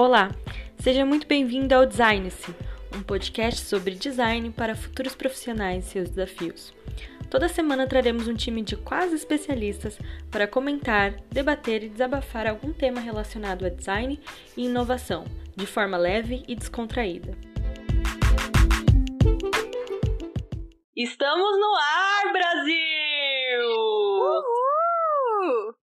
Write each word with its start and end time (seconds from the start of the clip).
Olá, 0.00 0.30
seja 0.78 1.04
muito 1.04 1.26
bem-vindo 1.26 1.74
ao 1.74 1.84
Design-se, 1.84 2.54
um 2.94 3.02
podcast 3.02 3.62
sobre 3.62 3.96
design 3.96 4.48
para 4.52 4.76
futuros 4.76 5.12
profissionais 5.16 5.84
e 5.84 5.88
seus 5.88 6.08
desafios. 6.08 6.72
Toda 7.28 7.48
semana 7.48 7.84
traremos 7.84 8.28
um 8.28 8.34
time 8.36 8.62
de 8.62 8.76
quase 8.76 9.16
especialistas 9.16 9.98
para 10.30 10.46
comentar, 10.46 11.14
debater 11.32 11.82
e 11.82 11.88
desabafar 11.88 12.46
algum 12.46 12.72
tema 12.72 13.00
relacionado 13.00 13.66
a 13.66 13.68
design 13.68 14.20
e 14.56 14.66
inovação, 14.66 15.24
de 15.56 15.66
forma 15.66 15.96
leve 15.96 16.44
e 16.46 16.54
descontraída. 16.54 17.36
Estamos 20.94 21.58
no 21.58 21.74
ar, 21.74 22.32
Brasil! 22.32 22.87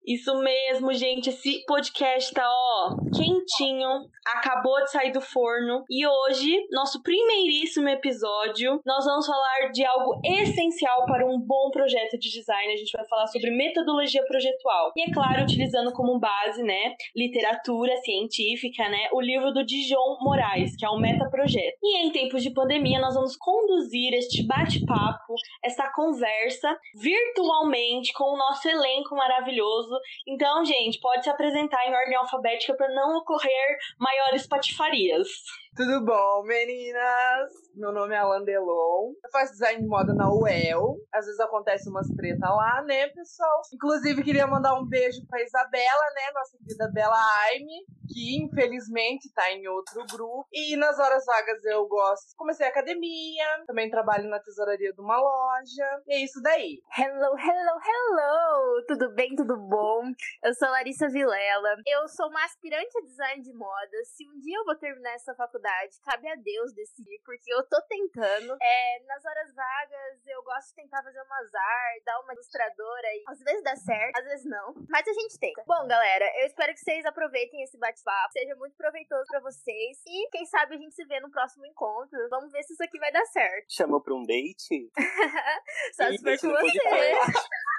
Isso 0.06 0.32
mesmo, 0.38 0.94
gente. 0.94 1.30
Esse 1.30 1.64
podcast 1.66 2.32
tá, 2.32 2.48
ó, 2.48 2.94
quentinho. 3.10 4.06
Acabou 4.24 4.76
de 4.84 4.92
sair 4.92 5.10
do 5.10 5.20
forno. 5.20 5.84
E 5.90 6.06
hoje, 6.06 6.64
nosso 6.70 7.02
primeiríssimo 7.02 7.88
episódio, 7.88 8.80
nós 8.86 9.04
vamos 9.04 9.26
falar 9.26 9.72
de 9.72 9.84
algo 9.84 10.20
essencial 10.24 11.06
para 11.06 11.26
um 11.26 11.40
bom 11.40 11.70
projeto 11.72 12.16
de 12.18 12.30
design. 12.30 12.72
A 12.72 12.76
gente 12.76 12.92
vai 12.96 13.04
falar 13.08 13.26
sobre 13.26 13.50
metodologia 13.50 14.24
projetual. 14.26 14.92
E 14.96 15.10
é 15.10 15.12
claro, 15.12 15.42
utilizando 15.42 15.92
como 15.92 16.20
base, 16.20 16.62
né, 16.62 16.94
literatura 17.14 17.96
científica, 17.96 18.88
né, 18.88 19.08
o 19.12 19.20
livro 19.20 19.52
do 19.52 19.64
Dijon 19.64 20.18
Moraes, 20.20 20.76
que 20.76 20.86
é 20.86 20.88
o 20.88 21.00
Metaprojeto. 21.00 21.78
E 21.82 22.06
em 22.06 22.12
tempos 22.12 22.44
de 22.44 22.50
pandemia, 22.50 23.00
nós 23.00 23.14
vamos 23.14 23.36
conduzir 23.36 24.14
este 24.14 24.46
bate-papo, 24.46 25.34
essa 25.64 25.90
conversa 25.92 26.78
virtualmente 26.94 28.12
com 28.12 28.34
o 28.34 28.36
nosso 28.36 28.68
elenco 28.68 29.16
maravilhoso 29.16 29.95
então, 30.26 30.64
gente, 30.64 31.00
pode 31.00 31.24
se 31.24 31.30
apresentar 31.30 31.86
em 31.86 31.94
ordem 31.94 32.16
alfabética 32.16 32.74
para 32.74 32.88
não 32.94 33.16
ocorrer 33.18 33.78
maiores 33.98 34.46
patifarias. 34.46 35.28
Tudo 35.76 36.06
bom, 36.06 36.42
meninas? 36.44 37.52
Meu 37.74 37.92
nome 37.92 38.14
é 38.14 38.16
Alan 38.16 38.42
Delon. 38.42 39.12
Eu 39.22 39.30
faço 39.30 39.52
design 39.52 39.82
de 39.82 39.86
moda 39.86 40.14
na 40.14 40.32
UEL. 40.32 40.96
Às 41.12 41.26
vezes 41.26 41.38
acontece 41.38 41.90
umas 41.90 42.08
treta 42.16 42.48
lá, 42.48 42.82
né, 42.82 43.08
pessoal? 43.08 43.60
Inclusive, 43.74 44.24
queria 44.24 44.46
mandar 44.46 44.72
um 44.80 44.86
beijo 44.88 45.20
pra 45.28 45.42
Isabela, 45.42 46.04
né? 46.14 46.32
Nossa 46.32 46.56
querida 46.56 46.90
Bela 46.94 47.20
Aime, 47.42 47.84
que 48.08 48.42
infelizmente 48.42 49.30
tá 49.34 49.52
em 49.52 49.68
outro 49.68 50.02
grupo. 50.10 50.48
E 50.50 50.74
nas 50.76 50.98
horas 50.98 51.26
vagas 51.26 51.62
eu 51.66 51.86
gosto. 51.86 52.34
Comecei 52.38 52.66
academia, 52.66 53.44
também 53.66 53.90
trabalho 53.90 54.30
na 54.30 54.40
tesouraria 54.40 54.94
de 54.94 55.00
uma 55.02 55.18
loja. 55.20 56.00
E 56.06 56.14
é 56.14 56.24
isso 56.24 56.40
daí. 56.40 56.80
Hello, 56.96 57.36
hello, 57.38 57.80
hello! 57.84 58.84
Tudo 58.88 59.14
bem, 59.14 59.36
tudo 59.36 59.58
bom? 59.58 60.04
Eu 60.42 60.54
sou 60.54 60.70
Larissa 60.70 61.06
Vilela. 61.10 61.76
Eu 61.86 62.08
sou 62.08 62.30
uma 62.30 62.42
aspirante 62.46 62.96
a 62.96 63.02
design 63.02 63.42
de 63.42 63.52
moda. 63.52 64.04
Se 64.04 64.26
um 64.26 64.38
dia 64.40 64.56
eu 64.56 64.64
vou 64.64 64.76
terminar 64.76 65.12
essa 65.12 65.34
faculdade, 65.34 65.65
verdade, 65.66 66.00
cabe 66.04 66.28
a 66.28 66.34
Deus 66.36 66.72
decidir, 66.72 67.20
porque 67.24 67.52
eu 67.52 67.62
tô 67.68 67.80
tentando. 67.88 68.56
É, 68.62 69.02
nas 69.06 69.24
horas 69.24 69.54
vagas, 69.54 70.26
eu 70.26 70.42
gosto 70.42 70.68
de 70.68 70.74
tentar 70.76 71.02
fazer 71.02 71.20
um 71.20 71.34
azar, 71.34 71.92
dar 72.04 72.20
uma 72.20 72.32
ilustradora 72.32 73.08
e 73.14 73.24
às 73.26 73.40
vezes 73.40 73.62
dá 73.62 73.74
certo, 73.74 74.18
às 74.18 74.24
vezes 74.24 74.46
não. 74.46 74.74
Mas 74.88 75.06
a 75.06 75.12
gente 75.12 75.38
tenta. 75.38 75.64
Bom, 75.66 75.86
galera, 75.86 76.24
eu 76.40 76.46
espero 76.46 76.72
que 76.72 76.80
vocês 76.80 77.04
aproveitem 77.04 77.62
esse 77.62 77.76
bate-papo, 77.78 78.32
seja 78.32 78.54
muito 78.54 78.76
proveitoso 78.76 79.26
para 79.28 79.40
vocês 79.40 79.98
e 80.06 80.28
quem 80.30 80.46
sabe 80.46 80.76
a 80.76 80.78
gente 80.78 80.94
se 80.94 81.04
vê 81.04 81.18
no 81.20 81.30
próximo 81.30 81.66
encontro. 81.66 82.18
Vamos 82.30 82.52
ver 82.52 82.62
se 82.62 82.72
isso 82.72 82.82
aqui 82.82 82.98
vai 82.98 83.10
dar 83.10 83.24
certo. 83.26 83.66
Chamou 83.68 84.00
pra 84.00 84.14
um 84.14 84.22
date? 84.22 84.90
Só 85.96 86.10
se 86.10 86.18
for 86.18 86.38
com 86.38 86.50
você. 86.50 86.76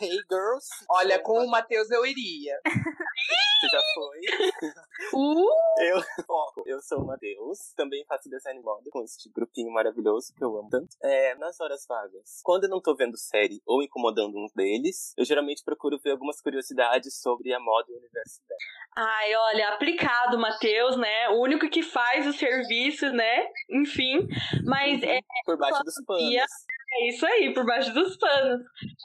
Hey 0.00 0.18
girls! 0.30 0.68
Olha, 0.90 1.18
com 1.18 1.44
o 1.44 1.48
Matheus 1.48 1.90
eu 1.90 2.04
iria. 2.04 2.60
Você 3.60 3.68
já 3.68 3.80
foi? 3.94 4.20
Uh! 5.14 5.46
Eu, 5.78 6.02
ó, 6.28 6.52
eu 6.66 6.82
sou 6.82 7.00
o 7.00 7.06
Matheus, 7.06 7.72
também 7.74 8.04
faço 8.06 8.28
design 8.28 8.60
moda 8.60 8.90
com 8.90 9.02
este 9.02 9.30
grupinho 9.30 9.72
maravilhoso 9.72 10.34
que 10.34 10.44
eu 10.44 10.58
amo 10.58 10.68
tanto. 10.68 10.96
É, 11.02 11.34
nas 11.36 11.58
horas 11.60 11.86
vagas, 11.88 12.40
quando 12.42 12.64
eu 12.64 12.70
não 12.70 12.80
tô 12.80 12.94
vendo 12.94 13.16
série 13.16 13.62
ou 13.64 13.82
incomodando 13.82 14.36
um 14.36 14.46
deles, 14.54 15.14
eu 15.16 15.24
geralmente 15.24 15.64
procuro 15.64 15.98
ver 15.98 16.10
algumas 16.10 16.40
curiosidades 16.40 17.18
sobre 17.20 17.54
a 17.54 17.60
moda 17.60 17.90
e 17.90 17.94
o 17.94 17.98
universo 17.98 18.42
dela. 18.46 18.60
Ai, 18.96 19.34
olha, 19.34 19.68
aplicado, 19.70 20.38
Matheus, 20.38 20.96
né? 20.96 21.28
O 21.30 21.40
único 21.40 21.68
que 21.68 21.82
faz 21.82 22.26
o 22.26 22.32
serviço, 22.32 23.10
né? 23.10 23.46
Enfim. 23.70 24.26
Mas 24.64 25.02
é. 25.02 25.20
Por 25.44 25.56
baixo 25.56 25.82
dos 25.82 25.94
panos. 26.04 26.34
É 26.98 27.08
isso 27.08 27.26
aí, 27.26 27.52
por 27.52 27.66
baixo 27.66 27.92
dos 27.92 28.16
panos. 28.16 28.62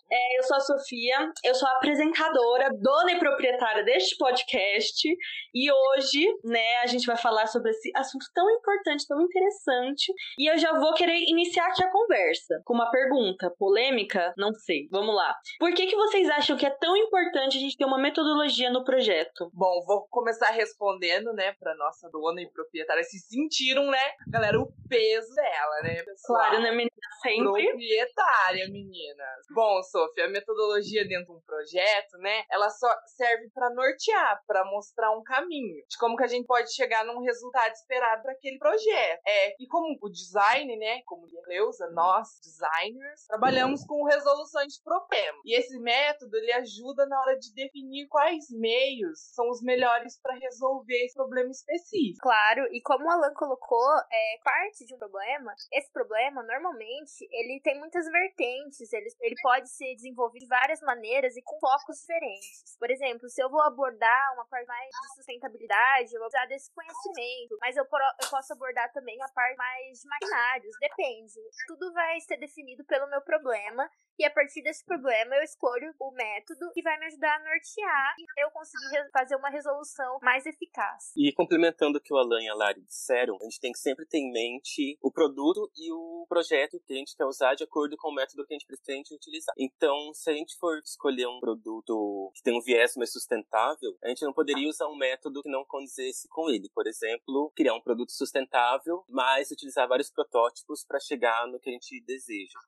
É, 0.09 0.40
eu 0.40 0.44
sou 0.44 0.56
a 0.56 0.59
Sofia, 0.62 1.29
eu 1.44 1.53
sou 1.53 1.68
apresentadora, 1.68 2.69
dona 2.79 3.12
e 3.12 3.19
proprietária 3.19 3.84
deste 3.84 4.16
podcast. 4.18 5.09
E 5.53 5.69
hoje, 5.69 6.25
né, 6.46 6.78
a 6.78 6.88
gente 6.88 7.06
vai 7.06 7.18
falar 7.18 7.47
sobre 7.47 7.72
esse 7.72 7.91
assunto 7.94 8.25
tão 8.34 8.50
importante, 8.50 9.06
tão 9.06 9.22
interessante. 9.22 10.13
E 10.40 10.50
eu 10.50 10.57
já 10.57 10.72
vou 10.79 10.94
querer 10.94 11.18
iniciar 11.28 11.68
aqui 11.68 11.84
a 11.84 11.91
conversa 11.91 12.62
com 12.63 12.74
uma 12.74 12.90
pergunta 12.90 13.53
polêmica, 13.59 14.34
não 14.38 14.53
sei. 14.53 14.88
Vamos 14.90 15.13
lá. 15.13 15.35
Por 15.59 15.73
que, 15.73 15.88
que 15.88 15.96
vocês 15.96 16.29
acham 16.29 16.56
que 16.56 16.66
é 16.66 16.69
tão 16.69 16.96
importante 16.96 17.58
a 17.58 17.59
gente 17.59 17.75
ter 17.75 17.85
uma 17.85 18.00
metodologia 18.00 18.69
no 18.69 18.85
projeto? 18.85 19.52
Bom, 19.53 19.84
vou 19.85 20.08
começar 20.09 20.52
respondendo, 20.52 21.34
né, 21.34 21.53
pra 21.59 21.75
nossa 21.75 22.09
dona 22.09 22.41
e 22.41 22.50
proprietária. 22.50 23.03
Se 23.03 23.19
sentiram, 23.19 23.88
né, 23.88 24.12
galera, 24.29 24.58
o 24.62 24.72
peso 24.88 25.34
dela, 25.35 25.81
né, 25.84 26.03
pessoal? 26.03 26.40
Claro, 26.40 26.62
né, 26.62 26.72
menina? 26.72 26.91
Sempre 27.22 27.81
proprietária, 27.81 28.69
meninas. 28.69 29.46
Bom, 29.53 29.81
Sofia, 29.84 30.25
a 30.25 30.30
metodologia 30.30 31.08
dentro 31.08 31.34
de 31.34 31.40
um 31.40 31.42
projeto, 31.42 32.18
né, 32.19 32.44
ela 32.50 32.69
só 32.69 32.88
serve 33.18 33.50
para 33.53 33.69
nortear, 33.72 34.42
para 34.46 34.64
mostrar 34.66 35.12
um 35.12 35.24
caminho 35.24 35.84
de 35.90 35.97
como 35.97 36.16
que 36.16 36.24
a 36.24 36.28
gente 36.28 36.46
pode 36.46 36.74
chegar 36.74 37.03
num 37.06 37.22
resultado 37.22 37.74
esperado 37.74 38.22
para 38.22 38.34
aquele 38.34 38.58
projeto. 38.58 39.22
É, 39.25 39.56
e 39.59 39.68
como 39.68 39.97
o 40.02 40.09
design, 40.09 40.78
né, 40.78 41.02
como 41.06 41.28
Leusa, 41.47 41.90
nós 41.91 42.28
designers, 42.44 43.25
trabalhamos 43.28 43.84
com 43.86 44.03
resoluções 44.06 44.74
de 44.74 44.84
problema. 44.84 45.40
E 45.44 45.58
esse 45.58 45.78
método 45.80 46.38
ele 46.38 46.53
ajuda 46.53 47.06
na 47.08 47.20
hora 47.20 47.38
de 47.38 47.53
definir 47.53 48.08
quais 48.08 48.46
meios 48.52 49.20
são 49.34 49.50
os 49.50 49.62
melhores 49.62 50.20
para 50.22 50.36
resolver 50.36 51.06
esse 51.06 51.16
problema 51.16 51.50
específico. 51.50 52.22
Claro, 52.22 52.68
e 52.72 52.81
como 52.81 53.06
o 53.06 53.09
Alan 53.09 53.34
colocou, 53.34 53.91
é 54.12 54.40
parte 54.44 54.86
de 54.86 54.96
um 54.96 54.97
problema, 54.97 55.53
esse 55.74 55.91
problema 55.91 56.44
normalmente 56.44 57.28
ele 57.31 57.59
tem 57.64 57.71
muitas 57.80 58.06
vertentes, 58.06 58.92
ele, 58.92 59.09
ele 59.22 59.36
pode 59.42 59.70
ser 59.70 59.96
desenvolvido 59.96 60.42
de 60.42 60.48
várias 60.48 60.82
maneiras 60.82 61.36
e 61.38 61.42
com 61.42 61.59
focos 61.59 62.00
diferentes. 62.00 62.78
Por 62.80 62.90
exemplo, 62.90 63.30
se 63.30 63.42
eu 63.42 63.50
vou 63.50 63.62
abordar 63.62 64.34
uma 64.34 64.46
parte 64.46 64.68
mais 64.68 64.90
de 64.90 65.16
sustentabilidade, 65.16 66.14
eu 66.14 66.20
vou 66.20 66.30
precisar 66.30 66.46
desse 66.48 66.72
conhecimento, 66.74 67.58
mas 67.59 67.78
eu, 67.78 67.84
eu 67.84 68.30
posso 68.30 68.54
abordar 68.54 68.92
também 68.92 69.22
a 69.22 69.30
parte 69.30 69.56
mais 69.56 70.00
de 70.00 70.08
maquinários, 70.08 70.74
depende. 70.80 71.40
Tudo 71.68 71.94
vai 71.94 72.20
ser 72.22 72.38
definido 72.38 72.84
pelo 72.86 73.09
meu 73.09 73.22
problema 73.22 73.90
e 74.20 74.26
a 74.26 74.30
partir 74.30 74.62
desse 74.62 74.86
problema 74.86 75.36
eu 75.36 75.44
escolho 75.44 75.94
o 76.00 76.12
método 76.12 76.72
que 76.74 76.82
vai 76.82 76.98
me 77.00 77.06
ajudar 77.08 77.36
a 77.36 77.40
nortear 77.40 78.16
e 78.20 78.44
eu 78.44 78.52
conseguir 78.52 79.09
fazer 79.12 79.36
uma 79.36 79.50
resolução 79.50 80.20
mais 80.22 80.46
eficaz. 80.46 81.12
E 81.16 81.34
complementando 81.34 81.98
o 81.98 82.02
que 82.02 82.14
o 82.14 82.18
Alan 82.18 82.42
e 82.42 82.50
a 82.50 82.53
Lari 82.53 82.82
disseram, 82.82 83.38
a 83.42 83.44
gente 83.44 83.59
tem 83.59 83.72
que 83.72 83.80
sempre 83.80 84.06
ter 84.06 84.20
em 84.20 84.32
mente 84.32 84.98
o 85.02 85.12
produto 85.12 85.72
e 85.76 85.92
o 85.92 86.26
projeto 86.30 86.80
que 86.86 86.94
a 86.94 86.98
gente 86.98 87.16
quer 87.16 87.26
usar 87.26 87.51
de 87.56 87.64
acordo 87.64 87.96
com 87.98 88.10
o 88.10 88.14
método 88.14 88.46
que 88.46 88.54
a 88.54 88.58
gente 88.58 88.68
pretende 88.68 89.14
utilizar. 89.14 89.54
Então, 89.58 90.14
se 90.14 90.30
a 90.30 90.34
gente 90.34 90.58
for 90.58 90.80
escolher 90.80 91.28
um 91.28 91.40
produto 91.40 92.32
que 92.36 92.44
tem 92.44 92.58
um 92.58 92.62
viés 92.62 92.96
mais 92.96 93.12
sustentável, 93.12 93.98
a 94.04 94.10
gente 94.10 94.24
não 94.24 94.34
poderia 94.34 94.70
usar 94.70 94.88
um 94.88 94.98
método 94.98 95.42
que 95.42 95.50
não 95.50 95.66
condizesse 95.66 96.28
com 96.30 96.50
ele. 96.50 96.70
Por 96.74 96.88
exemplo, 96.88 97.52
criar 97.56 97.74
um 97.74 97.82
produto 97.82 98.12
sustentável, 98.12 99.04
mas 99.10 99.52
utilizar 99.52 99.88
vários 99.88 100.12
protótipos 100.12 100.86
para 100.86 101.00
chegar 101.00 101.48
no 101.48 101.60
que 101.60 101.70
a 101.70 101.74
gente 101.74 102.02
deseja. 102.06 102.60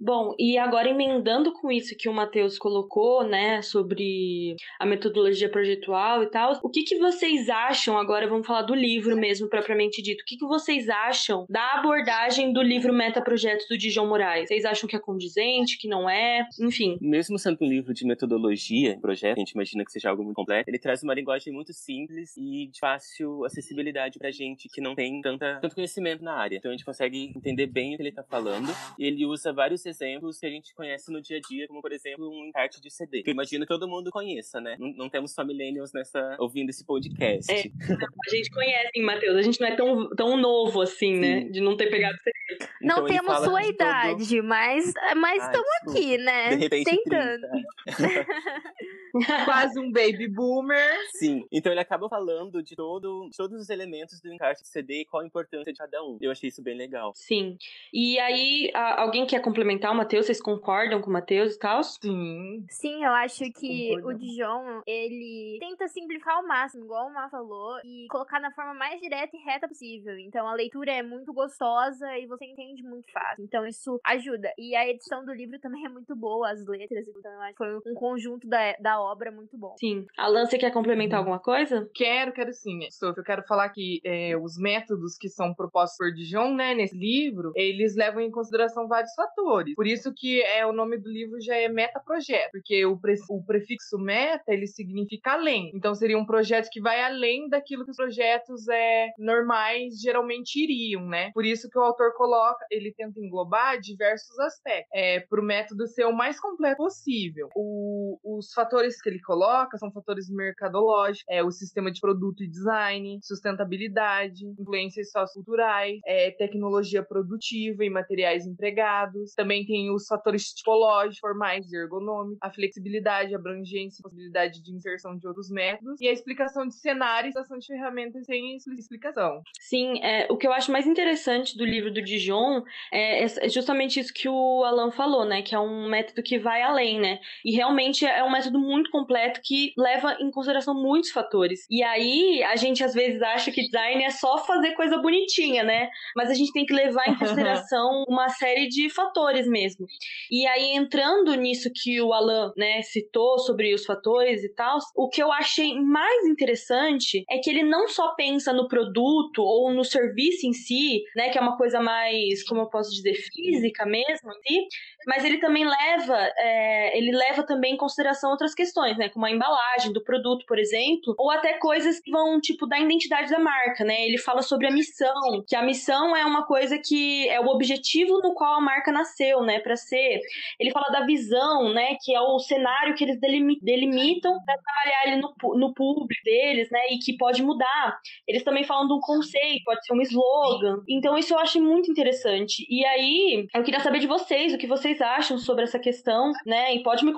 Bom, 0.00 0.34
e 0.38 0.56
agora 0.56 0.88
emendando 0.88 1.52
com 1.52 1.70
isso 1.70 1.96
que 1.96 2.08
o 2.08 2.12
Matheus 2.12 2.58
colocou, 2.58 3.22
né, 3.22 3.60
sobre 3.62 4.56
a 4.78 4.86
metodologia 4.86 5.48
projetual 5.48 6.22
e 6.22 6.30
tal, 6.30 6.58
o 6.62 6.70
que, 6.70 6.82
que 6.82 6.98
vocês 6.98 7.48
acham, 7.48 7.98
agora 7.98 8.26
vamos 8.26 8.46
falar 8.46 8.62
do 8.62 8.74
livro 8.74 9.16
mesmo, 9.16 9.48
propriamente 9.48 10.00
dito, 10.00 10.22
o 10.22 10.24
que, 10.24 10.36
que 10.36 10.46
vocês 10.46 10.88
acham 10.88 11.44
da 11.48 11.74
abordagem 11.74 12.52
do 12.52 12.62
livro 12.62 12.92
Metaprojeto 12.92 13.66
do 13.68 13.76
Dijon 13.76 14.06
Moraes? 14.06 14.48
Vocês 14.48 14.64
acham 14.64 14.88
que 14.88 14.96
é 14.96 14.98
condizente, 14.98 15.78
que 15.78 15.88
não 15.88 16.08
é? 16.08 16.46
Enfim. 16.58 16.98
Mesmo 17.00 17.38
sendo 17.38 17.58
um 17.60 17.68
livro 17.68 17.92
de 17.92 18.06
metodologia, 18.06 18.98
projeto, 19.00 19.36
a 19.36 19.40
gente 19.40 19.52
imagina 19.52 19.84
que 19.84 19.92
seja 19.92 20.10
algo 20.10 20.24
muito 20.24 20.36
completo, 20.36 20.70
ele 20.70 20.78
traz 20.78 21.02
uma 21.02 21.14
linguagem 21.14 21.52
muito 21.52 21.72
simples 21.72 22.36
e 22.36 22.68
de 22.68 22.80
fácil 22.80 23.44
acessibilidade 23.44 24.18
pra 24.18 24.30
gente 24.30 24.68
que 24.68 24.80
não 24.80 24.94
tem 24.94 25.20
tanta, 25.20 25.58
tanto 25.60 25.74
conhecimento 25.74 26.24
na 26.24 26.34
área. 26.34 26.56
Então 26.56 26.70
a 26.70 26.74
gente 26.74 26.84
consegue 26.84 27.32
entender 27.36 27.66
bem 27.66 27.94
o 27.94 27.96
que 27.96 28.02
ele 28.02 28.12
tá 28.12 28.22
falando 28.22 28.70
ele 28.98 29.26
usa 29.26 29.52
vários 29.52 29.80
exemplos 29.90 30.38
que 30.38 30.46
a 30.46 30.50
gente 30.50 30.74
conhece 30.74 31.10
no 31.10 31.20
dia 31.20 31.38
a 31.38 31.40
dia, 31.40 31.66
como 31.68 31.82
por 31.82 31.92
exemplo 31.92 32.28
um 32.30 32.46
encarte 32.46 32.80
de 32.80 32.90
CD. 32.90 33.22
Que 33.22 33.30
eu 33.30 33.34
imagino 33.34 33.64
que 33.64 33.72
todo 33.72 33.88
mundo 33.88 34.10
conheça, 34.10 34.60
né? 34.60 34.76
Não, 34.78 34.92
não 34.92 35.08
temos 35.08 35.32
só 35.32 35.44
millennials 35.44 35.92
nessa, 35.92 36.36
ouvindo 36.38 36.70
esse 36.70 36.84
podcast. 36.84 37.50
É, 37.52 37.62
a 38.26 38.30
gente 38.30 38.50
conhece, 38.50 39.00
Matheus. 39.02 39.36
A 39.36 39.42
gente 39.42 39.60
não 39.60 39.68
é 39.68 39.76
tão, 39.76 40.10
tão 40.10 40.36
novo 40.36 40.80
assim, 40.80 41.16
né? 41.16 41.40
Sim. 41.40 41.44
né? 41.44 41.50
De 41.50 41.60
não 41.60 41.76
ter 41.76 41.90
pegado 41.90 42.16
CD. 42.18 42.40
Não 42.80 43.04
então, 43.04 43.06
temos 43.06 43.44
sua 43.44 43.64
idade, 43.64 44.36
todo... 44.36 44.44
mas 44.44 44.92
mas 45.16 45.44
estamos 45.44 45.68
aqui, 45.82 46.18
né? 46.18 46.48
De 46.48 46.56
repente, 46.56 46.90
Tentando. 46.90 47.46
Quase 49.44 49.78
um 49.78 49.90
baby 49.90 50.28
boomer. 50.28 50.96
Sim. 51.12 51.44
Então 51.50 51.72
ele 51.72 51.80
acaba 51.80 52.08
falando 52.08 52.62
de 52.62 52.76
todo, 52.76 53.28
todos 53.36 53.60
os 53.60 53.68
elementos 53.68 54.20
do 54.20 54.32
encarte 54.32 54.62
de 54.62 54.68
CD 54.68 55.00
e 55.00 55.04
qual 55.04 55.22
a 55.22 55.26
importância 55.26 55.72
de 55.72 55.78
cada 55.78 56.02
um. 56.02 56.16
Eu 56.20 56.30
achei 56.30 56.48
isso 56.48 56.62
bem 56.62 56.76
legal. 56.76 57.12
Sim. 57.14 57.56
E 57.92 58.18
aí, 58.18 58.70
alguém 58.74 59.26
quer 59.26 59.40
complementar 59.40 59.79
o 59.88 59.94
Matheus? 59.94 60.26
Vocês 60.26 60.40
concordam 60.40 61.00
com 61.00 61.08
o 61.08 61.12
Matheus 61.12 61.54
e 61.54 61.58
tal? 61.58 61.82
Sim. 61.82 62.64
Sim, 62.68 63.04
eu 63.04 63.12
acho 63.12 63.44
que 63.52 63.96
o 64.02 64.12
Dijon, 64.12 64.82
ele 64.86 65.58
tenta 65.60 65.88
simplificar 65.88 66.36
ao 66.36 66.46
máximo, 66.46 66.84
igual 66.84 67.08
o 67.08 67.14
Mar 67.14 67.30
falou, 67.30 67.78
e 67.84 68.06
colocar 68.08 68.40
na 68.40 68.50
forma 68.50 68.74
mais 68.74 69.00
direta 69.00 69.36
e 69.36 69.40
reta 69.40 69.68
possível. 69.68 70.18
Então 70.18 70.46
a 70.46 70.54
leitura 70.54 70.92
é 70.92 71.02
muito 71.02 71.32
gostosa 71.32 72.18
e 72.18 72.26
você 72.26 72.44
entende 72.44 72.82
muito 72.82 73.10
fácil. 73.12 73.44
Então 73.44 73.66
isso 73.66 74.00
ajuda. 74.04 74.52
E 74.58 74.74
a 74.74 74.88
edição 74.88 75.24
do 75.24 75.32
livro 75.32 75.58
também 75.58 75.84
é 75.86 75.88
muito 75.88 76.14
boa, 76.14 76.50
as 76.50 76.66
letras. 76.66 77.06
Então 77.08 77.32
eu 77.32 77.40
acho 77.40 77.52
que 77.52 77.58
foi 77.58 77.92
um 77.92 77.94
conjunto 77.94 78.48
da, 78.48 78.74
da 78.80 79.00
obra 79.00 79.30
muito 79.30 79.56
bom. 79.56 79.74
Sim. 79.78 80.06
Alan, 80.16 80.46
você 80.46 80.58
quer 80.58 80.72
complementar 80.72 81.18
alguma 81.18 81.38
coisa? 81.38 81.88
Quero, 81.94 82.32
quero 82.32 82.52
sim. 82.52 82.80
Sophie, 82.90 83.20
eu 83.20 83.24
quero 83.24 83.42
falar 83.44 83.68
que 83.70 84.00
é, 84.04 84.36
os 84.36 84.58
métodos 84.58 85.16
que 85.16 85.28
são 85.28 85.54
propostos 85.54 85.96
por 85.96 86.12
Dijon, 86.12 86.54
né, 86.54 86.74
nesse 86.74 86.96
livro, 86.96 87.52
eles 87.54 87.94
levam 87.96 88.20
em 88.20 88.30
consideração 88.30 88.88
vários 88.88 89.12
fatores. 89.14 89.69
Por 89.74 89.86
isso 89.86 90.12
que 90.14 90.42
é 90.42 90.66
o 90.66 90.72
nome 90.72 90.98
do 90.98 91.10
livro 91.10 91.40
já 91.40 91.56
é 91.56 91.68
meta-projeto, 91.68 92.50
porque 92.52 92.84
o, 92.84 92.98
pre, 92.98 93.14
o 93.28 93.44
prefixo 93.44 93.98
meta, 93.98 94.52
ele 94.52 94.66
significa 94.66 95.32
além. 95.32 95.70
Então 95.74 95.94
seria 95.94 96.18
um 96.18 96.26
projeto 96.26 96.68
que 96.70 96.80
vai 96.80 97.02
além 97.02 97.48
daquilo 97.48 97.84
que 97.84 97.90
os 97.90 97.96
projetos 97.96 98.68
é, 98.68 99.08
normais 99.18 100.00
geralmente 100.00 100.62
iriam, 100.62 101.06
né? 101.06 101.30
Por 101.32 101.44
isso 101.44 101.68
que 101.68 101.78
o 101.78 101.82
autor 101.82 102.14
coloca, 102.14 102.64
ele 102.70 102.92
tenta 102.92 103.20
englobar 103.20 103.80
diversos 103.80 104.38
aspectos, 104.38 104.90
é, 104.92 105.20
para 105.20 105.40
o 105.40 105.44
método 105.44 105.86
ser 105.86 106.04
o 106.04 106.12
mais 106.12 106.38
completo 106.40 106.76
possível. 106.76 107.48
O, 107.54 108.18
os 108.24 108.52
fatores 108.52 109.00
que 109.00 109.08
ele 109.08 109.20
coloca 109.20 109.76
são 109.78 109.90
fatores 109.92 110.30
mercadológicos, 110.30 111.24
é, 111.28 111.42
o 111.42 111.50
sistema 111.50 111.90
de 111.90 112.00
produto 112.00 112.42
e 112.42 112.48
design, 112.48 113.18
sustentabilidade, 113.22 114.46
influências 114.46 115.10
socioculturais, 115.10 115.98
é, 116.06 116.30
tecnologia 116.30 117.02
produtiva 117.02 117.84
e 117.84 117.90
materiais 117.90 118.46
empregados. 118.46 119.34
Também 119.34 119.49
tem 119.66 119.92
os 119.92 120.06
fatores 120.06 120.52
tipológicos, 120.52 121.18
formais 121.18 121.70
e 121.72 121.76
ergonômicos, 121.76 122.38
a 122.40 122.50
flexibilidade, 122.50 123.34
abrangência, 123.34 124.02
possibilidade 124.02 124.62
de 124.62 124.72
inserção 124.72 125.16
de 125.16 125.26
outros 125.26 125.50
métodos 125.50 126.00
e 126.00 126.08
a 126.08 126.12
explicação 126.12 126.66
de 126.66 126.74
cenários, 126.74 127.36
ação 127.36 127.58
de 127.58 127.66
ferramentas 127.66 128.26
sem 128.26 128.56
explicação. 128.56 129.42
Sim, 129.60 130.02
é, 130.02 130.26
o 130.30 130.36
que 130.36 130.46
eu 130.46 130.52
acho 130.52 130.72
mais 130.72 130.86
interessante 130.86 131.56
do 131.56 131.64
livro 131.64 131.92
do 131.92 132.02
Dijon 132.02 132.62
é, 132.92 133.24
é 133.24 133.48
justamente 133.48 134.00
isso 134.00 134.12
que 134.12 134.28
o 134.28 134.64
Alan 134.64 134.90
falou, 134.90 135.24
né? 135.24 135.42
Que 135.42 135.54
é 135.54 135.58
um 135.58 135.88
método 135.88 136.22
que 136.22 136.38
vai 136.38 136.62
além, 136.62 137.00
né? 137.00 137.18
E 137.44 137.54
realmente 137.54 138.06
é 138.06 138.22
um 138.24 138.30
método 138.30 138.58
muito 138.58 138.90
completo 138.90 139.40
que 139.42 139.72
leva 139.76 140.16
em 140.20 140.30
consideração 140.30 140.74
muitos 140.74 141.10
fatores. 141.10 141.66
E 141.70 141.82
aí 141.82 142.42
a 142.44 142.56
gente 142.56 142.82
às 142.84 142.94
vezes 142.94 143.20
acha 143.22 143.50
que 143.50 143.62
design 143.62 144.04
é 144.04 144.10
só 144.10 144.38
fazer 144.38 144.72
coisa 144.72 144.98
bonitinha, 144.98 145.62
né? 145.62 145.88
Mas 146.16 146.30
a 146.30 146.34
gente 146.34 146.52
tem 146.52 146.66
que 146.66 146.74
levar 146.74 147.08
em 147.08 147.14
consideração 147.18 148.04
uma 148.08 148.28
série 148.28 148.68
de 148.68 148.88
fatores 148.90 149.39
mesmo. 149.46 149.86
E 150.30 150.46
aí 150.46 150.74
entrando 150.74 151.34
nisso 151.34 151.70
que 151.74 152.00
o 152.00 152.12
Alan, 152.12 152.52
né, 152.56 152.82
citou 152.82 153.38
sobre 153.38 153.72
os 153.74 153.84
fatores 153.84 154.42
e 154.44 154.54
tal, 154.54 154.78
o 154.96 155.08
que 155.08 155.22
eu 155.22 155.32
achei 155.32 155.80
mais 155.80 156.26
interessante 156.26 157.24
é 157.30 157.38
que 157.38 157.50
ele 157.50 157.62
não 157.62 157.88
só 157.88 158.14
pensa 158.14 158.52
no 158.52 158.68
produto 158.68 159.42
ou 159.42 159.72
no 159.72 159.84
serviço 159.84 160.46
em 160.46 160.52
si, 160.52 161.02
né, 161.16 161.30
que 161.30 161.38
é 161.38 161.40
uma 161.40 161.56
coisa 161.56 161.80
mais, 161.80 162.44
como 162.44 162.62
eu 162.62 162.70
posso 162.70 162.90
dizer, 162.90 163.14
física 163.14 163.86
mesmo 163.86 164.30
si, 164.50 164.66
mas 165.06 165.24
ele 165.24 165.38
também 165.38 165.64
leva, 165.64 166.16
é, 166.38 166.96
ele 166.96 167.12
leva 167.12 167.42
também 167.42 167.74
em 167.74 167.76
consideração 167.76 168.30
outras 168.30 168.54
questões, 168.54 168.96
né, 168.96 169.08
como 169.08 169.26
a 169.26 169.30
embalagem 169.30 169.92
do 169.92 170.02
produto, 170.02 170.44
por 170.46 170.58
exemplo, 170.58 171.14
ou 171.18 171.30
até 171.30 171.54
coisas 171.54 172.00
que 172.00 172.10
vão, 172.10 172.40
tipo, 172.40 172.66
da 172.66 172.78
identidade 172.78 173.30
da 173.30 173.38
marca, 173.38 173.84
né, 173.84 174.04
ele 174.06 174.18
fala 174.18 174.42
sobre 174.42 174.66
a 174.66 174.70
missão, 174.70 175.44
que 175.46 175.56
a 175.56 175.62
missão 175.62 176.16
é 176.16 176.24
uma 176.24 176.46
coisa 176.46 176.78
que 176.78 177.28
é 177.28 177.40
o 177.40 177.46
objetivo 177.46 178.20
no 178.22 178.34
qual 178.34 178.54
a 178.54 178.60
marca 178.60 178.92
nasceu, 178.92 179.42
né, 179.42 179.58
para 179.58 179.76
ser. 179.76 180.20
Ele 180.58 180.70
fala 180.70 180.88
da 180.90 181.04
visão, 181.04 181.72
né, 181.72 181.96
que 182.02 182.14
é 182.14 182.20
o 182.20 182.38
cenário 182.38 182.94
que 182.94 183.04
eles 183.04 183.18
delimitam 183.20 184.38
para 184.44 184.58
trabalhar 184.58 185.02
ali 185.06 185.16
no, 185.20 185.58
no 185.58 185.74
público 185.74 186.22
deles, 186.24 186.70
né, 186.70 186.80
e 186.90 186.98
que 186.98 187.16
pode 187.16 187.42
mudar. 187.42 187.98
Eles 188.26 188.42
também 188.42 188.64
falam 188.64 188.86
de 188.86 188.94
um 188.94 189.00
conceito, 189.00 189.64
pode 189.64 189.84
ser 189.84 189.92
um 189.92 190.00
slogan. 190.00 190.82
Então 190.88 191.16
isso 191.16 191.34
eu 191.34 191.38
acho 191.38 191.60
muito 191.60 191.90
interessante. 191.90 192.66
E 192.68 192.84
aí, 192.84 193.46
eu 193.54 193.62
queria 193.62 193.80
saber 193.80 193.98
de 193.98 194.06
vocês, 194.06 194.52
o 194.52 194.58
que 194.58 194.66
vocês 194.66 194.89
vocês 194.90 195.00
acham 195.00 195.38
sobre 195.38 195.64
essa 195.64 195.78
questão, 195.78 196.32
né? 196.44 196.74
E 196.74 196.82
pode 196.82 197.04
me 197.04 197.12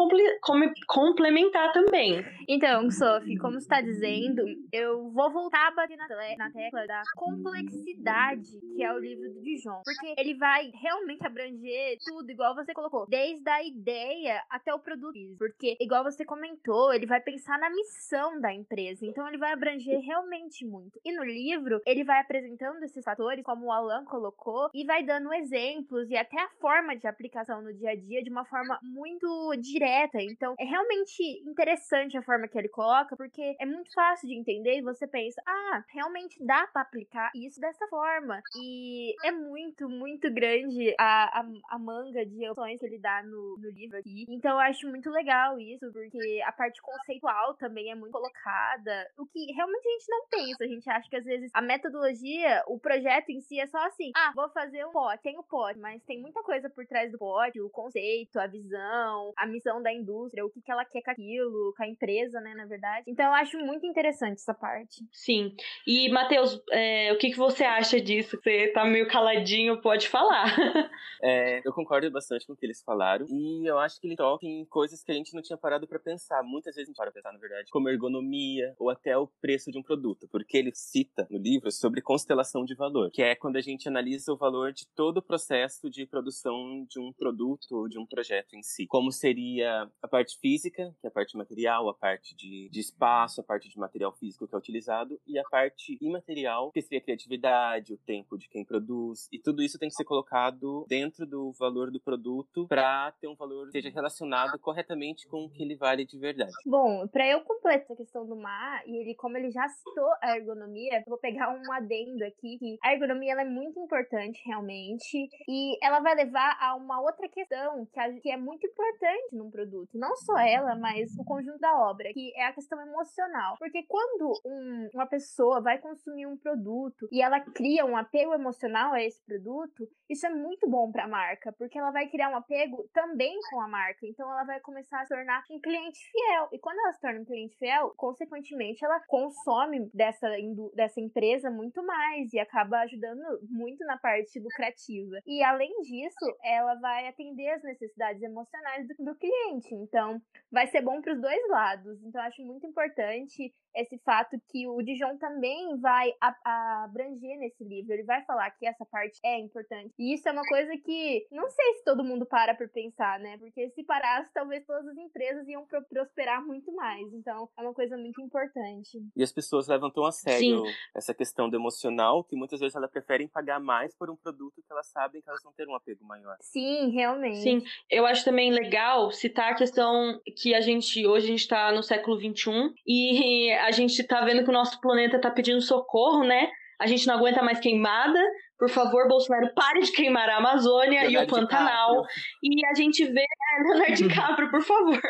complementar 0.87 1.73
também. 1.73 2.25
Então, 2.49 2.91
Sophie, 2.91 3.39
como 3.39 3.57
está 3.57 3.81
dizendo, 3.81 4.43
eu 4.73 5.11
vou 5.11 5.31
voltar 5.31 5.69
a 5.69 5.71
bater 5.71 5.97
na, 5.97 6.51
tecla 6.51 6.87
da 6.87 7.03
complexidade 7.17 8.61
que 8.75 8.83
é 8.83 8.93
o 8.93 8.99
livro 8.99 9.33
do 9.33 9.41
Dijon. 9.41 9.81
Porque 9.85 10.15
ele 10.19 10.35
vai 10.35 10.71
realmente 10.75 11.27
abranger 11.27 11.97
tudo, 12.05 12.31
igual 12.31 12.55
você 12.55 12.73
colocou, 12.75 13.07
desde 13.09 13.49
a 13.49 13.63
ideia 13.63 14.43
até 14.51 14.75
o 14.75 14.79
produto. 14.79 15.19
Porque, 15.39 15.77
igual 15.81 16.05
você 16.05 16.25
comentou, 16.25 16.93
ele 16.93 17.07
vai 17.07 17.21
pensar 17.21 17.59
na 17.59 17.71
missão 17.71 18.41
da 18.41 18.53
empresa. 18.53 19.07
Então, 19.07 19.27
ele 19.29 19.39
vai 19.39 19.53
abranger 19.53 20.01
realmente 20.01 20.67
muito. 20.67 21.01
E 21.05 21.13
no 21.13 21.25
livro, 21.25 21.81
ele 21.87 22.05
vai 22.05 22.21
apresentando 22.21 22.83
esses 22.83 23.05
fatores, 23.05 23.45
como 23.45 23.67
o 23.67 23.73
Alan 23.73 24.05
colocou, 24.05 24.69
e 24.75 24.85
vai 24.85 25.03
dando 25.03 25.33
exemplos 25.33 26.11
e 26.11 26.17
até 26.17 26.41
a 26.41 26.49
forma 26.61 26.97
de 26.97 27.07
aplicação 27.07 27.62
no 27.63 27.73
dia 27.73 27.91
a 27.91 27.97
dia 27.97 28.23
de 28.23 28.31
uma 28.31 28.45
forma 28.45 28.79
muito 28.83 29.55
direta. 29.61 30.21
Então, 30.21 30.55
é 30.59 30.65
realmente 30.65 31.23
interessante 31.47 32.17
a 32.17 32.23
forma 32.23 32.49
que 32.49 32.59
ele 32.59 32.69
coloca, 32.69 33.17
porque 33.17 33.57
é 33.59 33.67
muito 33.67 33.93
fácil 33.93 34.29
de 34.29 34.35
entender 34.35 34.79
e 34.79 34.83
você 34.83 35.07
pensa, 35.07 35.43
ah, 35.47 35.85
realmente 35.89 36.45
dá 36.45 36.67
para 36.67 36.83
aplicar 36.83 37.31
isso 37.35 37.61
dessa 37.61 37.87
forma. 37.89 38.41
E 38.57 39.15
é 39.25 39.31
muito, 39.31 39.89
muito 39.89 40.33
grande 40.33 40.95
a, 40.99 41.41
a, 41.41 41.47
a 41.71 41.79
manga 41.79 42.25
de 42.25 42.49
opções 42.49 42.81
que 42.81 42.87
ele 42.87 42.99
dá 42.99 43.23
no, 43.23 43.57
no 43.59 43.71
livro 43.71 43.99
aqui. 43.99 44.27
Então, 44.29 44.53
eu 44.53 44.59
acho 44.59 44.89
muito 44.89 45.11
legal 45.11 45.59
isso, 45.59 45.91
porque 45.93 46.43
a 46.45 46.53
parte 46.53 46.81
conceitual 46.83 47.55
também 47.55 47.91
é 47.91 47.95
muito 47.95 48.13
colocada, 48.13 49.11
o 49.19 49.27
que 49.27 49.53
realmente 49.53 49.87
a 49.87 49.93
gente 49.93 50.09
não 50.09 50.27
pensa. 50.29 50.65
A 50.65 50.69
gente 50.69 50.91
acha 50.91 51.09
que 51.09 51.17
às 51.17 51.25
vezes 51.25 51.51
a 51.55 51.63
metodologia, 51.63 52.63
o 52.67 52.79
projeto 52.79 53.31
em 53.31 53.41
si 53.41 53.59
é 53.61 53.67
só 53.67 53.79
assim, 53.87 54.13
ah, 54.17 54.33
vou 54.35 54.49
fazer 54.51 54.85
um 54.87 54.93
pote, 54.93 55.23
tem 55.23 55.39
o 55.39 55.43
pote, 55.43 55.79
mas 55.79 56.03
tem 56.05 56.21
muita 56.21 56.43
coisa 56.43 56.69
por 56.71 56.87
trás 56.87 57.11
do 57.11 57.19
pote 57.19 57.52
o 57.61 57.71
conceito, 57.71 58.39
a 58.39 58.47
visão, 58.47 59.33
a 59.37 59.47
missão 59.47 59.83
da 59.83 59.93
indústria, 59.93 60.45
o 60.45 60.51
que, 60.51 60.61
que 60.61 60.71
ela 60.71 60.85
quer 60.85 61.03
com 61.03 61.11
aquilo, 61.11 61.75
com 61.77 61.83
a 61.83 61.89
empresa, 61.89 62.41
né, 62.41 62.55
na 62.55 62.67
verdade. 62.67 63.05
Então 63.07 63.27
eu 63.27 63.33
acho 63.33 63.59
muito 63.59 63.87
interessante 63.87 64.39
essa 64.39 64.55
parte. 64.55 65.05
Sim. 65.13 65.55
E, 65.87 66.11
Matheus, 66.11 66.63
é, 66.71 67.13
o 67.13 67.19
que, 67.19 67.31
que 67.31 67.37
você 67.37 67.65
acha 67.65 68.01
disso? 68.01 68.39
Você 68.43 68.69
tá 68.69 68.85
meio 68.85 69.09
caladinho, 69.09 69.81
pode 69.81 70.09
falar. 70.09 70.45
é, 71.23 71.61
eu 71.67 71.73
concordo 71.73 72.11
bastante 72.11 72.47
com 72.47 72.53
o 72.53 72.57
que 72.57 72.67
eles 72.67 72.83
falaram. 72.83 73.27
E 73.29 73.67
eu 73.67 73.79
acho 73.79 74.01
que 74.01 74.07
ele 74.07 74.17
toca 74.17 74.47
em 74.47 74.65
coisas 74.65 75.03
que 75.03 75.11
a 75.11 75.15
gente 75.15 75.35
não 75.35 75.43
tinha 75.43 75.57
parado 75.57 75.87
para 75.87 75.99
pensar. 75.99 76.43
Muitas 76.43 76.75
vezes 76.75 76.89
a 76.89 76.91
gente 76.91 76.97
para 76.97 77.11
pensar, 77.11 77.33
na 77.33 77.39
verdade, 77.39 77.71
como 77.71 77.89
ergonomia 77.89 78.75
ou 78.79 78.91
até 78.91 79.17
o 79.17 79.27
preço 79.27 79.71
de 79.71 79.79
um 79.79 79.83
produto. 79.83 80.29
Porque 80.31 80.57
ele 80.57 80.73
cita 80.75 81.27
no 81.31 81.39
livro 81.39 81.71
sobre 81.71 82.01
constelação 82.01 82.65
de 82.65 82.75
valor, 82.75 83.11
que 83.11 83.23
é 83.23 83.35
quando 83.35 83.57
a 83.57 83.61
gente 83.61 83.89
analisa 83.89 84.33
o 84.33 84.37
valor 84.37 84.73
de 84.73 84.87
todo 84.95 85.19
o 85.19 85.23
processo 85.23 85.91
de 85.91 86.07
produção 86.07 86.87
de 86.89 87.01
um 87.01 87.13
produto 87.13 87.42
produto, 87.43 87.89
de 87.89 87.99
um 87.99 88.07
projeto 88.07 88.55
em 88.55 88.63
si. 88.63 88.87
Como 88.87 89.11
seria 89.11 89.91
a 90.01 90.09
parte 90.09 90.39
física, 90.39 90.95
que 91.01 91.07
é 91.07 91.09
a 91.09 91.13
parte 91.13 91.37
material, 91.37 91.89
a 91.89 91.95
parte 91.95 92.35
de, 92.37 92.69
de 92.71 92.81
espaço, 92.81 93.41
a 93.41 93.45
parte 93.45 93.69
de 93.69 93.79
material 93.79 94.13
físico 94.13 94.47
que 94.47 94.55
é 94.55 94.59
utilizado, 94.59 95.21
e 95.27 95.39
a 95.39 95.45
parte 95.45 95.99
imaterial, 96.01 96.71
que 96.71 96.81
seria 96.81 96.99
a 96.99 97.03
criatividade, 97.03 97.93
o 97.93 97.99
tempo 97.99 98.39
de 98.39 98.49
quem 98.49 98.65
produz, 98.65 99.29
e 99.33 99.39
tudo 99.39 99.63
isso 99.63 99.79
tem 99.79 99.89
que 99.89 99.95
ser 99.95 100.05
colocado 100.05 100.85
dentro 100.89 101.27
do 101.27 101.53
valor 101.53 101.91
do 101.91 102.01
produto 102.01 102.67
para 102.69 103.13
ter 103.21 103.29
um 103.29 103.35
valor 103.35 103.67
que 103.67 103.73
seja 103.73 103.91
relacionado 103.91 104.59
corretamente 104.59 105.27
com 105.27 105.45
o 105.45 105.51
que 105.51 105.63
ele 105.63 105.77
vale 105.77 106.05
de 106.05 106.19
verdade. 106.19 106.53
Bom, 106.65 107.07
para 107.09 107.27
eu 107.27 107.41
completar 107.41 107.93
a 107.93 107.97
questão 107.97 108.27
do 108.27 108.37
mar, 108.37 108.83
e 108.87 108.97
ele, 108.97 109.15
como 109.15 109.37
ele 109.37 109.51
já 109.51 109.69
citou 109.69 110.09
a 110.21 110.37
ergonomia, 110.37 110.99
eu 110.99 111.05
vou 111.07 111.19
pegar 111.19 111.51
um 111.51 111.73
adendo 111.73 112.25
aqui, 112.25 112.59
que 112.59 112.79
a 112.83 112.93
ergonomia 112.93 113.33
ela 113.33 113.43
é 113.43 113.49
muito 113.49 113.79
importante 113.81 114.41
realmente, 114.47 115.29
e 115.49 115.85
ela 115.85 116.01
vai 116.01 116.15
levar 116.15 116.57
a 116.61 116.75
uma 116.77 117.01
outra 117.01 117.29
questão 117.33 117.87
que, 117.87 117.99
a, 117.99 118.13
que 118.21 118.31
é 118.31 118.37
muito 118.37 118.67
importante 118.67 119.35
num 119.35 119.51
produto. 119.51 119.91
Não 119.95 120.15
só 120.17 120.39
ela, 120.39 120.77
mas 120.77 121.11
o 121.19 121.25
conjunto 121.25 121.59
da 121.59 121.75
obra, 121.89 122.13
que 122.13 122.33
é 122.37 122.47
a 122.47 122.53
questão 122.53 122.81
emocional. 122.81 123.57
Porque 123.59 123.83
quando 123.89 124.33
um, 124.45 124.89
uma 124.95 125.07
pessoa 125.07 125.61
vai 125.61 125.79
consumir 125.79 126.27
um 126.27 126.37
produto 126.37 127.09
e 127.11 127.23
ela 127.23 127.41
cria 127.41 127.85
um 127.85 127.97
apego 127.97 128.35
emocional 128.35 128.93
a 128.93 129.03
esse 129.03 129.25
produto, 129.25 129.89
isso 130.09 130.27
é 130.27 130.31
muito 130.31 130.69
bom 130.69 130.91
para 130.93 131.05
a 131.05 131.09
marca, 131.09 131.53
porque 131.53 131.79
ela 131.79 131.91
vai 131.91 132.09
criar 132.09 132.31
um 132.31 132.37
apego 132.37 132.89
também 132.93 133.35
com 133.51 133.61
a 133.61 133.69
marca. 133.69 134.07
Então 134.07 134.31
ela 134.31 134.45
vai 134.45 134.61
começar 134.61 135.01
a 135.01 135.05
se 135.05 135.15
tornar 135.15 135.43
um 135.51 135.61
cliente 135.61 135.99
fiel. 136.11 136.49
E 136.53 136.59
quando 136.59 136.79
ela 136.79 136.93
se 136.93 137.01
torna 137.01 137.21
um 137.21 137.25
cliente 137.25 137.57
fiel, 137.57 137.93
consequentemente 137.97 138.85
ela 138.85 139.01
consome 139.07 139.91
dessa, 139.95 140.29
dessa 140.75 141.01
empresa 141.01 141.51
muito 141.51 141.83
mais 141.85 142.33
e 142.33 142.39
acaba 142.39 142.81
ajudando 142.81 143.23
muito 143.49 143.85
na 143.87 143.97
parte 143.97 144.39
lucrativa. 144.39 145.17
E 145.27 145.43
além 145.43 145.73
disso, 145.81 146.37
ela 146.45 146.75
vai 146.75 147.09
atender 147.09 147.22
as 147.49 147.63
necessidades 147.63 148.23
emocionais 148.23 148.87
do, 148.89 149.05
do 149.05 149.15
cliente. 149.17 149.75
Então, 149.75 150.21
vai 150.51 150.67
ser 150.67 150.83
bom 150.83 151.01
para 151.01 151.15
os 151.15 151.21
dois 151.21 151.49
lados. 151.49 152.03
Então, 152.03 152.21
acho 152.23 152.43
muito 152.45 152.67
importante 152.67 153.53
esse 153.75 153.99
fato 153.99 154.37
que 154.51 154.67
o 154.67 154.83
Dijon 154.83 155.17
também 155.19 155.79
vai 155.81 156.13
abranger 156.45 157.39
nesse 157.39 157.65
livro. 157.65 157.93
Ele 157.93 158.05
vai 158.05 158.25
falar 158.25 158.51
que 158.51 158.67
essa 158.67 158.85
parte 158.87 159.19
é 159.25 159.39
importante. 159.39 159.93
E 159.99 160.15
isso 160.15 160.29
é 160.29 160.33
uma 160.33 160.43
coisa 160.43 160.73
que 160.79 161.27
não 161.31 161.49
sei 161.49 161.75
se 161.75 161.85
todo 161.85 162.05
mundo 162.05 162.27
para 162.27 162.55
por 162.55 162.69
pensar, 162.69 163.19
né? 163.19 163.39
Porque 163.39 163.71
se 163.71 163.83
parasse, 163.85 164.33
talvez 164.33 164.65
todas 164.67 164.87
as 164.87 164.97
empresas 164.97 165.47
iam 165.49 165.67
prosperar 165.89 166.45
muito 166.45 166.73
mais. 166.75 167.13
Então, 167.13 167.49
é 167.59 167.63
uma 167.63 167.75
coisa 167.75 167.97
muito 167.97 168.21
importante. 168.21 168.99
E 169.17 169.23
as 169.23 169.33
pessoas 169.33 169.69
levam 169.69 169.91
tão 169.91 170.05
a 170.05 170.13
sério 170.13 170.65
Sim. 170.65 170.73
essa 170.95 171.15
questão 171.15 171.49
do 171.49 171.57
emocional 171.57 172.25
que 172.25 172.37
muitas 172.37 172.61
vezes 172.61 172.75
elas 172.75 172.91
preferem 172.91 173.29
pagar 173.29 173.61
mais 173.61 173.95
por 173.97 174.11
um 174.11 174.17
produto 174.17 174.63
que 174.63 174.73
elas 174.73 174.87
sabem 174.89 175.23
que 175.23 175.29
elas 175.29 175.43
vão 175.43 175.53
ter 175.53 175.69
um 175.69 175.75
apego 175.75 176.05
maior. 176.05 176.37
Sim, 176.41 176.91
realmente. 176.91 177.43
Sim, 177.43 177.63
eu 177.91 178.07
acho 178.07 178.25
também 178.25 178.51
legal 178.51 179.11
citar 179.11 179.53
a 179.53 179.55
questão 179.55 180.21
que 180.37 180.55
a 180.55 180.61
gente, 180.61 181.07
hoje 181.07 181.27
a 181.27 181.31
gente 181.31 181.41
está 181.41 181.73
no 181.73 181.83
século 181.83 182.19
XXI 182.19 182.75
e 182.87 183.51
a 183.63 183.71
gente 183.71 184.03
tá 184.07 184.25
vendo 184.25 184.45
que 184.45 184.51
o 184.51 184.53
nosso 184.53 184.81
planeta 184.81 185.21
tá 185.21 185.31
pedindo 185.31 185.61
socorro, 185.61 186.25
né? 186.25 186.49
A 186.81 186.87
gente 186.87 187.07
não 187.07 187.15
aguenta 187.15 187.43
mais 187.43 187.61
queimada. 187.61 188.19
Por 188.59 188.69
favor, 188.69 189.09
Bolsonaro, 189.09 189.53
pare 189.55 189.81
de 189.81 189.93
queimar 189.93 190.29
a 190.29 190.39
Amazônia 190.39 191.03
Leonardo 191.03 191.13
e 191.13 191.25
o 191.25 191.27
Pantanal. 191.27 192.03
E 192.43 192.67
a 192.67 192.75
gente 192.75 193.05
vê. 193.05 193.23
É, 193.23 193.63
Leonardo 193.63 193.95
DiCaprio, 194.03 194.51
por 194.51 194.63
favor. 194.63 195.01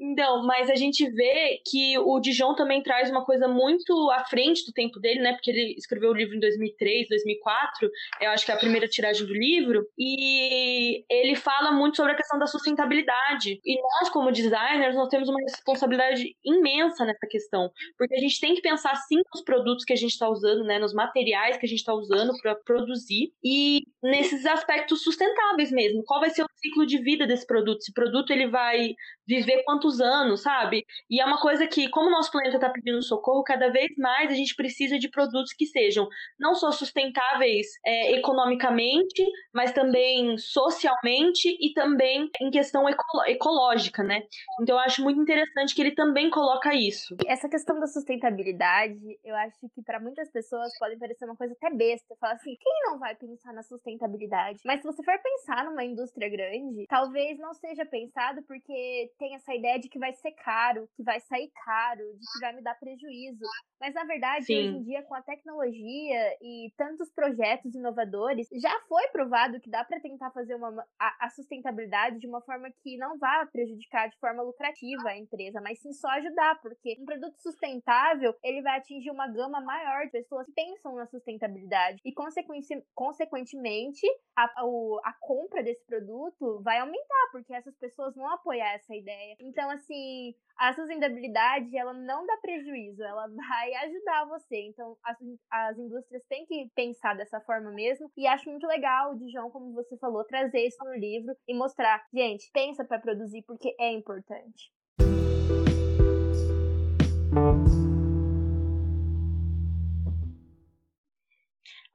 Então, 0.00 0.44
mas 0.46 0.70
a 0.70 0.74
gente 0.74 1.08
vê 1.10 1.60
que 1.66 1.98
o 1.98 2.20
Dijon 2.20 2.54
também 2.54 2.82
traz 2.82 3.10
uma 3.10 3.24
coisa 3.24 3.48
muito 3.48 4.10
à 4.10 4.24
frente 4.24 4.64
do 4.64 4.72
tempo 4.72 5.00
dele, 5.00 5.20
né? 5.20 5.32
Porque 5.32 5.50
ele 5.50 5.74
escreveu 5.76 6.10
o 6.10 6.14
livro 6.14 6.36
em 6.36 6.40
2003, 6.40 7.08
2004, 7.08 7.90
eu 8.20 8.30
acho 8.30 8.44
que 8.44 8.52
é 8.52 8.54
a 8.54 8.58
primeira 8.58 8.86
tiragem 8.86 9.26
do 9.26 9.32
livro, 9.32 9.86
e 9.98 11.04
ele 11.10 11.34
fala 11.34 11.72
muito 11.72 11.96
sobre 11.96 12.12
a 12.12 12.16
questão 12.16 12.38
da 12.38 12.46
sustentabilidade. 12.46 13.60
E 13.64 13.80
nós, 13.80 14.08
como 14.10 14.30
designers, 14.30 14.94
nós 14.94 15.08
temos 15.08 15.28
uma 15.28 15.40
responsabilidade 15.40 16.34
imensa 16.44 17.04
nessa 17.04 17.26
questão, 17.26 17.70
porque 17.96 18.14
a 18.14 18.20
gente 18.20 18.40
tem 18.40 18.54
que 18.54 18.62
pensar 18.62 18.94
sim 18.96 19.20
nos 19.32 19.42
produtos 19.42 19.84
que 19.84 19.92
a 19.92 19.96
gente 19.96 20.12
está 20.12 20.28
usando, 20.28 20.64
né? 20.64 20.78
Nos 20.78 20.94
materiais 20.94 21.56
que 21.56 21.66
a 21.66 21.68
gente 21.68 21.80
está 21.80 21.94
usando 21.94 22.32
para 22.40 22.54
produzir 22.54 23.32
e 23.44 23.82
nesses 24.02 24.46
aspectos 24.46 25.02
sustentáveis 25.02 25.72
mesmo. 25.72 26.04
Qual 26.04 26.20
vai 26.20 26.30
ser 26.30 26.42
o 26.42 26.48
ciclo 26.56 26.86
de 26.86 26.98
vida 26.98 27.26
desse 27.26 27.46
produto? 27.46 27.78
Esse 27.80 27.92
produto 27.92 28.30
ele 28.30 28.46
vai 28.46 28.94
viver 29.28 29.62
quantos 29.64 30.00
anos, 30.00 30.42
sabe? 30.42 30.86
E 31.10 31.20
é 31.20 31.24
uma 31.24 31.40
coisa 31.40 31.66
que, 31.66 31.88
como 31.90 32.08
o 32.08 32.10
nosso 32.10 32.32
planeta 32.32 32.56
está 32.56 32.70
pedindo 32.70 33.02
socorro, 33.02 33.44
cada 33.44 33.68
vez 33.70 33.88
mais 33.98 34.32
a 34.32 34.34
gente 34.34 34.54
precisa 34.54 34.98
de 34.98 35.10
produtos 35.10 35.52
que 35.52 35.66
sejam 35.66 36.08
não 36.40 36.54
só 36.54 36.72
sustentáveis 36.72 37.66
é, 37.84 38.12
economicamente, 38.12 39.22
mas 39.52 39.72
também 39.72 40.38
socialmente 40.38 41.48
e 41.60 41.72
também 41.74 42.30
em 42.40 42.50
questão 42.50 42.88
eco 42.88 43.04
ecológica, 43.26 44.02
né? 44.02 44.22
Então 44.62 44.76
eu 44.76 44.80
acho 44.80 45.02
muito 45.02 45.20
interessante 45.20 45.74
que 45.74 45.82
ele 45.82 45.94
também 45.94 46.30
coloca 46.30 46.74
isso. 46.74 47.14
Essa 47.26 47.48
questão 47.48 47.78
da 47.78 47.86
sustentabilidade, 47.86 49.18
eu 49.22 49.34
acho 49.36 49.68
que 49.74 49.82
para 49.82 50.00
muitas 50.00 50.30
pessoas 50.30 50.72
pode 50.78 50.96
parecer 50.96 51.26
uma 51.26 51.36
coisa 51.36 51.54
até 51.54 51.74
besta. 51.74 52.16
Falar 52.18 52.34
assim, 52.34 52.56
quem 52.58 52.72
não 52.84 52.98
vai 52.98 53.14
pensar 53.14 53.52
na 53.52 53.62
sustentabilidade? 53.62 54.60
Mas 54.64 54.80
se 54.80 54.86
você 54.86 55.02
for 55.02 55.18
pensar 55.18 55.64
numa 55.64 55.84
indústria 55.84 56.28
grande, 56.28 56.86
talvez 56.88 57.38
não 57.38 57.52
seja 57.52 57.84
pensado 57.84 58.42
porque 58.44 59.10
tem 59.18 59.34
essa 59.34 59.54
ideia 59.54 59.78
de 59.78 59.88
que 59.88 59.98
vai 59.98 60.12
ser 60.12 60.32
caro, 60.32 60.88
que 60.96 61.02
vai 61.02 61.20
sair 61.20 61.50
caro, 61.64 62.04
de 62.14 62.26
que 62.32 62.40
vai 62.40 62.54
me 62.54 62.62
dar 62.62 62.78
prejuízo. 62.78 63.44
Mas 63.80 63.92
na 63.94 64.04
verdade, 64.04 64.46
Sim. 64.46 64.56
hoje 64.56 64.68
em 64.68 64.82
dia, 64.84 65.02
com 65.02 65.14
a 65.14 65.22
tecnologia 65.22 66.36
e 66.40 66.72
tantos 66.76 67.10
projetos 67.12 67.74
inovadores, 67.74 68.48
já 68.60 68.80
foi 68.88 69.08
provado 69.08 69.60
que 69.60 69.70
dá 69.70 69.84
para 69.84 70.00
tentar 70.00 70.30
fazer 70.30 70.54
uma, 70.54 70.70
a, 70.98 71.26
a, 71.26 71.30
sustentabilidade 71.30 72.18
de 72.18 72.26
uma 72.26 72.40
forma 72.40 72.70
que 72.82 72.96
não 72.96 73.18
vá 73.18 73.46
prejudicar 73.46 74.08
de 74.08 74.18
forma 74.18 74.42
lucrativa 74.42 75.08
a 75.08 75.18
empresa, 75.18 75.60
mas 75.60 75.80
sim 75.80 75.92
só 75.92 76.08
ajudar, 76.08 76.60
porque 76.60 76.96
um 77.00 77.04
produto 77.04 77.36
sustentável 77.40 78.34
ele 78.42 78.62
vai 78.62 78.78
atingir 78.78 79.10
uma 79.10 79.28
gama 79.28 79.60
maior 79.60 80.04
de 80.06 80.12
pessoas 80.12 80.46
que 80.46 80.52
pensam 80.52 80.94
na 80.94 81.06
sustentabilidade 81.06 82.00
e, 82.04 82.12
consequentemente, 82.12 84.06
a, 84.36 84.44
a, 84.44 84.64
a 85.04 85.12
compra 85.20 85.62
desse 85.62 85.84
produto 85.84 86.60
vai 86.62 86.78
aumentar, 86.78 87.28
porque 87.32 87.52
essas 87.52 87.76
pessoas 87.76 88.14
vão 88.14 88.28
apoiar 88.28 88.74
essa 88.74 88.94
ideia 88.94 89.07
ideia. 89.08 89.36
Então, 89.40 89.70
assim, 89.70 90.34
a 90.56 90.72
sustentabilidade, 90.74 91.76
ela 91.76 91.92
não 91.94 92.26
dá 92.26 92.36
prejuízo, 92.36 93.02
ela 93.02 93.26
vai 93.34 93.74
ajudar 93.86 94.26
você. 94.26 94.66
Então, 94.66 94.96
as, 95.02 95.16
as 95.50 95.78
indústrias 95.78 96.22
têm 96.28 96.44
que 96.46 96.70
pensar 96.74 97.16
dessa 97.16 97.40
forma 97.40 97.70
mesmo. 97.70 98.10
E 98.16 98.26
acho 98.26 98.50
muito 98.50 98.66
legal 98.66 99.14
o 99.14 99.50
como 99.50 99.72
você 99.72 99.96
falou, 99.98 100.24
trazer 100.24 100.66
isso 100.66 100.82
no 100.84 100.94
livro 100.94 101.34
e 101.46 101.54
mostrar, 101.54 102.04
gente, 102.12 102.50
pensa 102.52 102.84
para 102.84 103.00
produzir 103.00 103.42
porque 103.46 103.74
é 103.80 103.92
importante. 103.92 104.70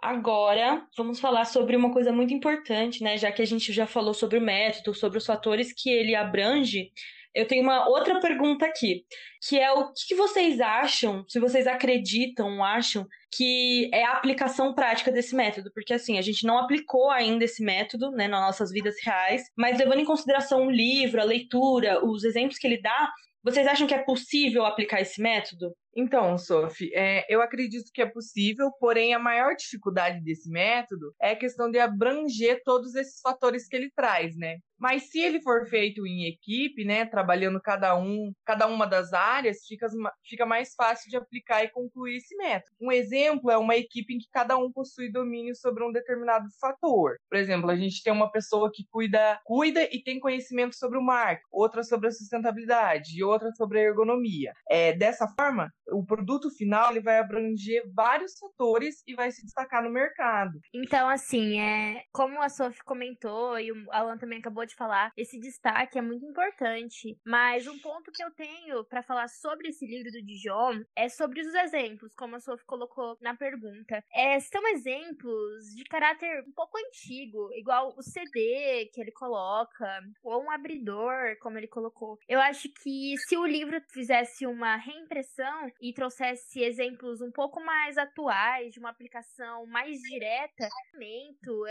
Agora, 0.04 0.86
vamos 0.98 1.18
falar 1.18 1.46
sobre 1.46 1.78
uma 1.78 1.90
coisa 1.90 2.12
muito 2.12 2.34
importante, 2.34 3.02
né? 3.02 3.18
Já 3.18 3.32
que 3.32 3.42
a 3.42 3.46
gente 3.46 3.72
já 3.72 3.88
falou 3.88 4.14
sobre 4.14 4.38
o 4.38 4.42
método, 4.42 4.94
sobre 4.94 5.18
os 5.18 5.26
fatores 5.26 5.72
que 5.72 5.90
ele 5.90 6.14
abrange, 6.14 6.92
eu 7.34 7.48
tenho 7.48 7.64
uma 7.64 7.88
outra 7.88 8.20
pergunta 8.20 8.66
aqui, 8.66 9.06
que 9.48 9.58
é 9.58 9.72
o 9.72 9.94
que 9.94 10.14
vocês 10.14 10.60
acham, 10.60 11.24
se 11.30 11.40
vocês 11.40 11.68
acreditam, 11.68 12.62
acham 12.62 13.08
que 13.34 13.90
é 13.94 14.04
a 14.04 14.12
aplicação 14.12 14.74
prática 14.74 15.10
desse 15.10 15.34
método, 15.34 15.72
porque 15.74 15.94
assim, 15.94 16.18
a 16.18 16.22
gente 16.22 16.46
não 16.46 16.58
aplicou 16.60 17.10
ainda 17.10 17.46
esse 17.46 17.64
método, 17.64 18.12
né, 18.12 18.28
nas 18.28 18.42
nossas 18.42 18.72
vidas 18.72 18.96
reais, 19.02 19.44
mas 19.58 19.80
levando 19.80 20.00
em 20.00 20.06
consideração 20.06 20.68
o 20.68 20.70
livro, 20.70 21.22
a 21.22 21.24
leitura, 21.24 22.06
os 22.06 22.26
exemplos 22.26 22.60
que 22.60 22.68
ele 22.68 22.82
dá, 22.82 23.10
vocês 23.42 23.66
acham 23.66 23.88
que 23.88 23.94
é 23.94 24.04
possível 24.04 24.66
aplicar 24.66 25.00
esse 25.00 25.22
método? 25.22 25.74
Então, 25.96 26.38
Sophie, 26.38 26.92
é, 26.94 27.26
eu 27.30 27.42
acredito 27.42 27.92
que 27.94 28.02
é 28.02 28.06
possível, 28.06 28.72
porém 28.80 29.14
a 29.14 29.20
maior 29.20 29.56
dificuldade 29.56 30.22
desse 30.22 30.50
método 30.50 31.14
é 31.22 31.32
a 31.32 31.36
questão 31.36 31.70
de 31.70 31.78
abranger 31.80 32.62
todos 32.64 32.96
esses 32.96 33.22
fatores 33.22 33.68
que 33.68 33.76
ele 33.76 33.92
traz, 33.96 34.36
né? 34.36 34.58
Mas 34.84 35.10
se 35.10 35.22
ele 35.22 35.42
for 35.42 35.66
feito 35.68 36.06
em 36.06 36.26
equipe, 36.26 36.84
né, 36.84 37.06
trabalhando 37.06 37.62
cada 37.62 37.96
um, 37.98 38.34
cada 38.46 38.68
uma 38.68 38.86
das 38.86 39.14
áreas, 39.14 39.60
fica, 39.66 39.88
fica 40.26 40.46
mais 40.46 40.74
fácil 40.76 41.10
de 41.10 41.16
aplicar 41.16 41.64
e 41.64 41.70
concluir 41.70 42.18
esse 42.18 42.36
método. 42.36 42.76
Um 42.82 42.92
exemplo 42.92 43.50
é 43.50 43.58
uma 43.58 43.78
equipe 43.78 44.14
em 44.14 44.18
que 44.18 44.28
cada 44.30 44.58
um 44.58 44.70
possui 44.70 45.10
domínio 45.10 45.56
sobre 45.56 45.86
um 45.86 45.92
determinado 45.92 46.50
fator. 46.60 47.18
Por 47.30 47.38
exemplo, 47.38 47.70
a 47.70 47.78
gente 47.78 48.04
tem 48.04 48.12
uma 48.12 48.30
pessoa 48.30 48.70
que 48.74 48.84
cuida, 48.92 49.40
cuida 49.46 49.84
e 49.90 50.04
tem 50.04 50.20
conhecimento 50.20 50.76
sobre 50.76 50.98
o 50.98 51.02
marketing, 51.02 51.48
outra 51.50 51.82
sobre 51.82 52.10
a 52.10 52.12
sustentabilidade 52.12 53.18
e 53.18 53.24
outra 53.24 53.52
sobre 53.56 53.80
a 53.80 53.84
ergonomia. 53.84 54.52
É, 54.70 54.92
dessa 54.92 55.30
forma, 55.30 55.72
o 55.92 56.06
produto 56.06 56.50
final 56.50 56.92
ele 56.92 57.02
vai 57.02 57.20
abranger 57.20 57.84
vários 57.94 58.38
fatores 58.38 59.04
e 59.08 59.16
vai 59.16 59.32
se 59.32 59.44
destacar 59.44 59.84
no 59.84 59.90
mercado. 59.90 60.60
Então, 60.74 61.10
assim, 61.10 61.60
é 61.60 62.04
como 62.12 62.42
a 62.42 62.50
Sophie 62.50 62.84
comentou 62.84 63.60
e 63.60 63.72
o 63.72 63.92
Alan 63.92 64.18
também 64.18 64.40
acabou 64.40 64.66
de 64.66 64.76
falar, 64.76 65.12
esse 65.18 65.40
destaque 65.40 65.98
é 65.98 66.02
muito 66.02 66.26
importante. 66.26 67.18
Mas 67.26 67.68
um 67.68 67.78
ponto 67.80 68.12
que 68.12 68.24
eu 68.24 68.32
tenho 68.32 68.84
para 68.86 69.04
falar 69.04 69.28
sobre 69.28 69.70
esse 69.70 69.86
livro 69.86 70.12
do 70.12 70.24
Dijon 70.24 70.84
é 70.96 71.10
sobre 71.10 71.42
os 71.42 71.54
exemplos, 71.54 72.14
como 72.16 72.36
a 72.36 72.40
Sophie 72.40 72.66
colocou 72.66 73.18
na 73.22 73.36
pergunta. 73.36 74.04
É, 74.14 74.40
são 74.40 74.66
exemplos 74.70 75.66
de 75.76 75.84
caráter 75.86 76.44
um 76.48 76.52
pouco 76.52 76.78
antigo, 76.78 77.50
igual 77.54 77.94
o 77.98 78.02
CD 78.02 78.90
que 78.94 79.02
ele 79.02 79.12
coloca, 79.12 80.02
ou 80.24 80.44
um 80.44 80.52
abridor, 80.52 81.38
como 81.42 81.58
ele 81.58 81.68
colocou. 81.68 82.18
Eu 82.28 82.40
acho 82.40 82.70
que 82.70 83.16
se 83.18 83.38
o 83.38 83.46
livro 83.46 83.82
fizesse 83.90 84.46
uma 84.46 84.76
reimpressão, 84.76 85.72
e 85.82 85.94
trouxesse 85.94 86.62
exemplos 86.62 87.22
um 87.22 87.32
pouco 87.32 87.64
mais 87.64 87.98
atuais, 87.98 88.74
de 88.74 88.80
uma 88.80 88.90
aplicação 88.90 89.66
mais 89.68 90.00
direta, 90.00 90.68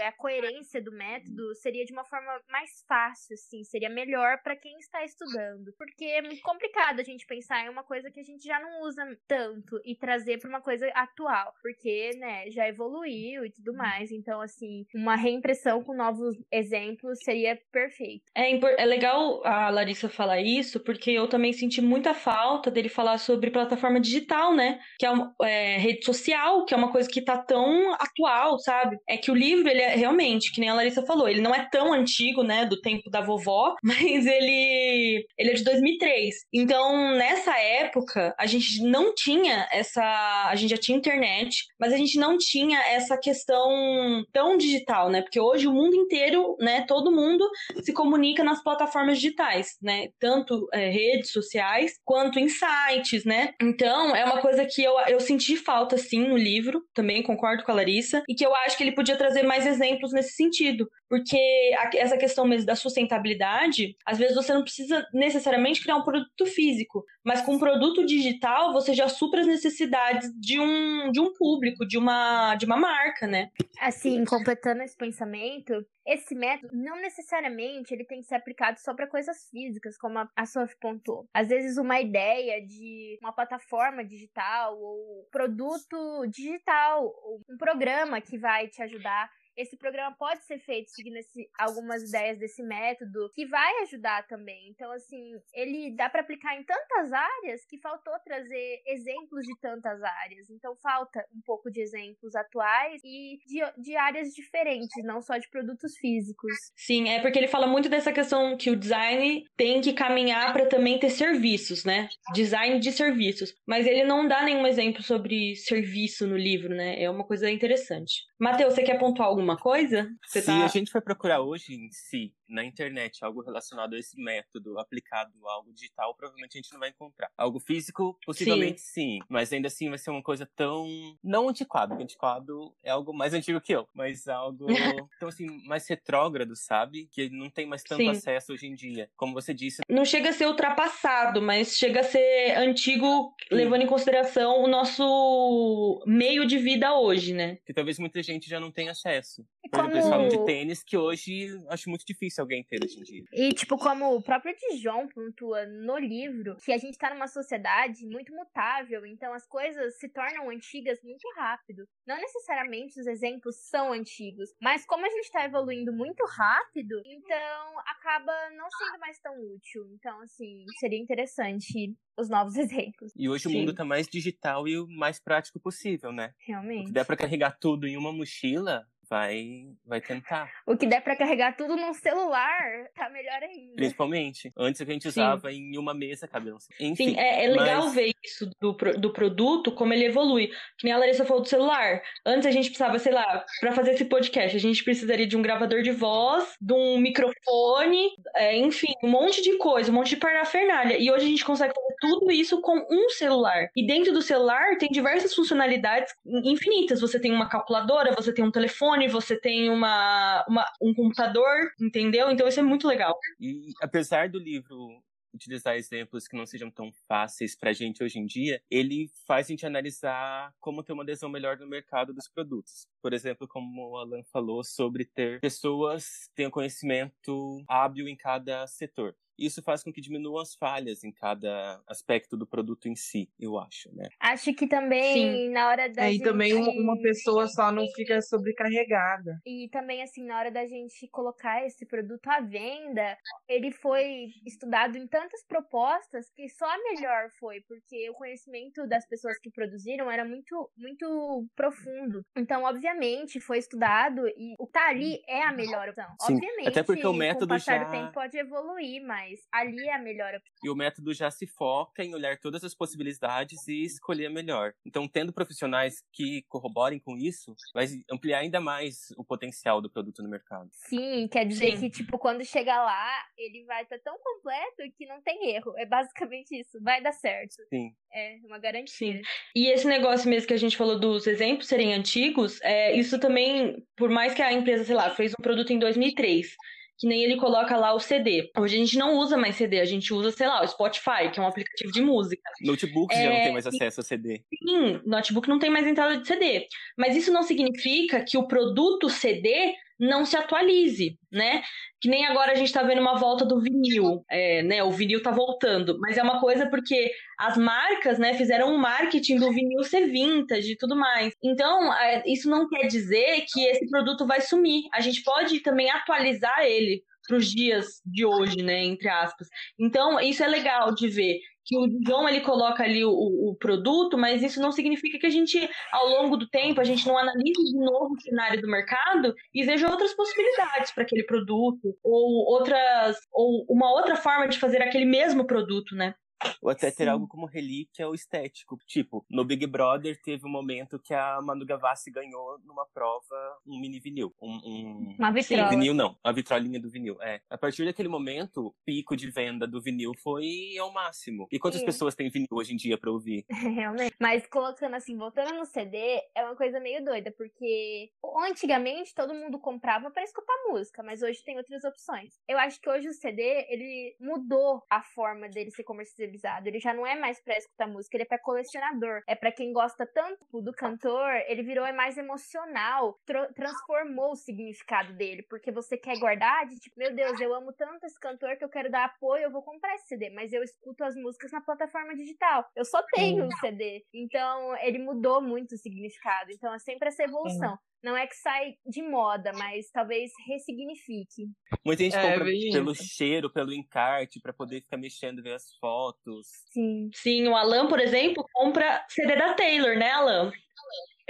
a 0.06 0.12
coerência 0.12 0.80
do 0.80 0.92
método 0.92 1.54
seria 1.54 1.85
de 1.85 1.92
uma 1.92 2.04
forma 2.04 2.40
mais 2.50 2.85
fácil, 2.87 3.35
assim, 3.35 3.64
seria 3.64 3.88
melhor 3.88 4.42
para 4.42 4.56
quem 4.56 4.78
está 4.78 5.04
estudando. 5.04 5.73
Porque 5.76 6.04
é 6.04 6.23
muito 6.23 6.42
complicado 6.42 7.00
a 7.00 7.04
gente 7.04 7.26
pensar 7.26 7.64
em 7.64 7.68
uma 7.68 7.82
coisa 7.82 8.11
que 8.11 8.21
a 8.21 8.25
gente 8.25 8.44
já 8.44 8.61
não 8.61 8.82
usa 8.82 9.02
tanto 9.26 9.80
e 9.85 9.94
trazer 9.94 10.38
para 10.38 10.49
uma 10.49 10.61
coisa 10.61 10.87
atual, 10.94 11.52
porque, 11.62 12.11
né, 12.16 12.50
já 12.50 12.68
evoluiu 12.68 13.44
e 13.44 13.50
tudo 13.50 13.75
mais. 13.75 14.11
Então, 14.11 14.40
assim, 14.40 14.87
uma 14.94 15.16
reimpressão 15.16 15.82
com 15.82 15.94
novos 15.94 16.37
exemplos 16.50 17.18
seria 17.23 17.61
perfeito. 17.71 18.25
É, 18.35 18.52
é 18.52 18.85
legal 18.85 19.44
a 19.44 19.71
Larissa 19.71 20.09
falar 20.09 20.40
isso, 20.40 20.80
porque 20.80 21.11
eu 21.11 21.28
também 21.28 21.52
senti 21.52 21.80
muita 21.80 22.14
falta 22.14 22.71
dele 22.71 22.88
falar 22.88 23.18
sobre 23.18 23.50
plataforma 23.50 23.91
plataforma 23.92 24.00
digital, 24.00 24.54
né? 24.54 24.78
Que 24.99 25.06
é, 25.06 25.12
é 25.42 25.78
rede 25.78 26.04
social, 26.04 26.64
que 26.64 26.75
é 26.75 26.76
uma 26.76 26.90
coisa 26.90 27.08
que 27.08 27.20
tá 27.20 27.37
tão 27.37 27.92
atual, 27.94 28.58
sabe? 28.58 28.96
É 29.08 29.16
que 29.16 29.30
o 29.30 29.34
livro, 29.34 29.68
ele 29.68 29.80
é 29.80 29.94
realmente, 29.94 30.52
que 30.52 30.61
nem 30.61 30.70
a 30.70 30.75
Larissa 30.75 31.04
falou, 31.04 31.28
ele 31.28 31.40
não 31.40 31.54
é 31.54 31.68
tão 31.70 31.92
antigo, 31.92 32.42
né, 32.42 32.64
do 32.64 32.80
tempo 32.80 33.11
da 33.11 33.20
vovó, 33.20 33.75
mas 33.82 34.26
ele, 34.26 35.26
ele 35.38 35.50
é 35.50 35.54
de 35.54 35.64
2003. 35.64 36.34
Então, 36.52 37.12
nessa 37.12 37.58
época, 37.58 38.34
a 38.38 38.46
gente 38.46 38.82
não 38.82 39.14
tinha 39.14 39.68
essa. 39.72 40.02
A 40.49 40.54
gente 40.56 40.70
já 40.70 40.78
tinha 40.78 40.99
internet, 40.99 41.64
mas 41.78 41.92
a 41.92 41.96
gente 41.96 42.18
não 42.18 42.38
tinha 42.38 42.78
essa 42.88 43.18
questão 43.18 44.25
tão 44.32 44.56
digital, 44.56 45.11
né? 45.11 45.22
Porque 45.22 45.40
hoje 45.40 45.66
o 45.66 45.72
mundo 45.72 45.94
inteiro, 45.94 46.56
né, 46.61 46.84
todo 46.87 47.12
mundo 47.12 47.49
se 47.82 47.92
comunica 47.92 48.44
nas 48.44 48.62
plataformas 48.62 49.18
digitais, 49.18 49.76
né? 49.82 50.08
Tanto 50.18 50.68
é, 50.72 50.88
redes 50.88 51.32
sociais 51.32 51.92
quanto 52.04 52.38
em 52.38 52.49
sites, 52.49 53.25
né? 53.25 53.54
Então, 53.61 53.81
é 53.86 54.24
uma 54.24 54.40
coisa 54.40 54.64
que 54.64 54.82
eu, 54.82 54.98
eu 55.08 55.20
senti 55.20 55.56
falta, 55.56 55.96
sim, 55.96 56.26
no 56.26 56.36
livro, 56.36 56.82
também 56.94 57.22
concordo 57.22 57.64
com 57.64 57.72
a 57.72 57.74
Larissa, 57.74 58.22
e 58.28 58.34
que 58.34 58.44
eu 58.44 58.54
acho 58.54 58.76
que 58.76 58.82
ele 58.82 58.94
podia 58.94 59.16
trazer 59.16 59.42
mais 59.42 59.66
exemplos 59.66 60.12
nesse 60.12 60.32
sentido. 60.34 60.88
Porque 61.08 61.36
a, 61.78 61.90
essa 61.96 62.16
questão 62.16 62.46
mesmo 62.46 62.66
da 62.66 62.74
sustentabilidade, 62.74 63.96
às 64.06 64.18
vezes 64.18 64.34
você 64.34 64.54
não 64.54 64.62
precisa 64.62 65.06
necessariamente 65.12 65.82
criar 65.82 65.96
um 65.96 66.04
produto 66.04 66.46
físico, 66.46 67.04
mas 67.24 67.42
com 67.42 67.54
um 67.54 67.58
produto 67.58 68.04
digital 68.06 68.72
você 68.72 68.94
já 68.94 69.08
supra 69.08 69.40
as 69.40 69.46
necessidades 69.46 70.30
de 70.40 70.58
um, 70.58 71.10
de 71.12 71.20
um 71.20 71.32
público, 71.34 71.86
de 71.86 71.98
uma, 71.98 72.54
de 72.56 72.64
uma 72.64 72.76
marca, 72.76 73.26
né? 73.26 73.50
Assim, 73.78 74.24
completando 74.24 74.82
esse 74.82 74.96
pensamento, 74.96 75.84
esse 76.06 76.34
método 76.34 76.74
não 76.74 77.00
necessariamente 77.00 77.92
ele 77.92 78.04
tem 78.04 78.20
que 78.20 78.26
ser 78.26 78.34
aplicado 78.34 78.80
só 78.80 78.94
para 78.94 79.06
coisas 79.06 79.48
físicas, 79.50 79.96
como 79.96 80.18
a 80.18 80.46
Sophie 80.46 80.76
pontuou. 80.80 81.28
Às 81.32 81.48
vezes 81.48 81.76
uma 81.76 82.00
ideia 82.00 82.64
de 82.64 83.18
uma 83.20 83.32
plataforma 83.32 83.72
digital 84.05 84.79
ou 84.79 85.26
produto 85.31 86.26
digital, 86.29 87.12
um 87.49 87.57
programa 87.57 88.21
que 88.21 88.38
vai 88.38 88.69
te 88.69 88.83
ajudar 88.83 89.31
esse 89.56 89.76
programa 89.76 90.14
pode 90.18 90.44
ser 90.44 90.59
feito 90.59 90.90
seguindo 90.90 91.16
esse, 91.16 91.49
algumas 91.59 92.02
ideias 92.02 92.38
desse 92.38 92.62
método 92.62 93.30
que 93.35 93.47
vai 93.47 93.82
ajudar 93.82 94.26
também. 94.26 94.68
Então, 94.68 94.90
assim, 94.92 95.32
ele 95.52 95.94
dá 95.94 96.09
para 96.09 96.21
aplicar 96.21 96.59
em 96.59 96.64
tantas 96.64 97.12
áreas 97.12 97.64
que 97.64 97.78
faltou 97.78 98.14
trazer 98.25 98.82
exemplos 98.87 99.44
de 99.44 99.59
tantas 99.61 100.02
áreas. 100.02 100.50
Então, 100.50 100.76
falta 100.76 101.25
um 101.35 101.40
pouco 101.40 101.71
de 101.71 101.80
exemplos 101.80 102.35
atuais 102.35 103.00
e 103.04 103.38
de, 103.47 103.82
de 103.82 103.97
áreas 103.97 104.32
diferentes, 104.32 105.04
não 105.04 105.21
só 105.21 105.37
de 105.37 105.49
produtos 105.49 105.97
físicos. 105.97 106.52
Sim, 106.76 107.09
é 107.09 107.21
porque 107.21 107.38
ele 107.38 107.49
fala 107.49 107.66
muito 107.66 107.88
dessa 107.88 108.12
questão 108.12 108.56
que 108.56 108.71
o 108.71 108.76
design 108.76 109.44
tem 109.56 109.80
que 109.80 109.92
caminhar 109.92 110.52
para 110.52 110.66
também 110.66 110.99
ter 110.99 111.11
serviços, 111.11 111.85
né? 111.85 112.09
Design 112.35 112.80
de 112.80 112.92
serviços. 112.92 113.54
Mas 113.66 113.87
ele 113.87 114.04
não 114.04 114.26
dá 114.26 114.42
nenhum 114.42 114.66
exemplo 114.66 115.02
sobre 115.02 115.56
serviço 115.56 116.26
no 116.26 116.37
livro, 116.37 116.75
né? 116.75 117.02
É 117.02 117.11
uma 117.11 117.25
coisa 117.25 117.50
interessante. 117.50 118.23
Matheus, 118.38 118.75
você 118.75 118.82
quer 118.82 118.99
pontuar 118.99 119.28
alguma 119.42 119.56
coisa? 119.56 120.11
Você 120.25 120.40
Se 120.40 120.46
tá... 120.46 120.64
a 120.64 120.68
gente 120.68 120.90
for 120.90 121.02
procurar 121.02 121.40
hoje 121.40 121.75
em 121.75 121.90
si, 121.90 122.32
na 122.49 122.64
internet, 122.64 123.25
algo 123.25 123.42
relacionado 123.42 123.94
a 123.94 123.99
esse 123.99 124.20
método 124.20 124.78
aplicado 124.78 125.32
a 125.49 125.52
algo 125.52 125.72
digital, 125.72 126.14
provavelmente 126.14 126.56
a 126.56 126.61
gente 126.61 126.72
não 126.72 126.80
vai 126.80 126.90
encontrar. 126.90 127.30
Algo 127.37 127.58
físico, 127.58 128.18
possivelmente 128.25 128.80
sim. 128.80 129.18
sim 129.18 129.18
mas 129.28 129.52
ainda 129.52 129.68
assim 129.68 129.88
vai 129.88 129.99
ser 129.99 130.11
uma 130.11 130.22
coisa 130.22 130.49
tão. 130.54 130.87
Não 131.22 131.49
antiquado, 131.49 131.90
porque 131.90 132.04
antiquado 132.04 132.75
é 132.82 132.90
algo 132.90 133.14
mais 133.14 133.32
antigo 133.32 133.61
que 133.61 133.72
eu, 133.72 133.88
mas 133.94 134.28
algo 134.28 134.66
tão 135.18 135.28
assim, 135.28 135.46
mais 135.66 135.88
retrógrado, 135.88 136.54
sabe? 136.54 137.08
Que 137.11 137.30
não 137.30 137.49
tem 137.49 137.66
mais 137.66 137.82
tanto 137.82 138.02
sim. 138.02 138.11
acesso 138.11 138.52
hoje 138.52 138.66
em 138.66 138.75
dia. 138.75 139.11
Como 139.16 139.32
você 139.32 139.54
disse. 139.54 139.82
Não 139.88 140.04
chega 140.04 140.28
a 140.28 140.32
ser 140.32 140.46
ultrapassado, 140.46 141.40
mas 141.40 141.76
chega 141.76 142.00
a 142.00 142.04
ser 142.04 142.56
antigo, 142.56 143.34
sim. 143.49 143.54
levando 143.54 143.82
em 143.82 143.87
consideração 143.87 144.62
o 144.62 144.68
nosso 144.68 146.02
meio 146.06 146.46
de 146.46 146.58
vida 146.58 146.94
hoje, 146.94 147.32
né? 147.32 147.58
Que 147.64 147.72
talvez 147.72 147.99
muita 147.99 148.22
gente 148.22 148.49
já 148.49 148.61
não 148.61 148.70
tem 148.70 148.88
acesso. 148.88 149.31
Como... 149.73 149.91
eles 149.91 150.09
falam 150.09 150.29
de 150.29 150.45
tênis 150.45 150.83
que 150.83 150.97
hoje 150.97 151.59
acho 151.69 151.88
muito 151.88 152.05
difícil 152.05 152.43
alguém 152.43 152.62
ter 152.64 152.79
hoje 152.85 153.00
em 153.00 153.02
dia. 153.02 153.25
E, 153.33 153.52
tipo, 153.55 153.79
como 153.79 154.14
o 154.14 154.23
próprio 154.23 154.55
Dijon 154.55 155.09
pontua 155.09 155.64
no 155.67 155.99
livro, 155.99 156.57
que 156.62 156.73
a 156.73 156.79
gente 156.79 156.99
tá 156.99 157.12
numa 157.12 157.26
sociedade 157.26 158.07
muito 158.07 158.33
mutável, 158.35 159.07
então 159.07 159.33
as 159.33 159.47
coisas 159.47 159.99
se 159.99 160.09
tornam 160.09 160.50
antigas 160.50 161.02
muito 161.02 161.26
rápido. 161.37 161.87
Não 162.07 162.17
necessariamente 162.17 163.00
os 163.00 163.07
exemplos 163.07 163.57
são 163.69 163.93
antigos, 163.93 164.50
mas 164.61 164.85
como 164.85 165.07
a 165.07 165.11
gente 165.11 165.31
tá 165.31 165.45
evoluindo 165.45 165.93
muito 165.93 166.23
rápido, 166.26 167.00
então 167.07 167.79
acaba 167.87 168.33
não 168.50 168.69
sendo 168.71 168.99
mais 168.99 169.19
tão 169.21 169.35
útil. 169.55 169.87
Então, 169.95 170.21
assim, 170.21 170.64
seria 170.79 170.99
interessante 170.99 171.97
os 172.19 172.28
novos 172.28 172.56
exemplos. 172.58 173.13
E 173.17 173.28
hoje 173.28 173.45
Sim. 173.45 173.54
o 173.54 173.58
mundo 173.58 173.75
tá 173.75 173.85
mais 173.85 174.06
digital 174.06 174.69
e 174.69 174.78
o 174.78 174.87
mais 174.87 175.19
prático 175.19 175.58
possível, 175.61 176.13
né? 176.13 176.35
Realmente. 176.47 176.89
Se 176.89 176.93
der 176.93 177.06
pra 177.06 177.17
carregar 177.17 177.56
tudo 177.58 177.87
em 177.87 177.97
uma 177.97 178.13
mochila, 178.13 178.87
vai, 179.12 179.66
vai 179.86 180.00
tentar. 180.00 180.50
O 180.66 180.75
que 180.75 180.86
der 180.86 181.02
para 181.02 181.14
carregar 181.14 181.54
tudo 181.54 181.76
no 181.76 181.92
celular, 181.92 182.88
tá 182.94 183.10
melhor 183.10 183.42
ainda. 183.42 183.76
Principalmente. 183.76 184.50
Antes 184.56 184.80
a 184.80 184.86
gente 184.86 185.06
usava 185.06 185.50
Sim. 185.50 185.75
em 185.75 185.76
uma 185.76 185.92
mesa 185.92 186.26
cada 186.26 186.54
um. 186.54 186.56
Enfim, 186.80 187.10
Sim, 187.10 187.18
é, 187.18 187.44
é 187.44 187.48
legal 187.48 187.84
mas... 187.84 187.94
ver 187.94 188.14
isso 188.25 188.50
do, 188.58 188.72
do 188.72 189.12
produto, 189.12 189.70
como 189.70 189.92
ele 189.92 190.06
evolui. 190.06 190.46
Que 190.78 190.84
nem 190.84 190.94
a 190.94 190.96
Larissa 190.96 191.26
falou 191.26 191.42
do 191.42 191.48
celular. 191.48 192.00
Antes 192.25 192.46
a 192.46 192.50
gente 192.50 192.70
precisava, 192.70 192.98
sei 192.98 193.12
lá, 193.12 193.44
para 193.60 193.72
fazer 193.72 193.90
esse 193.90 194.06
podcast, 194.06 194.56
a 194.56 194.60
gente 194.60 194.82
precisaria 194.82 195.26
de 195.26 195.36
um 195.36 195.42
gravador 195.42 195.82
de 195.82 195.90
voz, 195.90 196.56
de 196.58 196.72
um 196.72 196.96
microfone, 196.98 198.12
é, 198.34 198.56
enfim, 198.56 198.94
um 199.04 199.10
monte 199.10 199.42
de 199.42 199.58
coisa, 199.58 199.90
um 199.90 199.94
monte 199.94 200.10
de 200.10 200.16
parafernália. 200.16 200.96
E 200.96 201.10
hoje 201.10 201.26
a 201.26 201.28
gente 201.28 201.44
consegue 201.44 201.75
fazer 201.75 201.92
tudo 202.02 202.32
isso 202.32 202.60
com 202.60 202.76
um 202.91 203.08
celular. 203.10 203.71
E 203.76 203.86
dentro 203.86 204.12
do 204.12 204.21
celular 204.21 204.76
tem 204.76 204.88
diversas 204.91 205.32
funcionalidades 205.32 206.12
infinitas. 206.26 207.00
Você 207.00 207.21
tem 207.21 207.30
uma 207.30 207.49
calculadora, 207.49 208.12
você 208.12 208.34
tem 208.34 208.45
um 208.45 208.50
telefone, 208.50 209.06
você 209.06 209.38
tem 209.38 209.71
uma, 209.71 210.45
uma, 210.49 210.67
um 210.82 210.93
computador, 210.93 211.71
entendeu? 211.80 212.28
Então 212.28 212.49
isso 212.49 212.58
é 212.58 212.62
muito 212.62 212.88
legal. 212.88 213.17
E 213.38 213.69
apesar 213.80 214.28
do 214.28 214.41
livro 214.41 215.00
utilizar 215.32 215.76
exemplos 215.76 216.26
que 216.26 216.36
não 216.36 216.45
sejam 216.45 216.71
tão 216.71 216.93
fáceis 217.08 217.56
para 217.56 217.71
a 217.71 217.73
gente 217.73 218.02
hoje 218.02 218.19
em 218.19 218.26
dia, 218.26 218.60
ele 218.69 219.08
faz 219.26 219.47
a 219.47 219.49
gente 219.50 219.65
analisar 219.65 220.52
como 220.60 220.82
ter 220.82 220.93
uma 220.93 221.04
adesão 221.04 221.30
melhor 221.30 221.56
no 221.56 221.69
mercado 221.69 222.12
dos 222.12 222.28
produtos. 222.28 222.86
Por 223.00 223.12
exemplo, 223.12 223.49
como 223.49 223.93
o 223.93 223.97
Alan 223.97 224.23
falou 224.32 224.62
sobre 224.62 225.04
ter 225.04 225.41
pessoas 225.41 226.26
que 226.26 226.34
tenham 226.34 226.50
conhecimento 226.50 227.62
hábil 227.69 228.08
em 228.08 228.17
cada 228.17 228.67
setor. 228.67 229.15
Isso 229.45 229.63
faz 229.63 229.83
com 229.83 229.93
que 229.93 230.00
diminuam 230.00 230.41
as 230.41 230.55
falhas 230.55 231.02
em 231.02 231.13
cada 231.13 231.83
aspecto 231.87 232.37
do 232.37 232.47
produto 232.47 232.89
em 232.89 232.95
si, 232.95 233.28
eu 233.39 233.59
acho, 233.59 233.93
né? 233.95 234.09
Acho 234.21 234.55
que 234.55 234.67
também 234.67 235.15
Sim. 235.15 235.49
na 235.50 235.69
hora 235.69 235.89
da 235.91 236.05
é, 236.05 236.13
gente... 236.13 236.21
E 236.21 236.25
também 236.25 236.55
uma 236.55 237.00
pessoa 237.00 237.47
só 237.49 237.73
não 237.73 237.87
fica 237.95 238.21
sobrecarregada. 238.21 239.41
E 239.45 239.69
também, 239.71 240.02
assim, 240.02 240.25
na 240.25 240.39
hora 240.39 240.50
da 240.50 240.67
gente 240.67 241.09
colocar 241.11 241.65
esse 241.67 241.87
produto 241.87 242.26
à 242.28 242.41
venda, 242.41 243.17
ele 243.49 243.73
foi 243.73 244.26
estudado 244.47 244.97
em 244.97 245.07
tantas 245.07 245.45
propostas 245.47 246.31
que 246.35 246.49
só 246.49 246.67
a 246.67 246.78
melhor 246.78 247.28
foi, 247.39 247.61
porque 247.63 248.09
o 248.11 248.15
conhecimento 248.15 248.87
das 248.87 249.07
pessoas 249.09 249.39
que 249.39 249.50
produziram 249.50 250.11
era 250.11 250.25
muito, 250.25 250.71
muito 250.76 251.47
profundo. 251.57 252.23
Então, 252.37 252.65
obviamente, 252.65 253.41
foi 253.41 253.59
estudado 253.59 254.26
e 254.28 254.55
o 254.59 254.67
que 254.67 254.73
tá 254.73 254.89
ali 254.89 255.21
é 255.28 255.43
a 255.43 255.52
melhor 255.52 255.89
opção. 255.89 256.15
Sim. 256.21 256.35
Obviamente, 256.35 256.69
Até 256.69 256.83
porque 256.83 257.07
o 257.07 257.13
método 257.13 257.49
com 257.49 257.55
o 257.55 257.59
passar 257.59 257.78
já... 257.78 257.85
do 257.85 257.91
tempo 257.91 258.13
pode 258.13 258.37
evoluir, 258.39 259.02
mas 259.05 259.31
mas 259.32 259.40
ali 259.52 259.86
é 259.86 259.95
a 259.95 259.99
melhor 259.99 260.34
opção. 260.34 260.52
E 260.62 260.71
o 260.71 260.75
método 260.75 261.14
já 261.14 261.30
se 261.30 261.47
foca 261.47 262.04
em 262.04 262.14
olhar 262.14 262.38
todas 262.38 262.62
as 262.62 262.75
possibilidades 262.75 263.66
e 263.66 263.84
escolher 263.84 264.26
a 264.26 264.30
melhor. 264.30 264.75
Então, 264.84 265.08
tendo 265.08 265.32
profissionais 265.32 266.02
que 266.12 266.42
corroborem 266.49 266.99
com 266.99 267.16
isso, 267.16 267.54
vai 267.75 267.86
ampliar 268.10 268.38
ainda 268.38 268.60
mais 268.60 269.10
o 269.16 269.25
potencial 269.25 269.80
do 269.80 269.90
produto 269.90 270.23
no 270.23 270.28
mercado. 270.28 270.68
Sim, 270.73 271.28
quer 271.28 271.47
dizer 271.47 271.76
Sim. 271.76 271.80
que, 271.80 271.90
tipo, 271.90 272.18
quando 272.18 272.45
chegar 272.45 272.82
lá, 272.82 273.10
ele 273.36 273.64
vai 273.64 273.82
estar 273.82 273.99
tá 273.99 274.04
tão 274.04 274.18
completo 274.18 274.82
que 274.97 275.06
não 275.06 275.21
tem 275.23 275.54
erro. 275.54 275.76
É 275.78 275.86
basicamente 275.86 276.58
isso. 276.58 276.80
Vai 276.82 277.02
dar 277.02 277.12
certo. 277.12 277.54
Sim. 277.68 277.95
É 278.12 278.36
uma 278.45 278.58
garantia. 278.58 278.92
Sim. 278.92 279.23
E 279.54 279.68
esse 279.68 279.86
negócio 279.86 280.28
mesmo 280.28 280.47
que 280.47 280.54
a 280.54 280.58
gente 280.58 280.76
falou 280.76 280.99
dos 280.99 281.26
exemplos 281.26 281.66
serem 281.66 281.95
antigos, 281.95 282.60
é, 282.62 282.95
isso 282.95 283.18
também, 283.18 283.84
por 283.97 284.10
mais 284.10 284.34
que 284.34 284.42
a 284.42 284.52
empresa, 284.52 284.84
sei 284.84 284.95
lá, 284.95 285.10
fez 285.10 285.32
um 285.32 285.42
produto 285.42 285.73
em 285.73 285.78
2003 285.78 286.54
que 287.02 287.08
nem 287.08 287.25
ele 287.25 287.36
coloca 287.36 287.76
lá 287.76 287.93
o 287.93 287.99
CD. 287.99 288.49
Hoje 288.56 288.76
a 288.76 288.78
gente 288.78 288.97
não 288.97 289.19
usa 289.19 289.36
mais 289.36 289.56
CD, 289.56 289.80
a 289.80 289.84
gente 289.84 290.15
usa, 290.15 290.30
sei 290.30 290.47
lá, 290.47 290.62
o 290.62 290.69
Spotify, 290.69 291.32
que 291.32 291.41
é 291.41 291.43
um 291.43 291.49
aplicativo 291.49 291.91
de 291.91 292.00
música. 292.00 292.49
Notebooks 292.60 293.19
é, 293.19 293.25
já 293.25 293.28
não 293.28 293.43
tem 293.43 293.52
mais 293.52 293.67
acesso 293.67 294.00
a 294.00 294.04
CD. 294.04 294.45
Sim, 294.56 295.00
notebook 295.04 295.49
não 295.49 295.58
tem 295.58 295.69
mais 295.69 295.84
entrada 295.84 296.17
de 296.17 296.25
CD. 296.25 296.69
Mas 296.97 297.17
isso 297.17 297.32
não 297.32 297.43
significa 297.43 298.25
que 298.25 298.38
o 298.38 298.47
produto 298.47 299.08
CD 299.08 299.75
não 300.02 300.25
se 300.25 300.36
atualize, 300.36 301.17
né? 301.30 301.62
Que 302.00 302.08
nem 302.08 302.26
agora 302.26 302.50
a 302.50 302.54
gente 302.56 302.67
está 302.67 302.82
vendo 302.82 303.00
uma 303.00 303.17
volta 303.17 303.45
do 303.45 303.60
vinil, 303.60 304.25
é, 304.28 304.60
né? 304.65 304.82
O 304.82 304.91
vinil 304.91 305.19
está 305.19 305.30
voltando, 305.30 305.97
mas 306.00 306.19
é 306.19 306.23
uma 306.23 306.41
coisa 306.41 306.69
porque 306.69 307.12
as 307.38 307.56
marcas, 307.56 308.19
né, 308.19 308.34
fizeram 308.34 308.75
um 308.75 308.78
marketing 308.78 309.36
do 309.36 309.52
vinil 309.52 309.84
ser 309.84 310.08
vintage 310.08 310.73
e 310.73 310.76
tudo 310.76 310.97
mais. 310.97 311.32
Então, 311.43 311.95
é, 311.95 312.25
isso 312.26 312.50
não 312.50 312.69
quer 312.69 312.88
dizer 312.88 313.45
que 313.52 313.65
esse 313.65 313.88
produto 313.88 314.26
vai 314.26 314.41
sumir. 314.41 314.88
A 314.93 315.00
gente 315.00 315.23
pode 315.23 315.60
também 315.60 315.88
atualizar 315.88 316.62
ele 316.62 317.04
os 317.30 317.47
dias 317.47 318.00
de 318.04 318.25
hoje, 318.25 318.63
né, 318.63 318.85
entre 318.85 319.08
aspas. 319.08 319.49
Então, 319.78 320.19
isso 320.21 320.43
é 320.43 320.49
legal 320.49 320.95
de 320.95 321.08
ver 321.08 321.39
que 321.65 321.76
o 321.78 321.87
João 322.04 322.28
ele 322.28 322.41
coloca 322.41 322.82
ali 322.82 323.04
o, 323.04 323.11
o, 323.11 323.56
produto, 323.56 324.19
mas 324.19 324.43
isso 324.43 324.61
não 324.61 324.73
significa 324.73 325.19
que 325.19 325.26
a 325.26 325.30
gente, 325.30 325.58
ao 325.93 326.08
longo 326.08 326.37
do 326.37 326.49
tempo, 326.49 326.80
a 326.80 326.85
gente 326.85 327.06
não 327.06 327.17
analise 327.17 327.52
de 327.52 327.78
novo 327.78 328.15
o 328.15 328.21
cenário 328.21 328.61
do 328.61 328.69
mercado 328.69 329.35
e 329.54 329.65
veja 329.65 329.89
outras 329.89 330.13
possibilidades 330.15 330.91
para 330.93 331.04
aquele 331.04 331.25
produto, 331.25 331.97
ou 332.02 332.45
outras, 332.52 333.17
ou 333.32 333.65
uma 333.69 333.91
outra 333.93 334.17
forma 334.17 334.49
de 334.49 334.58
fazer 334.58 334.82
aquele 334.82 335.04
mesmo 335.04 335.47
produto, 335.47 335.95
né? 335.95 336.15
Ou 336.61 336.71
até 336.71 336.91
ter 336.91 337.05
Sim. 337.05 337.11
algo 337.11 337.26
como 337.26 337.47
relíquia 337.47 338.07
ou 338.07 338.15
estético. 338.15 338.78
Tipo, 338.87 339.25
no 339.31 339.45
Big 339.45 339.67
Brother 339.67 340.21
teve 340.23 340.47
um 340.47 340.50
momento 340.50 340.99
que 340.99 341.15
a 341.15 341.41
Manu 341.41 341.65
Gavassi 341.65 342.11
ganhou 342.11 342.59
numa 342.65 342.87
prova 342.87 343.59
um 343.67 343.78
mini 343.78 344.00
vinil. 344.00 344.35
Um, 344.41 344.61
um... 344.65 345.17
Uma 345.19 345.31
vitrola. 345.31 345.69
Vinil 345.69 345.95
não, 345.95 346.17
a 346.23 346.33
vitrolinha 346.33 346.81
do 346.81 346.91
vinil. 346.91 347.17
É. 347.21 347.41
A 347.49 347.59
partir 347.59 347.85
daquele 347.85 348.09
momento, 348.09 348.67
o 348.67 348.75
pico 348.85 349.17
de 349.17 349.31
venda 349.31 349.67
do 349.67 349.81
vinil 349.81 350.13
foi 350.23 350.76
ao 350.78 350.93
máximo. 350.93 351.47
E 351.50 351.59
quantas 351.59 351.81
Sim. 351.81 351.87
pessoas 351.87 352.15
têm 352.15 352.31
vinil 352.31 352.49
hoje 352.50 352.73
em 352.73 352.76
dia 352.76 352.99
pra 352.99 353.11
ouvir? 353.11 353.45
Realmente. 353.50 354.15
Mas 354.21 354.47
colocando 354.47 354.95
assim, 354.95 355.17
voltando 355.17 355.55
no 355.55 355.67
CD, 355.67 356.21
é 356.35 356.45
uma 356.45 356.57
coisa 356.57 356.81
meio 356.81 357.05
doida, 357.05 357.33
porque 357.37 358.11
antigamente 358.47 359.15
todo 359.15 359.35
mundo 359.35 359.59
comprava 359.59 360.11
para 360.11 360.23
escutar 360.23 360.52
música, 360.69 361.02
mas 361.02 361.23
hoje 361.23 361.43
tem 361.45 361.57
outras 361.57 361.85
opções. 361.85 362.35
Eu 362.49 362.59
acho 362.59 362.81
que 362.81 362.89
hoje 362.89 363.09
o 363.09 363.13
CD, 363.13 363.43
ele 363.69 364.17
mudou 364.21 364.83
a 364.91 365.02
forma 365.02 365.49
dele 365.49 365.71
ser 365.71 365.85
comercializado 365.85 366.31
ele 366.68 366.78
já 366.78 366.95
não 366.95 367.06
é 367.06 367.18
mais 367.18 367.40
pra 367.42 367.56
escutar 367.56 367.86
música, 367.86 368.16
ele 368.16 368.25
é 368.25 368.26
pra 368.26 368.38
colecionador. 368.38 369.23
É 369.26 369.34
para 369.34 369.52
quem 369.52 369.73
gosta 369.73 370.06
tanto 370.06 370.62
do 370.62 370.73
cantor, 370.73 371.30
ele 371.47 371.62
virou 371.62 371.84
é 371.84 371.92
mais 371.92 372.16
emocional, 372.16 373.18
transformou 373.54 374.32
o 374.32 374.36
significado 374.36 375.14
dele, 375.14 375.42
porque 375.49 375.71
você 375.71 375.97
quer 375.97 376.18
guardar 376.18 376.66
de 376.66 376.78
tipo, 376.78 376.99
meu 376.99 377.14
Deus, 377.14 377.40
eu 377.40 377.54
amo 377.54 377.73
tanto 377.73 378.04
esse 378.04 378.18
cantor 378.18 378.56
que 378.56 378.64
eu 378.64 378.68
quero 378.68 378.90
dar 378.90 379.04
apoio, 379.04 379.45
eu 379.45 379.50
vou 379.50 379.62
comprar 379.62 379.95
esse 379.95 380.08
CD, 380.08 380.30
mas 380.30 380.52
eu 380.52 380.62
escuto 380.62 381.04
as 381.04 381.14
músicas 381.16 381.52
na 381.52 381.60
plataforma 381.60 382.14
digital. 382.14 382.64
Eu 382.75 382.84
só 382.84 383.02
tenho 383.14 383.47
o 383.47 383.56
CD. 383.58 384.04
Então, 384.12 384.76
ele 384.78 384.99
mudou 384.99 385.40
muito 385.40 385.73
o 385.73 385.78
significado. 385.78 386.50
Então, 386.50 386.73
é 386.75 386.78
sempre 386.78 387.08
essa 387.08 387.25
evolução 387.25 387.78
não 388.02 388.17
é 388.17 388.26
que 388.26 388.34
sai 388.36 388.75
de 388.84 389.02
moda, 389.02 389.52
mas 389.54 389.91
talvez 389.91 390.32
ressignifique. 390.49 391.47
Muita 391.84 392.02
gente 392.02 392.17
é, 392.17 392.23
compra 392.23 392.45
pelo 392.45 392.95
cheiro, 392.95 393.52
pelo 393.52 393.73
encarte, 393.73 394.41
para 394.41 394.52
poder 394.52 394.82
ficar 394.82 394.97
mexendo, 394.97 395.43
ver 395.43 395.54
as 395.54 395.76
fotos. 395.76 396.47
Sim. 396.73 397.10
Sim, 397.15 397.49
o 397.49 397.56
Alan, 397.56 397.88
por 397.88 398.00
exemplo, 398.00 398.45
compra 398.52 399.04
CD 399.08 399.36
da 399.36 399.54
Taylor, 399.54 399.97
né, 399.97 400.10
Alan? 400.10 400.52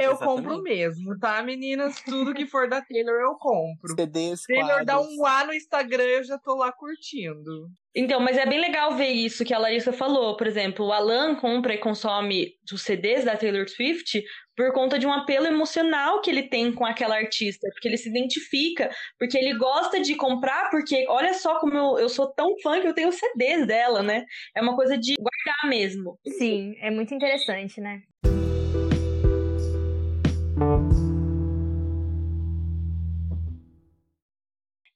Eu 0.03 0.13
Exatamente. 0.13 0.43
compro 0.43 0.63
mesmo, 0.63 1.19
tá, 1.19 1.43
meninas? 1.43 2.01
Tudo 2.03 2.35
que 2.35 2.47
for 2.47 2.69
da 2.69 2.83
Taylor 2.83 3.21
eu 3.21 3.35
compro. 3.37 3.95
CDs, 3.95 4.43
Taylor 4.47 4.67
quadros. 4.67 4.87
dá 4.87 5.01
um 5.01 5.27
A 5.27 5.45
no 5.45 5.55
Instagram, 5.55 6.05
eu 6.05 6.25
já 6.25 6.39
tô 6.39 6.55
lá 6.57 6.73
curtindo. 6.73 7.71
Então, 7.95 8.21
mas 8.21 8.39
é 8.39 8.47
bem 8.47 8.59
legal 8.59 8.97
ver 8.97 9.09
isso 9.09 9.45
que 9.45 9.53
a 9.53 9.59
Larissa 9.59 9.93
falou. 9.93 10.35
Por 10.37 10.47
exemplo, 10.47 10.87
o 10.87 10.93
Alan 10.93 11.35
compra 11.35 11.75
e 11.75 11.79
consome 11.79 12.55
os 12.73 12.83
CDs 12.83 13.25
da 13.25 13.37
Taylor 13.37 13.69
Swift 13.69 14.25
por 14.57 14.73
conta 14.73 14.99
de 14.99 15.07
um 15.07 15.13
apelo 15.13 15.47
emocional 15.47 16.21
que 16.23 16.31
ele 16.31 16.45
tem 16.45 16.73
com 16.73 16.87
aquela 16.87 17.17
artista, 17.17 17.69
porque 17.73 17.89
ele 17.89 17.99
se 17.99 18.09
identifica, 18.09 18.91
porque 19.19 19.37
ele 19.37 19.57
gosta 19.59 20.01
de 20.01 20.15
comprar, 20.15 20.71
porque 20.71 21.07
olha 21.09 21.35
só 21.35 21.59
como 21.59 21.75
eu, 21.75 21.99
eu 21.99 22.09
sou 22.09 22.33
tão 22.33 22.59
fã 22.63 22.81
que 22.81 22.89
eu 22.89 22.95
tenho 22.95 23.13
CDs 23.13 23.67
dela, 23.67 24.03
né? 24.03 24.25
É 24.57 24.63
uma 24.63 24.75
coisa 24.75 24.97
de 24.97 25.15
guardar 25.17 25.69
mesmo. 25.69 26.19
Sim, 26.39 26.75
é 26.81 26.91
muito 26.91 27.15
interessante, 27.15 27.81
né? 27.81 28.03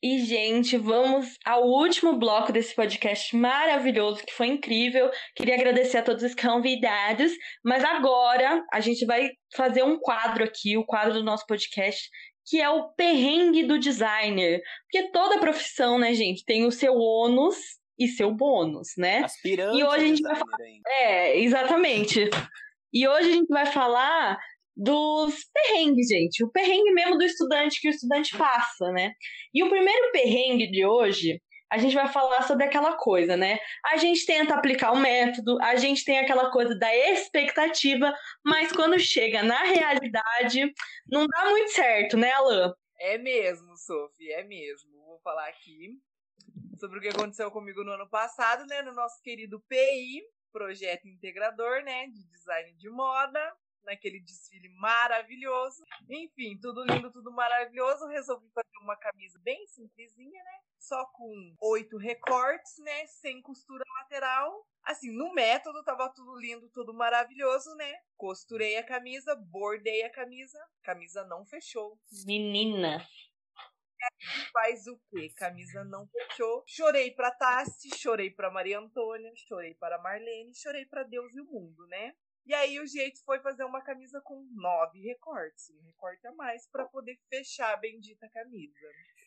E, 0.03 0.19
gente, 0.19 0.77
vamos 0.77 1.39
ao 1.45 1.65
último 1.65 2.19
bloco 2.19 2.53
desse 2.53 2.75
podcast 2.75 3.35
maravilhoso, 3.35 4.25
que 4.25 4.33
foi 4.33 4.49
incrível. 4.49 5.11
Queria 5.35 5.55
agradecer 5.55 5.99
a 5.99 6.03
todos 6.03 6.23
os 6.23 6.35
convidados, 6.35 7.33
mas 7.65 7.83
agora 7.83 8.63
a 8.73 8.81
gente 8.81 9.07
vai 9.07 9.31
fazer 9.55 9.83
um 9.83 9.99
quadro 9.99 10.45
aqui, 10.45 10.77
o 10.77 10.85
quadro 10.85 11.15
do 11.15 11.25
nosso 11.25 11.47
podcast, 11.47 12.09
que 12.47 12.61
é 12.61 12.69
o 12.69 12.91
perrengue 12.91 13.65
do 13.65 13.79
designer. 13.79 14.61
Porque 14.91 15.11
toda 15.11 15.41
profissão, 15.41 15.99
né, 15.99 16.13
gente, 16.13 16.45
tem 16.45 16.67
o 16.67 16.71
seu 16.71 16.95
ônus 16.95 17.57
e 17.99 18.07
seu 18.07 18.31
bônus, 18.31 18.89
né? 18.99 19.25
Aspirante 19.25 19.79
e 19.79 19.83
hoje 19.83 20.05
a 20.05 20.09
gente 20.09 20.23
vai 20.23 20.37
falar. 20.37 20.57
É, 20.87 21.39
exatamente. 21.39 22.31
E 22.93 23.09
hoje 23.09 23.31
a 23.31 23.33
gente 23.33 23.49
vai 23.49 23.67
falar 23.67 24.39
dos 24.77 25.35
perrengues, 25.53 26.09
gente. 26.09 26.45
O 26.45 26.51
perrengue 26.51 26.93
mesmo 26.93 27.17
do 27.17 27.25
estudante 27.25 27.81
que 27.81 27.89
o 27.89 27.91
estudante 27.91 28.37
passa, 28.37 28.93
né? 28.93 29.13
E 29.55 29.65
o 29.65 29.71
primeiro 29.71 30.13
perrengue 30.13 30.71
de 30.71 30.85
hoje, 30.85 31.41
a 31.71 31.79
gente 31.79 31.95
vai 31.95 32.07
falar 32.09 32.43
sobre 32.43 32.65
aquela 32.65 32.97
coisa, 32.97 33.37
né? 33.37 33.59
A 33.87 33.97
gente 33.97 34.27
tenta 34.27 34.55
aplicar 34.55 34.93
o 34.93 35.01
método, 35.01 35.61
a 35.63 35.77
gente 35.77 36.05
tem 36.05 36.19
aquela 36.19 36.51
coisa 36.51 36.79
da 36.79 36.95
expectativa, 36.95 38.13
mas 38.45 38.71
quando 38.71 38.99
chega 38.99 39.43
na 39.43 39.63
realidade, 39.65 40.73
não 41.11 41.27
dá 41.27 41.51
muito 41.51 41.71
certo, 41.71 42.17
né, 42.19 42.31
Alain? 42.33 42.73
É 43.01 43.17
mesmo, 43.19 43.77
Sophie, 43.77 44.31
é 44.33 44.45
mesmo. 44.45 44.91
Vou 45.07 45.19
falar 45.21 45.49
aqui 45.49 45.99
sobre 46.79 46.99
o 46.99 47.01
que 47.03 47.09
aconteceu 47.09 47.51
comigo 47.51 47.83
no 47.83 47.93
ano 47.93 48.09
passado, 48.09 48.67
né? 48.67 48.83
No 48.83 48.93
nosso 48.93 49.21
querido 49.23 49.61
PI, 49.69 50.23
projeto 50.53 51.09
integrador, 51.09 51.83
né? 51.83 52.07
De 52.07 52.25
design 52.29 52.73
de 52.75 52.91
moda 52.91 53.53
naquele 53.87 54.21
desfile 54.21 54.69
maravilhoso. 54.79 55.83
Enfim, 56.11 56.59
tudo 56.61 56.85
lindo, 56.85 57.11
tudo 57.11 57.33
maravilhoso. 57.33 58.07
Resolvi 58.09 58.49
fazer 58.53 58.79
uma 58.83 58.97
camisa 58.97 59.39
bem 59.43 59.67
simplesinha, 59.69 60.43
né? 60.43 60.61
Só 60.79 61.07
com 61.07 61.57
oito 61.63 61.97
recortes, 61.97 62.79
né? 62.79 63.07
Sem 63.07 63.41
costura 63.41 63.85
lateral. 64.01 64.67
Assim, 64.83 65.11
no 65.11 65.33
método 65.33 65.83
tava 65.85 66.13
tudo 66.15 66.39
lindo, 66.39 66.69
tudo 66.71 66.93
maravilhoso, 66.93 67.75
né? 67.77 67.93
Costurei 68.17 68.77
a 68.77 68.85
camisa, 68.85 69.35
bordei 69.35 70.03
a 70.05 70.11
camisa, 70.11 70.59
camisa 70.83 71.25
não 71.25 71.45
fechou. 71.47 71.99
Menina. 72.25 73.05
Faz 74.53 74.87
o 74.87 75.01
quê? 75.11 75.31
Camisa 75.37 75.85
não 75.85 76.07
fechou. 76.09 76.63
Chorei 76.67 77.11
pra 77.11 77.31
Tassi, 77.33 77.89
chorei 77.97 78.31
pra 78.31 78.51
Maria 78.51 78.79
Antônia, 78.79 79.33
chorei 79.35 79.75
para 79.75 80.01
Marlene, 80.01 80.55
chorei 80.55 80.87
para 80.87 81.03
Deus 81.03 81.35
e 81.35 81.41
o 81.41 81.45
mundo, 81.45 81.87
né? 81.89 82.15
E 82.47 82.55
aí 82.55 82.79
o 82.79 82.87
jeito 82.87 83.19
foi 83.25 83.41
fazer 83.41 83.65
uma 83.65 83.83
camisa 83.83 84.21
com 84.25 84.47
nove 84.55 85.01
recortes, 85.01 85.69
um 85.71 85.85
recorte 85.85 86.27
a 86.29 86.33
mais 86.33 86.69
para 86.71 86.85
poder 86.85 87.19
fechar 87.29 87.73
a 87.73 87.77
bendita 87.77 88.29
camisa. 88.33 88.73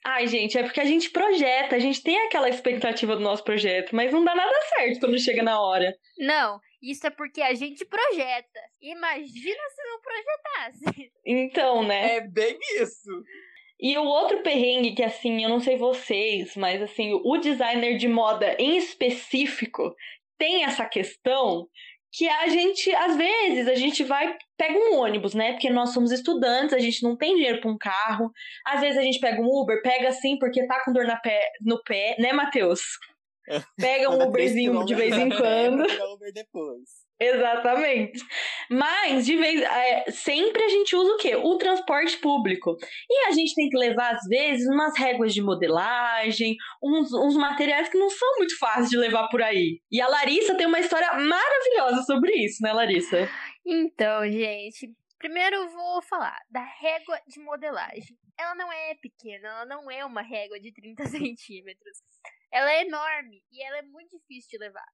Ai, 0.06 0.28
gente, 0.28 0.58
é 0.58 0.64
porque 0.64 0.80
a 0.80 0.86
gente 0.86 1.10
projeta, 1.10 1.76
a 1.76 1.80
gente 1.80 2.02
tem 2.02 2.18
aquela 2.26 2.48
expectativa 2.48 3.18
do 3.18 3.22
nosso 3.22 3.44
projeto, 3.44 3.94
mas 3.94 4.14
não 4.14 4.24
dá 4.24 4.34
nada 4.34 4.56
certo 4.76 5.02
quando 5.02 5.20
chega 5.20 5.44
na 5.44 5.62
hora. 5.62 5.94
Não, 6.18 6.62
isso 6.82 7.06
é 7.06 7.10
porque 7.10 7.42
a 7.42 7.54
gente 7.54 7.84
projeta. 7.84 8.60
Imagina 8.82 9.64
se 9.70 9.84
não 9.84 10.02
projetasse. 10.02 11.12
Então, 11.26 11.86
né? 11.86 12.16
É 12.16 12.22
bem 12.22 12.58
isso. 12.82 13.12
E 13.80 13.98
o 13.98 14.04
outro 14.04 14.42
perrengue 14.42 14.96
que, 14.96 15.04
assim, 15.04 15.44
eu 15.44 15.50
não 15.50 15.60
sei 15.60 15.78
vocês, 15.78 16.56
mas, 16.56 16.82
assim, 16.82 17.14
o 17.14 17.38
designer 17.38 17.98
de 17.98 18.08
moda 18.08 18.56
em 18.58 18.78
específico 18.78 19.94
tem 20.38 20.64
essa 20.64 20.86
questão 20.86 21.68
que 22.12 22.28
a 22.28 22.48
gente, 22.48 22.94
às 22.96 23.16
vezes, 23.16 23.68
a 23.68 23.76
gente 23.76 24.04
vai, 24.04 24.36
pega 24.58 24.78
um 24.78 24.98
ônibus, 24.98 25.34
né? 25.34 25.52
Porque 25.52 25.70
nós 25.70 25.94
somos 25.94 26.12
estudantes, 26.12 26.74
a 26.74 26.80
gente 26.80 27.04
não 27.04 27.16
tem 27.16 27.36
dinheiro 27.36 27.62
para 27.62 27.72
um 27.72 27.78
carro. 27.78 28.32
Às 28.66 28.82
vezes 28.82 28.98
a 28.98 29.04
gente 29.04 29.20
pega 29.20 29.42
um 29.42 29.48
Uber, 29.48 29.82
pega 29.82 30.10
assim 30.10 30.38
porque 30.40 30.66
tá 30.66 30.84
com 30.84 30.92
dor 30.92 31.06
na 31.06 31.18
pé, 31.18 31.52
no 31.62 31.82
pé, 31.84 32.16
né, 32.20 32.34
Matheus? 32.34 32.82
Pega 33.78 34.10
um 34.10 34.28
Uberzinho 34.28 34.86
de 34.86 34.96
vez 34.96 35.16
em 35.16 35.30
quando. 35.30 35.84
Uber 36.14 36.34
depois. 36.34 37.09
Exatamente. 37.20 38.24
Mas, 38.70 39.26
de 39.26 39.36
vez, 39.36 39.62
é, 39.62 40.12
sempre 40.12 40.64
a 40.64 40.70
gente 40.70 40.96
usa 40.96 41.14
o 41.14 41.18
quê? 41.18 41.36
O 41.36 41.58
transporte 41.58 42.18
público. 42.18 42.78
E 43.10 43.28
a 43.28 43.32
gente 43.32 43.54
tem 43.54 43.70
que 43.70 43.78
levar, 43.78 44.16
às 44.16 44.26
vezes, 44.28 44.68
umas 44.68 44.98
réguas 44.98 45.34
de 45.34 45.42
modelagem, 45.42 46.56
uns, 46.82 47.14
uns 47.14 47.36
materiais 47.36 47.90
que 47.90 47.98
não 47.98 48.10
são 48.10 48.38
muito 48.38 48.58
fáceis 48.58 48.90
de 48.90 48.98
levar 48.98 49.28
por 49.28 49.42
aí. 49.42 49.82
E 49.92 50.00
a 50.00 50.08
Larissa 50.08 50.56
tem 50.56 50.68
uma 50.68 50.80
história 50.80 51.12
maravilhosa 51.14 52.04
sobre 52.04 52.32
isso, 52.34 52.64
né, 52.64 52.72
Larissa? 52.72 53.28
Então, 53.66 54.24
gente, 54.32 54.90
Primeiro 55.20 55.58
eu 55.58 55.70
vou 55.70 56.02
falar 56.02 56.40
da 56.50 56.64
régua 56.64 57.22
de 57.28 57.42
modelagem. 57.42 58.18
Ela 58.38 58.56
não 58.56 58.72
é 58.72 58.96
pequena, 58.96 59.50
ela 59.50 59.66
não 59.66 59.92
é 59.92 60.06
uma 60.06 60.22
régua 60.22 60.58
de 60.58 60.72
30 60.72 61.04
centímetros. 61.12 61.98
Ela 62.50 62.72
é 62.72 62.86
enorme 62.86 63.44
e 63.52 63.62
ela 63.62 63.80
é 63.80 63.82
muito 63.82 64.18
difícil 64.18 64.52
de 64.52 64.58
levar. 64.60 64.88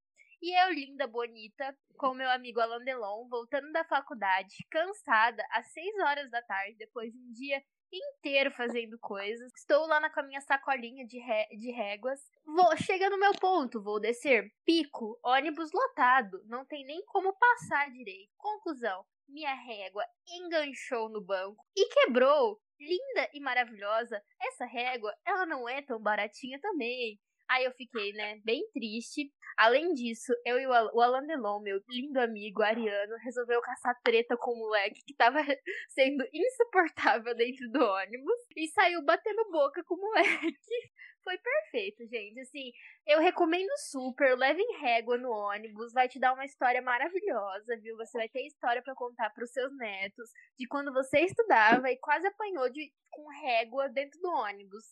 E 0.45 0.53
eu, 0.61 0.71
linda, 0.71 1.07
bonita, 1.07 1.75
com 1.97 2.13
meu 2.13 2.29
amigo 2.29 2.59
Alain 2.59 2.85
Delon, 2.85 3.27
voltando 3.27 3.71
da 3.71 3.83
faculdade, 3.83 4.55
cansada, 4.69 5.43
às 5.49 5.73
6 5.73 5.97
horas 6.01 6.29
da 6.29 6.39
tarde, 6.43 6.77
depois 6.77 7.11
de 7.11 7.17
um 7.17 7.31
dia 7.31 7.63
inteiro 7.91 8.51
fazendo 8.51 8.95
coisas. 8.99 9.51
Estou 9.55 9.87
lá 9.87 9.99
na, 9.99 10.07
com 10.11 10.19
a 10.19 10.23
minha 10.23 10.39
sacolinha 10.41 11.03
de, 11.03 11.17
ré, 11.17 11.47
de 11.57 11.71
réguas. 11.71 12.19
Vou, 12.45 12.77
chega 12.77 13.09
no 13.09 13.17
meu 13.17 13.31
ponto, 13.41 13.81
vou 13.81 13.99
descer. 13.99 14.47
Pico, 14.63 15.19
ônibus 15.23 15.71
lotado, 15.73 16.39
não 16.45 16.63
tem 16.63 16.85
nem 16.85 17.03
como 17.07 17.35
passar 17.35 17.89
direito. 17.89 18.31
Conclusão, 18.37 19.03
minha 19.27 19.55
régua 19.55 20.05
enganchou 20.27 21.09
no 21.09 21.25
banco 21.25 21.65
e 21.75 21.89
quebrou 21.89 22.61
linda 22.79 23.29
e 23.33 23.39
maravilhosa, 23.39 24.21
essa 24.39 24.65
régua, 24.65 25.13
ela 25.25 25.45
não 25.45 25.67
é 25.67 25.81
tão 25.81 25.99
baratinha 25.99 26.59
também. 26.59 27.19
Aí 27.49 27.63
eu 27.63 27.71
fiquei, 27.73 28.11
né, 28.13 28.39
bem 28.43 28.63
triste. 28.73 29.31
Além 29.57 29.93
disso, 29.93 30.33
eu 30.45 30.59
e 30.59 30.67
o 30.67 31.01
Alan 31.01 31.25
Delon, 31.25 31.61
meu 31.61 31.79
lindo 31.87 32.19
amigo 32.19 32.61
ariano, 32.61 33.15
resolveu 33.23 33.61
caçar 33.61 33.97
treta 34.03 34.35
com 34.35 34.51
o 34.51 34.57
moleque 34.57 35.01
que 35.05 35.15
tava 35.15 35.37
sendo 35.89 36.25
insuportável 36.33 37.35
dentro 37.35 37.71
do 37.71 37.79
ônibus 37.79 38.39
e 38.55 38.67
saiu 38.69 39.03
batendo 39.03 39.49
boca 39.51 39.83
com 39.85 39.95
o 39.95 40.01
moleque. 40.01 40.25
Foi 41.23 41.37
perfeito, 41.39 42.05
gente. 42.07 42.39
Assim, 42.39 42.71
eu 43.07 43.19
recomendo 43.19 43.71
super. 43.89 44.37
Levem 44.37 44.77
régua 44.79 45.17
no 45.17 45.31
ônibus, 45.31 45.91
vai 45.91 46.07
te 46.07 46.19
dar 46.19 46.33
uma 46.33 46.45
história 46.45 46.81
maravilhosa, 46.83 47.77
viu? 47.81 47.97
Você 47.97 48.17
vai 48.17 48.29
ter 48.29 48.45
história 48.45 48.81
para 48.83 48.93
contar 48.93 49.31
para 49.31 49.43
os 49.43 49.51
seus 49.51 49.75
netos 49.77 50.29
de 50.57 50.67
quando 50.67 50.93
você 50.93 51.21
estudava 51.21 51.89
e 51.89 51.97
quase 51.97 52.27
apanhou 52.27 52.69
de 52.69 52.91
com 53.09 53.27
régua 53.41 53.89
dentro 53.89 54.19
do 54.19 54.29
ônibus. 54.29 54.85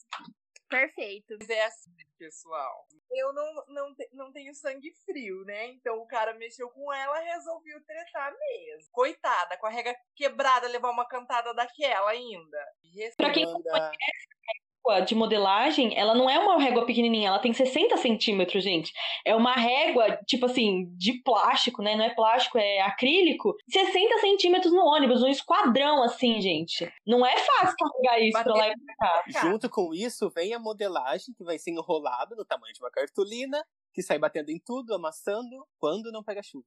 Perfeito. 0.73 1.38
É 1.47 1.65
assim, 1.65 1.91
pessoal. 2.17 2.88
Eu 3.12 3.31
não, 3.31 3.65
não, 3.67 3.95
não 4.12 4.31
tenho 4.33 4.55
sangue 4.55 4.91
frio, 5.05 5.45
né? 5.45 5.67
Então 5.67 5.99
o 5.99 6.07
cara 6.07 6.33
mexeu 6.33 6.67
com 6.69 6.91
ela 6.91 7.21
e 7.21 7.25
resolveu 7.25 7.79
tretar 7.86 8.33
mesmo. 8.36 8.89
Coitada, 8.91 9.55
com 9.57 9.67
a 9.67 9.69
rega 9.69 9.95
quebrada, 10.15 10.67
levar 10.67 10.89
uma 10.89 11.07
cantada 11.07 11.53
daquela 11.53 12.09
ainda. 12.09 12.57
Pra 13.17 13.31
quem 13.31 13.45
não 13.45 13.62
conhece, 13.62 14.33
de 15.06 15.15
modelagem, 15.15 15.98
ela 15.98 16.13
não 16.13 16.30
é 16.30 16.38
uma 16.38 16.62
régua 16.62 16.86
pequenininha, 16.86 17.30
ela 17.30 17.39
tem 17.39 17.54
60 17.54 17.96
centímetros, 17.98 18.63
gente. 18.63 18.91
É 19.26 19.36
uma 19.36 19.54
régua, 19.54 20.17
tipo 20.26 20.46
assim, 20.46 20.86
de 20.98 21.22
plástico, 21.24 21.82
né? 21.82 21.96
Não 21.96 22.04
é 22.04 22.13
plástico, 22.13 22.58
é 22.58 22.82
acrílico. 22.82 23.56
60 23.69 24.19
centímetros 24.19 24.74
no 24.74 24.84
ônibus, 24.84 25.24
um 25.24 25.28
esquadrão, 25.28 26.04
assim, 26.04 26.41
gente. 26.41 26.91
Não 27.06 27.26
é 27.26 27.36
fácil 27.38 27.76
carregar 27.78 28.19
isso 28.19 28.43
pra 28.43 28.54
lá 28.54 28.67
e 28.67 28.74
pra 28.74 28.96
cá. 28.96 29.24
Junto 29.28 29.69
com 29.69 29.93
isso, 29.93 30.30
vem 30.30 30.54
a 30.54 30.60
modelagem, 30.60 31.34
que 31.34 31.43
vai 31.43 31.58
ser 31.58 31.72
enrolada 31.72 32.36
no 32.36 32.46
tamanho 32.46 32.74
de 32.74 32.82
uma 32.82 32.91
cartolina, 32.91 33.63
que 33.93 34.02
sai 34.02 34.17
batendo 34.17 34.50
em 34.50 34.60
tudo, 34.60 34.93
amassando, 34.93 35.65
quando 35.80 36.12
não 36.12 36.24
pega 36.24 36.43
chuva. 36.43 36.65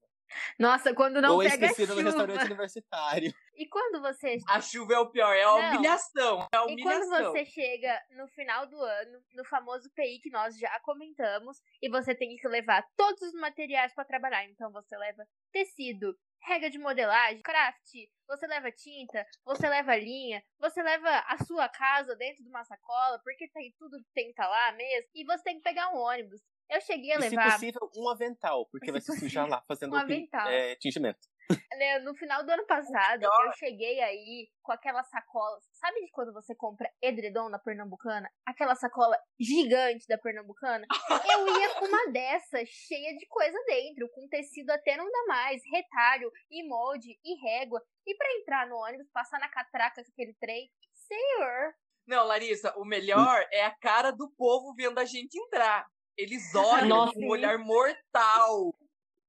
Nossa, 0.59 0.95
quando 0.95 1.21
não 1.21 1.35
Ou 1.35 1.39
pega 1.41 1.55
esquecido 1.67 1.89
chuva. 1.91 2.01
no 2.03 2.07
restaurante 2.07 2.45
universitário. 2.47 3.35
E 3.55 3.67
quando 3.69 4.01
você. 4.03 4.37
A 4.49 4.61
chuva 4.61 4.95
é 4.95 4.99
o 4.99 5.11
pior, 5.11 5.33
é 5.35 5.43
a 5.43 5.47
Não. 5.47 5.59
humilhação. 5.75 6.47
É 6.53 6.57
a 6.59 6.63
E 6.63 6.73
humilhação. 6.73 7.09
quando 7.09 7.33
você 7.33 7.45
chega 7.45 8.03
no 8.11 8.29
final 8.29 8.67
do 8.67 8.81
ano, 8.81 9.19
no 9.35 9.45
famoso 9.45 9.91
PI 9.95 10.21
que 10.21 10.31
nós 10.31 10.59
já 10.59 10.79
comentamos, 10.81 11.59
e 11.81 11.89
você 11.89 12.15
tem 12.15 12.37
que 12.37 12.49
levar 12.49 12.85
todos 12.97 13.23
os 13.23 13.33
materiais 13.35 13.95
para 13.95 14.05
trabalhar. 14.05 14.45
Então 14.45 14.71
você 14.73 14.97
leva 14.97 15.25
tecido, 15.53 16.15
rega 16.43 16.69
de 16.69 16.79
modelagem, 16.79 17.41
craft, 17.43 17.93
você 18.29 18.47
leva 18.47 18.71
tinta, 18.71 19.27
você 19.45 19.69
leva 19.69 19.97
linha, 19.97 20.43
você 20.59 20.83
leva 20.83 21.09
a 21.29 21.39
sua 21.45 21.69
casa 21.69 22.15
dentro 22.17 22.43
de 22.43 22.49
uma 22.51 22.65
sacola, 22.65 23.21
porque 23.25 23.49
tem 23.49 23.73
tudo 23.79 23.99
que 24.03 24.13
tem 24.15 24.25
que 24.27 24.31
estar 24.31 24.49
lá 24.49 24.73
mesmo, 24.73 25.11
e 25.15 25.25
você 25.25 25.43
tem 25.45 25.57
que 25.57 25.63
pegar 25.63 25.89
um 25.95 25.97
ônibus. 25.99 26.41
Eu 26.69 26.81
cheguei 26.81 27.13
a 27.13 27.19
E, 27.19 27.23
se 27.23 27.29
levar. 27.31 27.53
possível, 27.53 27.81
um 27.97 28.09
avental, 28.09 28.67
porque 28.71 28.91
vai 28.91 29.01
se 29.01 29.07
sujar 29.31 29.49
lá 29.49 29.63
fazendo 29.69 29.95
um 29.95 29.99
avental. 29.99 30.49
é, 30.49 30.75
tingimento. 30.77 31.21
né, 31.79 32.01
no 32.01 32.13
final 32.17 32.45
do 32.45 32.51
ano 32.51 32.67
passado, 32.67 33.23
eu 33.23 33.53
cheguei 33.53 34.01
aí 34.01 34.49
com 34.63 34.73
aquela 34.73 35.05
sacola. 35.05 35.59
Sabe 35.73 36.01
de 36.05 36.11
quando 36.11 36.33
você 36.33 36.57
compra 36.57 36.91
edredom 37.01 37.49
na 37.49 37.59
Pernambucana? 37.59 38.29
Aquela 38.45 38.75
sacola 38.75 39.17
gigante 39.39 40.07
da 40.09 40.19
Pernambucana? 40.19 40.85
Eu 41.33 41.47
ia 41.61 41.75
com 41.75 41.85
uma 41.85 42.11
dessas, 42.11 42.69
cheia 42.69 43.17
de 43.17 43.27
coisa 43.29 43.57
dentro, 43.67 44.09
com 44.13 44.27
tecido 44.29 44.71
até 44.71 44.97
não 44.97 45.09
dá 45.09 45.25
mais, 45.29 45.63
retalho, 45.73 46.33
e 46.51 46.67
molde, 46.67 47.17
e 47.25 47.41
régua. 47.49 47.81
E 48.05 48.17
pra 48.17 48.33
entrar 48.41 48.67
no 48.67 48.77
ônibus, 48.77 49.09
passar 49.13 49.39
na 49.39 49.49
catraca 49.49 50.03
com 50.03 50.11
aquele 50.11 50.35
trem, 50.41 50.69
senhor. 50.95 51.75
Não, 52.07 52.25
Larissa, 52.25 52.73
o 52.77 52.85
melhor 52.85 53.47
é 53.53 53.65
a 53.65 53.75
cara 53.77 54.11
do 54.11 54.29
povo 54.37 54.75
vendo 54.75 54.99
a 54.99 55.05
gente 55.05 55.37
entrar. 55.37 55.87
Eles 56.17 56.55
olham 56.55 56.89
Nossa, 56.89 57.13
com 57.13 57.27
um 57.27 57.29
olhar 57.29 57.59
mortal. 57.59 58.75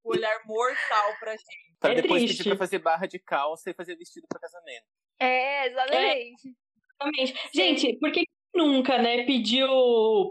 Um 0.05 0.09
olhar 0.09 0.39
mortal 0.45 1.15
pra 1.19 1.31
gente. 1.31 1.75
Pra 1.79 1.91
É 1.91 1.95
depois 2.01 2.21
triste. 2.23 2.37
pedir 2.37 2.49
pra 2.49 2.57
fazer 2.57 2.79
barra 2.79 3.05
de 3.05 3.19
calça 3.19 3.69
e 3.69 3.73
fazer 3.73 3.95
vestido 3.95 4.25
pra 4.27 4.39
casamento. 4.39 4.85
É, 5.19 5.67
exatamente. 5.67 6.55
Exatamente. 6.99 7.49
Gente, 7.53 7.97
por 7.99 8.11
que 8.11 8.25
nunca, 8.57 8.97
né, 8.97 9.23
pediu 9.23 9.69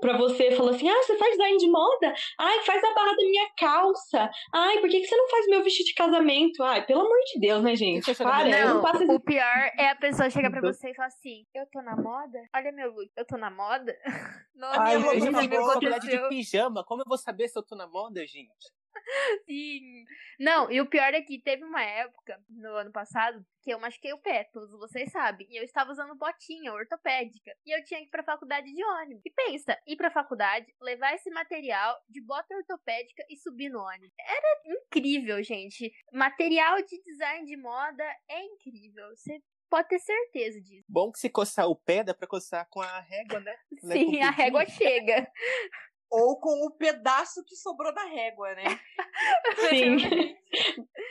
pra 0.01 0.17
você, 0.17 0.51
falou 0.53 0.75
assim, 0.75 0.89
ah, 0.89 1.03
você 1.03 1.17
faz 1.17 1.33
design 1.33 1.57
de 1.57 1.71
moda? 1.71 2.15
Ai, 2.39 2.61
faz 2.61 2.83
a 2.83 2.95
barra 2.95 3.17
da 3.17 3.25
minha 3.25 3.49
calça. 3.57 4.31
Ai, 4.53 4.79
por 4.81 4.91
que, 4.91 5.01
que 5.01 5.07
você 5.07 5.17
não 5.17 5.29
faz 5.29 5.47
meu 5.47 5.62
vestido 5.62 5.87
de 5.87 5.95
casamento? 5.95 6.62
Ai, 6.62 6.85
pelo 6.85 7.01
amor 7.01 7.19
de 7.33 7.41
Deus, 7.41 7.62
né, 7.62 7.77
gente? 7.77 8.15
Para, 8.17 8.49
eu 8.49 8.75
não 8.75 8.83
Não, 8.83 9.15
o 9.15 9.21
pior 9.21 9.71
é 9.79 9.91
a 9.91 9.97
pessoa 9.97 10.29
chegar 10.29 10.51
pra 10.51 10.61
você 10.61 10.91
e 10.91 10.95
falar 10.95 11.09
assim: 11.09 11.47
Eu 11.55 11.67
tô 11.71 11.81
na 11.81 11.97
moda? 11.97 12.39
Olha 12.55 12.73
meu 12.73 12.93
look, 12.93 13.11
eu 13.17 13.25
tô 13.25 13.37
na 13.37 13.51
moda? 13.51 13.97
Nossa, 14.55 14.81
Ai, 14.81 14.97
minha 14.97 15.12
gente, 15.12 15.23
roupa 15.23 15.33
mas 15.33 15.41
que 15.43 15.49
me 15.49 15.59
boa 15.59 15.73
faculdade 15.75 16.09
de 16.09 16.29
pijama, 16.29 16.85
como 16.85 17.03
eu 17.03 17.07
vou 17.07 17.19
saber 17.19 17.49
se 17.49 17.59
eu 17.59 17.62
tô 17.62 17.77
na 17.77 17.87
moda, 17.87 18.27
gente? 18.27 18.76
Sim. 19.47 20.05
Não, 20.38 20.71
e 20.71 20.81
o 20.81 20.87
pior 20.87 21.14
é 21.14 21.23
que 21.23 21.40
teve 21.40 21.64
uma 21.64 21.83
época, 21.83 22.40
no 22.49 22.75
ano 22.75 22.92
passado, 22.92 23.45
que 23.62 23.71
eu 23.73 23.81
machuquei 23.81 24.12
o 24.12 24.19
pé, 24.19 24.45
todos 24.53 24.71
vocês 24.73 25.11
sabem. 25.11 25.47
E 25.51 25.59
eu 25.59 25.64
estava 25.64 25.90
usando 25.90 26.16
botinha 26.16 26.73
ortopédica. 26.73 27.53
E 27.64 27.77
eu 27.77 27.85
tinha 27.85 28.01
que 28.01 28.07
ir 28.07 28.11
pra 28.11 28.23
faculdade 28.23 28.73
de 28.73 28.85
ônibus. 28.85 29.23
E 29.25 29.31
pensa, 29.31 29.79
ir 29.87 29.97
pra 29.97 30.11
faculdade, 30.11 30.66
levar 30.81 31.14
esse 31.14 31.31
material 31.31 31.97
de 32.09 32.21
bota 32.21 32.55
ortopédica 32.55 33.25
e 33.31 33.37
subir 33.37 33.71
no 33.71 33.81
ônibus. 33.81 34.12
Era 34.19 34.62
incrível, 34.66 35.42
gente. 35.42 35.92
Material 36.12 36.77
de 36.83 37.03
design 37.03 37.47
de 37.47 37.57
moda 37.57 38.05
é 38.29 38.45
incrível. 38.45 39.09
Você 39.11 39.40
pode 39.71 39.88
ter 39.88 39.99
certeza 39.99 40.61
disso. 40.61 40.85
Bom 40.88 41.11
que 41.11 41.19
se 41.19 41.29
coçar 41.29 41.66
o 41.69 41.77
pé, 41.77 42.05
dá 42.05 42.14
pra 42.14 42.27
coçar 42.27 42.66
com 42.71 42.81
a 42.81 43.01
régua, 43.01 43.40
né? 43.40 43.57
É 43.73 43.92
Sim, 43.92 44.21
a 44.21 44.31
régua 44.31 44.66
chega. 44.66 45.31
Ou 46.11 46.38
com 46.38 46.66
o 46.66 46.77
pedaço 46.77 47.45
que 47.45 47.57
sobrou 47.57 47.92
da 47.92 48.05
régua, 48.05 48.55
né? 48.55 48.64
Sim. 49.69 49.97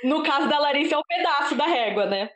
No 0.04 0.22
caso 0.22 0.48
da 0.48 0.60
Larissa, 0.60 0.96
é 0.96 0.98
o 0.98 1.04
pedaço 1.04 1.56
da 1.56 1.66
régua, 1.66 2.06
né? 2.06 2.30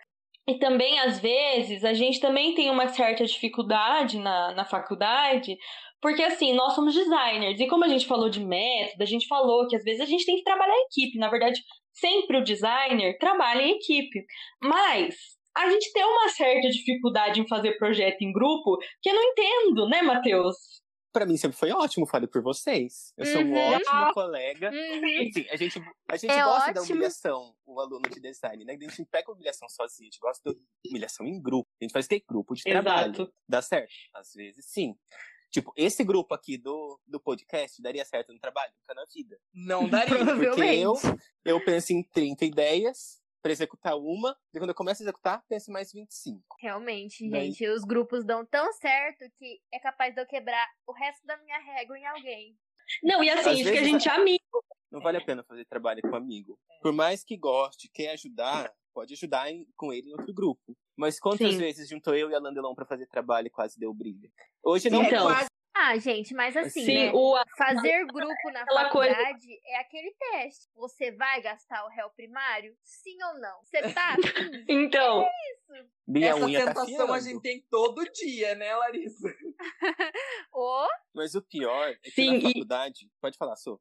E 0.47 0.57
também, 0.57 0.99
às 0.99 1.19
vezes, 1.19 1.83
a 1.83 1.93
gente 1.93 2.19
também 2.19 2.55
tem 2.55 2.71
uma 2.71 2.87
certa 2.87 3.23
dificuldade 3.23 4.17
na, 4.17 4.51
na 4.53 4.65
faculdade, 4.65 5.55
porque, 6.01 6.23
assim, 6.23 6.53
nós 6.53 6.73
somos 6.73 6.95
designers, 6.95 7.59
e 7.59 7.67
como 7.67 7.85
a 7.85 7.87
gente 7.87 8.07
falou 8.07 8.29
de 8.29 8.43
método, 8.43 9.03
a 9.03 9.05
gente 9.05 9.27
falou 9.27 9.67
que 9.67 9.75
às 9.75 9.83
vezes 9.83 10.01
a 10.01 10.05
gente 10.05 10.25
tem 10.25 10.37
que 10.37 10.43
trabalhar 10.43 10.73
em 10.73 10.85
equipe. 10.85 11.19
Na 11.19 11.29
verdade, 11.29 11.61
sempre 11.93 12.37
o 12.37 12.43
designer 12.43 13.17
trabalha 13.19 13.61
em 13.61 13.75
equipe. 13.75 14.25
Mas 14.63 15.15
a 15.55 15.69
gente 15.69 15.91
tem 15.93 16.03
uma 16.03 16.29
certa 16.29 16.69
dificuldade 16.69 17.41
em 17.41 17.47
fazer 17.47 17.77
projeto 17.77 18.21
em 18.21 18.31
grupo, 18.31 18.77
que 19.01 19.09
eu 19.09 19.13
não 19.13 19.23
entendo, 19.23 19.87
né, 19.89 20.01
Matheus? 20.01 20.55
Pra 21.11 21.25
mim 21.25 21.37
sempre 21.37 21.57
foi 21.57 21.71
ótimo, 21.71 22.05
falei 22.05 22.27
por 22.27 22.41
vocês. 22.43 23.13
Eu 23.17 23.25
sou 23.25 23.41
um 23.41 23.51
Uhum. 23.51 23.73
ótimo 23.75 24.13
colega. 24.13 24.69
Uhum. 24.69 25.21
Enfim, 25.23 25.47
a 25.49 25.55
gente, 25.55 25.81
a 26.07 26.15
gente 26.17 26.31
É 26.31 26.43
gosta 26.43 26.71
da 26.73 26.81
ótimo. 26.81 26.95
humilhação, 26.95 27.55
o 27.65 27.79
aluno 27.79 28.07
de 28.09 28.19
design, 28.21 28.63
né? 28.63 28.73
A 28.79 28.83
gente 28.83 28.99
não 28.99 29.05
pega 29.07 29.31
a 29.31 29.33
humilhação 29.33 29.67
sozinho, 29.69 30.07
a 30.07 30.11
gente 30.11 30.19
gosta 30.19 30.53
da 30.53 30.59
humilhação 30.87 31.25
em 31.25 31.41
grupo. 31.41 31.67
A 31.81 31.83
gente 31.83 31.91
faz 31.91 32.07
ter 32.07 32.23
grupo 32.27 32.53
de 32.53 32.61
trabalho. 32.63 33.13
Exato. 33.13 33.33
Dá 33.47 33.61
certo? 33.61 33.91
Às 34.13 34.33
vezes 34.33 34.65
sim. 34.67 34.95
Tipo, 35.51 35.73
esse 35.75 36.03
grupo 36.03 36.35
aqui 36.35 36.59
do, 36.59 36.99
do 37.07 37.19
podcast 37.19 37.81
daria 37.81 38.05
certo 38.05 38.31
no 38.31 38.39
trabalho? 38.39 38.71
Nunca 38.79 38.93
na 38.93 39.05
vida. 39.11 39.39
Não 39.51 39.89
daria. 39.89 40.15
Porque 40.53 40.61
eu, 40.61 40.93
eu 41.43 41.65
penso 41.65 41.91
em 41.91 42.03
30 42.03 42.45
ideias 42.45 43.18
pra 43.41 43.51
executar 43.51 43.97
uma, 43.97 44.35
e 44.53 44.57
quando 44.57 44.69
eu 44.71 44.75
começo 44.75 45.01
a 45.01 45.05
executar, 45.05 45.43
penso 45.47 45.71
mais 45.71 45.91
25. 45.91 46.43
Realmente, 46.59 47.29
Daí- 47.29 47.51
gente, 47.51 47.67
os 47.67 47.83
grupos 47.83 48.25
dão 48.25 48.45
tão 48.45 48.71
certo 48.73 49.25
que 49.37 49.59
é 49.73 49.79
capaz 49.79 50.13
de 50.13 50.21
eu 50.21 50.25
quebrar 50.27 50.67
o 50.85 50.91
resto 50.93 51.25
da 51.25 51.37
minha 51.37 51.57
régua 51.59 51.97
em 51.97 52.05
alguém. 52.05 52.57
Não, 53.03 53.23
e 53.23 53.29
assim, 53.29 53.39
Às 53.39 53.47
acho 53.61 53.71
que 53.71 53.77
a 53.77 53.83
gente 53.83 54.09
é 54.09 54.11
amigo. 54.11 54.43
Não 54.91 54.99
vale 54.99 55.17
a 55.17 55.23
pena 55.23 55.43
fazer 55.43 55.63
trabalho 55.65 56.01
com 56.01 56.15
amigo. 56.15 56.59
Por 56.81 56.91
mais 56.91 57.23
que 57.23 57.37
goste, 57.37 57.89
quer 57.93 58.11
ajudar, 58.13 58.73
pode 58.93 59.13
ajudar 59.13 59.51
em- 59.51 59.67
com 59.77 59.93
ele 59.93 60.09
em 60.09 60.13
outro 60.13 60.33
grupo. 60.33 60.75
Mas 60.97 61.19
quantas 61.19 61.51
Sim. 61.51 61.57
vezes 61.59 61.87
juntou 61.87 62.15
eu 62.15 62.31
e 62.31 62.35
a 62.35 62.39
Landelon 62.39 62.73
pra 62.73 62.85
fazer 62.87 63.05
trabalho 63.07 63.47
e 63.47 63.51
quase 63.51 63.79
deu 63.79 63.93
briga? 63.93 64.27
Hoje 64.63 64.89
não. 64.89 65.03
Então. 65.03 65.29
É 65.29 65.33
quase 65.33 65.49
Ah, 65.81 65.97
gente, 65.97 66.33
mas 66.33 66.57
assim, 66.57 66.83
Sim, 66.83 67.05
né? 67.05 67.11
o, 67.13 67.41
Fazer 67.57 68.05
grupo 68.07 68.51
na 68.51 68.61
Aquela 68.63 68.89
coisa- 68.89 69.15
faculdade 69.15 69.47
é 69.65 69.79
aquele 69.79 70.11
teste. 70.11 70.67
Você 70.75 71.11
vai 71.11 71.41
gastar 71.41 71.85
o 71.85 71.89
réu 71.89 72.09
primário? 72.09 72.75
Sim 72.83 73.15
ou 73.23 73.39
não? 73.39 73.59
Você 73.63 73.81
tá 73.93 74.09
afim? 74.15 74.19
então, 74.67 75.21
Isso. 75.21 75.87
Minha 76.07 76.31
essa 76.31 76.45
unha 76.45 76.59
tá 76.59 76.65
tentação 76.73 76.99
a 77.13 77.17
afiando. 77.17 77.21
gente 77.29 77.41
tem 77.41 77.63
todo 77.69 78.03
dia, 78.11 78.55
né, 78.55 78.75
Larissa? 78.75 79.29
Ou 80.51 80.87
Mas 81.13 81.35
o 81.35 81.41
pior 81.41 81.89
é 81.89 81.95
que 82.03 82.11
Sim, 82.11 82.31
na 82.31 82.37
e- 82.37 82.53
faculdade. 82.53 82.99
Pode 83.21 83.37
falar, 83.37 83.55
Sô. 83.55 83.79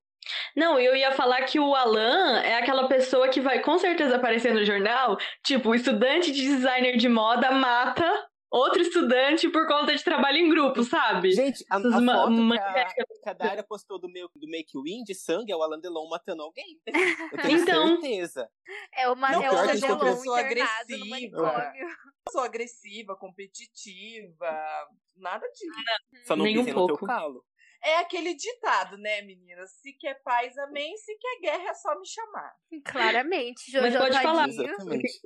Não, 0.55 0.79
eu 0.79 0.95
ia 0.95 1.13
falar 1.13 1.43
que 1.43 1.59
o 1.59 1.75
Alan 1.75 2.41
é 2.43 2.55
aquela 2.57 2.87
pessoa 2.89 3.29
que 3.29 3.41
vai 3.41 3.61
com 3.61 3.79
certeza 3.79 4.17
aparecer 4.17 4.53
no 4.53 4.65
jornal, 4.65 5.17
tipo, 5.45 5.71
o 5.71 5.75
estudante 5.75 6.31
de 6.33 6.43
designer 6.43 6.97
de 6.97 7.09
moda 7.09 7.51
mata 7.53 8.29
outro 8.51 8.81
estudante 8.83 9.49
por 9.49 9.67
conta 9.67 9.95
de 9.95 10.03
trabalho 10.03 10.39
em 10.39 10.49
grupo, 10.49 10.83
sabe? 10.83 11.33
Gente, 11.33 11.65
a, 11.71 11.77
a 11.77 11.79
Essas 11.81 11.93
foto 11.93 12.31
ma- 12.33 12.57
que 12.59 12.63
a, 12.63 12.85
que 12.95 13.01
a 13.61 13.65
postou 13.65 13.99
do, 14.01 14.09
meu, 14.11 14.29
do 14.35 14.49
Make 14.49 14.73
Win 14.83 15.03
de 15.05 15.15
sangue 15.15 15.53
é 15.53 15.57
o 15.57 15.63
Alan 15.63 15.81
Delon 15.81 16.09
matando 16.09 16.43
alguém. 16.43 16.81
Eu 16.87 17.43
tenho 17.43 17.59
Então- 17.63 17.89
certeza. 18.01 18.49
É 18.95 19.09
uma 19.09 19.31
Não, 19.33 19.43
é 19.43 19.49
pior 19.49 19.65
o 19.65 19.81
Delon 19.81 20.25
no 20.25 20.35
agressiva. 20.35 21.07
manicômio. 21.09 21.89
Sou 22.31 22.43
agressiva, 22.43 23.17
competitiva, 23.17 24.87
nada 25.17 25.47
disso. 25.49 26.25
Só 26.27 26.37
não 26.37 26.45
Nem 26.45 26.59
um 26.59 26.61
pisem 26.61 26.75
no 26.75 26.87
teu 26.87 26.97
pouco. 26.97 27.07
calo. 27.07 27.45
É 27.83 27.99
aquele 27.99 28.35
ditado, 28.35 28.99
né, 28.99 29.23
meninas? 29.23 29.71
Se 29.81 29.93
quer 29.93 30.21
paz, 30.25 30.57
amém. 30.59 30.97
Se 30.97 31.17
quer 31.17 31.41
guerra, 31.41 31.71
é 31.71 31.75
só 31.75 31.97
me 31.99 32.07
chamar. 32.07 32.53
Claramente, 32.85 33.71
Jojo 33.71 33.85
Mas 33.85 33.97
pode 33.97 34.21
falar. 34.23 34.49
Exatamente. 34.49 35.21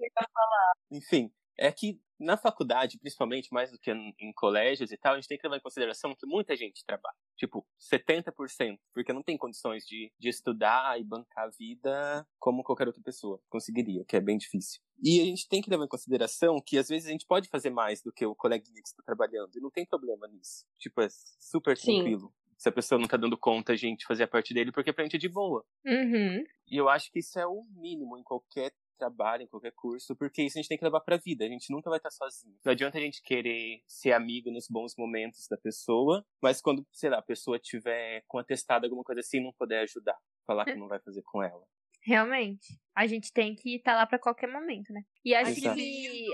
Enfim, 0.91 1.33
é 1.59 1.71
que 1.71 2.01
na 2.23 2.37
faculdade, 2.37 2.99
principalmente, 2.99 3.53
mais 3.53 3.71
do 3.71 3.79
que 3.79 3.91
em 3.91 4.33
colégios 4.35 4.93
e 4.93 4.97
tal, 4.97 5.15
a 5.15 5.17
gente 5.17 5.27
tem 5.27 5.37
que 5.37 5.45
levar 5.45 5.57
em 5.57 5.62
consideração 5.62 6.15
que 6.15 6.27
muita 6.27 6.55
gente 6.57 6.85
trabalha. 6.85 7.17
Tipo, 7.37 7.67
70%. 7.93 8.79
Porque 8.95 9.12
não 9.12 9.23
tem 9.23 9.37
condições 9.37 9.85
de, 9.85 10.12
de 10.19 10.29
estudar 10.29 10.99
e 11.01 11.05
bancar 11.05 11.47
a 11.47 11.51
vida 11.51 12.27
como 12.38 12.62
qualquer 12.62 12.87
outra 12.87 13.03
pessoa 13.03 13.41
conseguiria, 13.51 14.05
que 14.07 14.17
é 14.17 14.21
bem 14.21 14.38
difícil. 14.38 14.81
E 15.03 15.21
a 15.21 15.25
gente 15.25 15.49
tem 15.49 15.61
que 15.61 15.69
levar 15.69 15.85
em 15.85 15.88
consideração 15.88 16.62
que 16.65 16.79
às 16.79 16.88
vezes 16.88 17.09
a 17.09 17.11
gente 17.11 17.27
pode 17.27 17.49
fazer 17.49 17.71
mais 17.71 18.01
do 18.03 18.12
que 18.12 18.25
o 18.25 18.37
coleguinha 18.37 18.81
que 18.81 18.88
está 18.88 19.03
trabalhando. 19.03 19.51
E 19.57 19.61
não 19.61 19.71
tem 19.71 19.85
problema 19.85 20.29
nisso. 20.29 20.65
Tipo, 20.79 21.01
é 21.01 21.09
super 21.41 21.77
Sim. 21.77 21.97
tranquilo. 21.97 22.33
Se 22.57 22.69
a 22.69 22.73
pessoa 22.73 23.01
não 23.01 23.09
tá 23.09 23.17
dando 23.17 23.37
conta, 23.37 23.73
a 23.73 23.77
gente 23.77 24.07
fazer 24.07 24.23
a 24.23 24.29
parte 24.29 24.55
dele, 24.55 24.71
porque 24.71 24.93
pra 24.93 25.03
gente 25.03 25.17
é 25.17 25.19
de 25.19 25.29
boa. 25.29 25.65
Uhum. 25.85 26.45
E 26.69 26.77
eu 26.77 26.88
acho 26.88 27.11
que 27.11 27.19
isso 27.19 27.37
é 27.37 27.45
o 27.45 27.65
mínimo 27.75 28.17
em 28.17 28.23
qualquer 28.23 28.73
trabalho, 29.03 29.43
em 29.43 29.47
qualquer 29.49 29.73
curso, 29.73 30.15
porque 30.15 30.43
isso 30.43 30.57
a 30.57 30.61
gente 30.61 30.69
tem 30.69 30.79
que 30.79 30.85
levar 30.85 31.01
pra 31.01 31.17
vida. 31.17 31.45
A 31.45 31.49
gente 31.49 31.73
nunca 31.73 31.91
vai 31.91 31.99
estar 31.99 32.11
sozinho. 32.11 32.57
Não 32.65 32.73
adianta 32.73 32.99
a 32.99 33.01
gente 33.01 33.21
querer 33.23 33.83
ser 33.87 34.12
amigo 34.12 34.51
nos 34.51 34.69
bons 34.69 34.95
momentos 34.97 35.49
da 35.49 35.57
pessoa, 35.57 36.25
mas 36.41 36.61
quando, 36.61 36.87
sei 36.93 37.11
lá, 37.11 37.19
a 37.19 37.23
pessoa 37.23 37.59
tiver 37.59 38.23
com 38.29 38.38
atestado 38.38 38.87
alguma 38.87 39.03
coisa 39.03 39.21
assim, 39.21 39.41
não 39.41 39.53
puder 39.53 39.83
ajudar. 39.83 40.17
Falar 40.47 40.65
que 40.65 40.75
não 40.75 40.88
vai 40.88 41.01
fazer 41.01 41.23
com 41.23 41.43
ela. 41.43 41.65
Realmente. 42.05 42.79
A 42.95 43.07
gente 43.07 43.33
tem 43.33 43.55
que 43.55 43.77
estar 43.77 43.95
lá 43.95 44.07
pra 44.07 44.19
qualquer 44.19 44.49
momento, 44.49 44.93
né? 44.93 45.03
E 45.25 45.35
acho 45.35 45.53
Exato. 45.53 45.77
que 45.77 46.27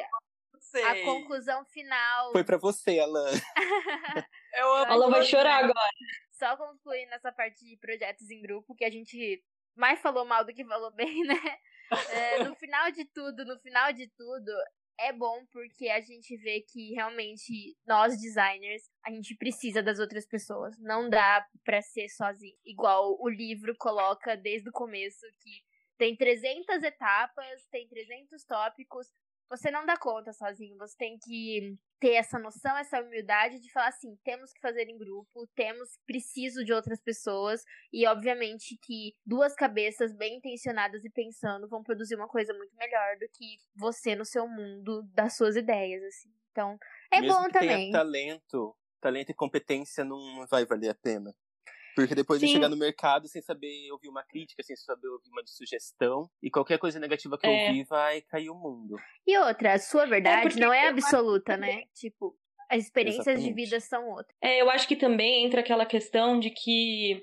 sei. 0.61 0.83
a 0.83 1.04
conclusão 1.04 1.64
final. 1.66 2.33
Foi 2.33 2.44
pra 2.44 2.57
você, 2.59 2.98
Alan. 2.98 3.31
Eu 4.54 4.74
amo 4.74 4.92
Ela 4.92 5.11
vai 5.11 5.22
chorar 5.24 5.64
agora. 5.64 5.74
Só 6.33 6.57
concluindo 6.57 7.12
essa 7.14 7.33
parte 7.33 7.64
de 7.64 7.76
projetos 7.76 8.31
em 8.31 8.40
grupo, 8.40 8.74
que 8.74 8.85
a 8.85 8.90
gente 8.90 9.42
mais 9.76 10.00
falou 10.00 10.24
mal 10.24 10.44
do 10.44 10.52
que 10.52 10.64
falou 10.64 10.90
bem, 10.92 11.22
né? 11.24 11.59
É, 12.11 12.44
no 12.44 12.55
final 12.57 12.90
de 12.90 13.05
tudo, 13.07 13.44
no 13.44 13.59
final 13.61 13.92
de 13.92 14.09
tudo, 14.09 14.53
é 14.98 15.12
bom 15.12 15.46
porque 15.53 15.88
a 15.88 16.01
gente 16.01 16.37
vê 16.37 16.61
que 16.61 16.92
realmente 16.92 17.77
nós 17.87 18.20
designers, 18.20 18.83
a 19.07 19.11
gente 19.11 19.37
precisa 19.37 19.83
das 19.83 19.98
outras 19.98 20.27
pessoas. 20.27 20.77
Não 20.79 21.09
dá 21.09 21.46
pra 21.64 21.81
ser 21.81 22.09
sozinho. 22.09 22.57
Igual 22.64 23.16
o 23.20 23.29
livro 23.29 23.74
coloca 23.79 24.37
desde 24.37 24.68
o 24.68 24.72
começo 24.72 25.24
que 25.40 25.62
tem 25.96 26.16
300 26.16 26.83
etapas, 26.83 27.66
tem 27.70 27.88
300 27.88 28.44
tópicos. 28.44 29.07
Você 29.50 29.70
não 29.70 29.87
dá 29.87 29.96
conta 29.96 30.32
sozinho, 30.32 30.76
você 30.76 30.94
tem 30.96 31.18
que 31.18 31.76
ter 31.98 32.14
essa 32.14 32.38
noção, 32.38 32.76
essa 32.76 33.00
humildade 33.00 33.61
de 33.61 33.72
falar 33.72 33.88
assim, 33.88 34.16
temos 34.22 34.52
que 34.52 34.61
fazer 34.61 34.88
em 34.88 34.98
grupo, 34.98 35.48
temos 35.54 35.98
preciso 36.06 36.64
de 36.64 36.72
outras 36.72 37.00
pessoas 37.00 37.62
e 37.92 38.06
obviamente 38.06 38.78
que 38.82 39.14
duas 39.24 39.54
cabeças 39.54 40.14
bem 40.14 40.37
intencionadas 40.37 41.04
e 41.04 41.11
pensando 41.11 41.68
vão 41.68 41.82
produzir 41.82 42.14
uma 42.14 42.28
coisa 42.28 42.52
muito 42.54 42.74
melhor 42.76 43.16
do 43.18 43.28
que 43.32 43.56
você 43.74 44.14
no 44.14 44.24
seu 44.24 44.46
mundo 44.46 45.02
das 45.14 45.37
suas 45.37 45.56
ideias 45.56 46.02
assim. 46.04 46.30
Então, 46.52 46.78
é 47.11 47.20
Mesmo 47.20 47.34
bom 47.34 47.44
que 47.46 47.58
tenha 47.58 47.72
também. 47.72 47.90
talento, 47.90 48.76
talento 49.00 49.30
e 49.30 49.34
competência 49.34 50.04
não 50.04 50.46
vai 50.46 50.64
valer 50.64 50.90
a 50.90 50.94
pena. 50.94 51.34
Porque 51.98 52.14
depois 52.14 52.38
de 52.40 52.46
Sim. 52.46 52.52
chegar 52.52 52.68
no 52.68 52.76
mercado 52.76 53.26
sem 53.26 53.42
saber 53.42 53.90
ouvir 53.90 54.08
uma 54.08 54.22
crítica, 54.22 54.62
sem 54.62 54.76
saber 54.76 55.08
ouvir 55.08 55.30
uma 55.30 55.42
sugestão, 55.44 56.30
e 56.40 56.48
qualquer 56.48 56.78
coisa 56.78 57.00
negativa 57.00 57.37
que 57.37 57.44
eu 57.44 57.50
É. 57.50 57.68
ouvir 57.68 57.84
vai 57.87 58.22
cair 58.22 58.50
o 58.50 58.54
mundo. 58.54 58.96
E 59.26 59.37
outra, 59.37 59.72
a 59.72 59.78
sua 59.78 60.06
verdade 60.06 60.42
porque 60.42 60.61
não 60.61 60.72
é 60.72 60.84
eu 60.84 60.88
acho 60.90 61.04
absoluta, 61.06 61.56
né? 61.56 61.82
Tipo, 61.94 62.37
as 62.70 62.84
experiências 62.84 63.24
de 63.24 63.32
Exatamente. 63.32 63.54
vida 63.54 63.80
são 63.80 64.08
outras. 64.11 64.37
É, 64.40 64.62
eu 64.62 64.70
acho 64.70 64.87
que 64.87 64.94
também 64.94 65.44
entra 65.44 65.61
aquela 65.61 65.84
questão 65.84 66.38
de 66.38 66.50
que, 66.50 67.20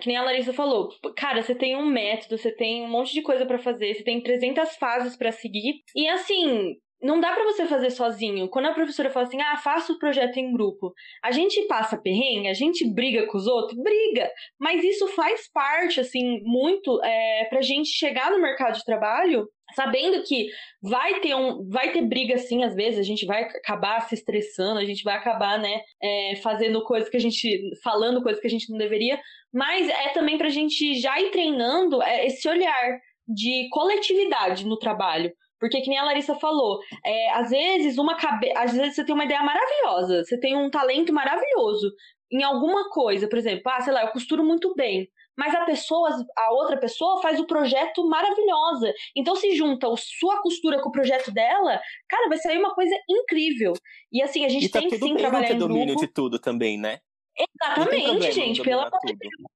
que 0.00 0.08
nem 0.08 0.16
a 0.16 0.22
Larissa 0.22 0.52
falou, 0.52 0.88
cara, 1.16 1.40
você 1.40 1.54
tem 1.54 1.76
um 1.76 1.86
método, 1.86 2.36
você 2.36 2.50
tem 2.50 2.82
um 2.82 2.88
monte 2.88 3.12
de 3.12 3.22
coisa 3.22 3.46
pra 3.46 3.60
fazer, 3.60 3.94
você 3.94 4.02
tem 4.02 4.20
300 4.20 4.74
fases 4.74 5.16
pra 5.16 5.30
seguir, 5.30 5.84
e 5.94 6.08
assim, 6.08 6.76
não 7.00 7.20
dá 7.20 7.32
pra 7.32 7.44
você 7.44 7.66
fazer 7.66 7.90
sozinho. 7.90 8.48
Quando 8.48 8.66
a 8.66 8.74
professora 8.74 9.10
fala 9.10 9.26
assim, 9.26 9.40
ah, 9.40 9.56
faça 9.56 9.92
o 9.92 9.98
projeto 9.98 10.36
em 10.38 10.52
grupo, 10.52 10.92
a 11.22 11.30
gente 11.30 11.60
passa 11.66 12.00
perrengue, 12.00 12.48
a 12.48 12.54
gente 12.54 12.88
briga 12.92 13.26
com 13.26 13.36
os 13.36 13.46
outros, 13.46 13.78
briga, 13.82 14.30
mas 14.58 14.82
isso 14.82 15.06
faz 15.08 15.50
parte, 15.52 16.00
assim, 16.00 16.40
muito 16.42 17.02
é, 17.04 17.46
pra 17.50 17.60
gente 17.60 17.88
chegar 17.88 18.30
no 18.30 18.40
mercado 18.40 18.76
de 18.76 18.84
trabalho 18.84 19.46
sabendo 19.74 20.22
que 20.22 20.48
vai 20.80 21.18
ter 21.20 21.34
um 21.34 21.68
vai 21.68 21.90
ter 21.92 22.02
briga 22.02 22.38
sim 22.38 22.62
às 22.62 22.74
vezes 22.74 23.00
a 23.00 23.02
gente 23.02 23.26
vai 23.26 23.42
acabar 23.42 24.00
se 24.02 24.14
estressando 24.14 24.78
a 24.78 24.84
gente 24.84 25.02
vai 25.02 25.16
acabar 25.16 25.58
né 25.58 25.80
é, 26.00 26.36
fazendo 26.36 26.84
coisas 26.84 27.08
que 27.08 27.16
a 27.16 27.20
gente 27.20 27.58
falando 27.82 28.22
coisas 28.22 28.40
que 28.40 28.46
a 28.46 28.50
gente 28.50 28.70
não 28.70 28.78
deveria 28.78 29.20
mas 29.52 29.88
é 29.88 30.10
também 30.10 30.38
pra 30.38 30.48
gente 30.50 30.94
já 31.00 31.20
ir 31.20 31.30
treinando 31.30 32.00
é, 32.00 32.26
esse 32.26 32.48
olhar 32.48 32.98
de 33.26 33.68
coletividade 33.70 34.64
no 34.64 34.78
trabalho 34.78 35.32
porque 35.58 35.80
que 35.80 35.88
nem 35.88 35.98
a 35.98 36.04
Larissa 36.04 36.34
falou, 36.34 36.78
é, 37.04 37.30
às 37.32 37.50
vezes 37.50 37.98
uma 37.98 38.16
cabe... 38.16 38.52
às 38.56 38.72
vezes 38.72 38.94
você 38.94 39.04
tem 39.04 39.14
uma 39.14 39.24
ideia 39.24 39.42
maravilhosa, 39.42 40.24
você 40.24 40.38
tem 40.38 40.56
um 40.56 40.70
talento 40.70 41.12
maravilhoso 41.12 41.92
em 42.30 42.42
alguma 42.42 42.88
coisa, 42.90 43.28
por 43.28 43.38
exemplo, 43.38 43.62
ah, 43.66 43.80
sei 43.80 43.92
lá, 43.92 44.02
eu 44.02 44.10
costuro 44.10 44.44
muito 44.44 44.74
bem, 44.74 45.08
mas 45.36 45.54
a 45.54 45.64
pessoa, 45.64 46.10
a 46.36 46.52
outra 46.52 46.76
pessoa 46.78 47.20
faz 47.20 47.38
o 47.38 47.46
projeto 47.46 48.06
maravilhosa. 48.08 48.92
Então 49.14 49.36
se 49.36 49.54
junta 49.54 49.86
a 49.86 49.96
sua 49.96 50.40
costura 50.40 50.80
com 50.80 50.88
o 50.88 50.92
projeto 50.92 51.30
dela, 51.30 51.80
cara, 52.08 52.28
vai 52.28 52.38
sair 52.38 52.58
uma 52.58 52.74
coisa 52.74 52.94
incrível. 53.08 53.74
E 54.10 54.22
assim, 54.22 54.44
a 54.44 54.48
gente 54.48 54.66
e 54.66 54.68
tá 54.68 54.80
tem 54.80 54.88
que 54.88 54.98
sim 54.98 55.14
trabalhar 55.14 55.52
em 55.52 55.58
domínio 55.58 55.94
grupo. 55.94 56.00
de 56.00 56.12
tudo 56.12 56.38
também, 56.38 56.78
né? 56.78 56.98
Exatamente, 57.38 58.32
gente, 58.32 58.62
pelo 58.62 58.80
amor 58.80 58.98
de 59.04 59.12
tudo. 59.12 59.55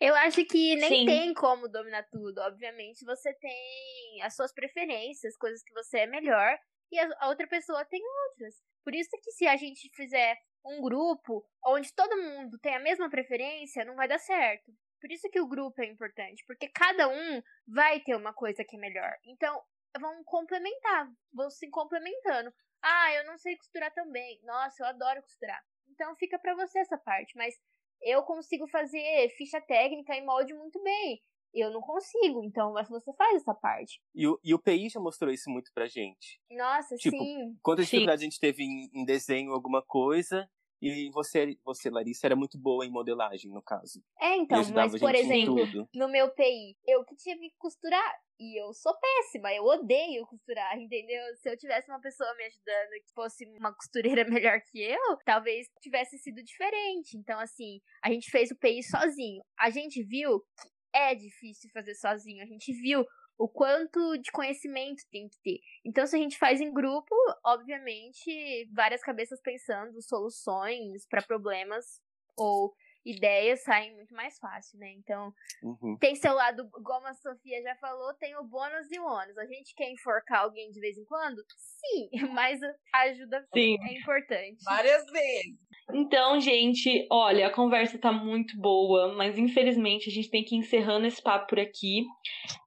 Eu 0.00 0.14
acho 0.14 0.44
que 0.46 0.76
nem 0.76 1.00
Sim. 1.00 1.06
tem 1.06 1.34
como 1.34 1.68
dominar 1.68 2.04
tudo. 2.10 2.40
Obviamente, 2.40 3.04
você 3.04 3.34
tem 3.34 4.22
as 4.22 4.34
suas 4.34 4.52
preferências, 4.52 5.36
coisas 5.36 5.62
que 5.62 5.74
você 5.74 6.00
é 6.00 6.06
melhor, 6.06 6.58
e 6.90 6.98
a 6.98 7.28
outra 7.28 7.46
pessoa 7.46 7.84
tem 7.84 8.02
outras. 8.28 8.54
Por 8.82 8.94
isso 8.94 9.10
que 9.22 9.30
se 9.32 9.46
a 9.46 9.56
gente 9.56 9.90
fizer 9.94 10.38
um 10.64 10.80
grupo 10.80 11.44
onde 11.64 11.94
todo 11.94 12.16
mundo 12.16 12.58
tem 12.58 12.74
a 12.74 12.80
mesma 12.80 13.10
preferência, 13.10 13.84
não 13.84 13.94
vai 13.94 14.08
dar 14.08 14.18
certo. 14.18 14.72
Por 15.00 15.12
isso 15.12 15.28
que 15.30 15.40
o 15.40 15.48
grupo 15.48 15.80
é 15.82 15.86
importante, 15.86 16.44
porque 16.46 16.68
cada 16.68 17.08
um 17.08 17.42
vai 17.66 18.00
ter 18.00 18.14
uma 18.16 18.32
coisa 18.32 18.64
que 18.64 18.76
é 18.76 18.80
melhor. 18.80 19.12
Então, 19.24 19.62
vão 19.98 20.22
complementar, 20.24 21.10
vão 21.32 21.50
se 21.50 21.68
complementando. 21.68 22.52
Ah, 22.82 23.12
eu 23.14 23.24
não 23.24 23.36
sei 23.36 23.56
costurar 23.56 23.92
tão 23.92 24.10
bem. 24.10 24.40
Nossa, 24.44 24.82
eu 24.82 24.86
adoro 24.86 25.22
costurar. 25.22 25.62
Então 25.90 26.14
fica 26.16 26.38
pra 26.38 26.54
você 26.54 26.78
essa 26.78 26.96
parte, 26.96 27.36
mas 27.36 27.54
eu 28.02 28.22
consigo 28.22 28.66
fazer 28.68 29.28
ficha 29.36 29.60
técnica 29.60 30.14
em 30.14 30.24
molde 30.24 30.54
muito 30.54 30.82
bem. 30.82 31.20
Eu 31.52 31.72
não 31.72 31.80
consigo, 31.80 32.44
então 32.44 32.72
mas 32.72 32.88
você 32.88 33.12
faz 33.14 33.36
essa 33.42 33.52
parte. 33.52 34.00
E 34.14 34.26
o, 34.26 34.38
e 34.44 34.54
o 34.54 34.58
PI 34.58 34.88
já 34.88 35.00
mostrou 35.00 35.32
isso 35.32 35.50
muito 35.50 35.72
pra 35.74 35.88
gente. 35.88 36.40
Nossa, 36.50 36.94
Tipo, 36.96 37.18
sim. 37.18 37.56
Quantas 37.60 37.86
Sim. 37.86 37.96
dificuldades 37.96 38.22
a 38.22 38.24
gente 38.24 38.38
teve 38.38 38.62
em, 38.62 38.88
em 38.94 39.04
desenho, 39.04 39.52
alguma 39.52 39.82
coisa, 39.82 40.48
e 40.80 41.10
você, 41.10 41.58
você, 41.64 41.90
Larissa, 41.90 42.26
era 42.26 42.36
muito 42.36 42.58
boa 42.58 42.86
em 42.86 42.90
modelagem, 42.90 43.50
no 43.50 43.62
caso. 43.62 44.02
É, 44.18 44.36
então, 44.36 44.62
mas 44.72 44.98
por 44.98 45.14
exemplo, 45.14 45.56
no 45.94 46.08
meu 46.08 46.30
PI, 46.30 46.76
eu 46.86 47.04
que 47.04 47.14
tive 47.16 47.50
que 47.50 47.56
costurar. 47.58 48.14
E 48.42 48.58
eu 48.58 48.72
sou 48.72 48.94
péssima, 48.98 49.52
eu 49.52 49.64
odeio 49.64 50.26
costurar, 50.26 50.74
entendeu? 50.80 51.22
Se 51.36 51.50
eu 51.50 51.58
tivesse 51.58 51.90
uma 51.90 52.00
pessoa 52.00 52.34
me 52.36 52.44
ajudando 52.44 52.90
que 53.04 53.12
fosse 53.14 53.44
uma 53.58 53.74
costureira 53.74 54.24
melhor 54.48 54.58
que 54.62 54.80
eu, 54.82 55.18
talvez 55.26 55.66
tivesse 55.82 56.18
sido 56.18 56.42
diferente. 56.42 57.18
Então, 57.18 57.38
assim, 57.38 57.82
a 58.02 58.10
gente 58.10 58.30
fez 58.30 58.50
o 58.50 58.56
PI 58.56 58.82
sozinho. 58.82 59.42
A 59.58 59.68
gente 59.68 60.02
viu 60.02 60.40
que 60.40 60.70
é 60.94 61.14
difícil 61.14 61.68
fazer 61.70 61.94
sozinho. 61.94 62.42
A 62.42 62.46
gente 62.46 62.72
viu 62.72 63.04
o 63.40 63.48
quanto 63.48 64.18
de 64.18 64.30
conhecimento 64.30 65.02
tem 65.10 65.26
que 65.26 65.38
ter. 65.42 65.60
Então, 65.82 66.06
se 66.06 66.14
a 66.14 66.18
gente 66.18 66.36
faz 66.36 66.60
em 66.60 66.70
grupo, 66.70 67.14
obviamente, 67.42 68.68
várias 68.70 69.00
cabeças 69.02 69.40
pensando 69.40 70.00
soluções 70.02 71.06
para 71.08 71.22
problemas 71.22 72.02
ou 72.36 72.74
ideias 73.02 73.62
saem 73.62 73.94
muito 73.94 74.14
mais 74.14 74.38
fácil, 74.38 74.78
né? 74.78 74.92
Então, 74.92 75.32
Uhum. 75.62 75.96
tem 75.98 76.14
seu 76.14 76.34
lado, 76.34 76.68
como 76.70 77.06
a 77.06 77.14
Sofia 77.14 77.62
já 77.62 77.74
falou, 77.76 78.12
tem 78.14 78.36
o 78.36 78.44
bônus 78.44 78.92
e 78.92 78.98
o 79.00 79.04
ônus. 79.06 79.38
A 79.38 79.46
gente 79.46 79.74
quer 79.74 79.90
enforcar 79.90 80.42
alguém 80.42 80.70
de 80.70 80.78
vez 80.78 80.98
em 80.98 81.04
quando? 81.06 81.42
Sim, 81.56 82.10
mas 82.34 82.60
a 82.94 83.00
ajuda 83.04 83.42
Sim. 83.54 83.76
é 83.88 83.98
importante. 83.98 84.62
Várias 84.64 85.06
vezes. 85.06 85.58
Então, 85.92 86.38
gente, 86.40 87.06
olha, 87.10 87.46
a 87.48 87.52
conversa 87.52 87.98
tá 87.98 88.12
muito 88.12 88.56
boa, 88.60 89.14
mas 89.14 89.36
infelizmente 89.38 90.08
a 90.08 90.12
gente 90.12 90.30
tem 90.30 90.44
que 90.44 90.54
ir 90.54 90.58
encerrando 90.58 91.06
esse 91.06 91.20
papo 91.22 91.48
por 91.48 91.58
aqui. 91.58 92.04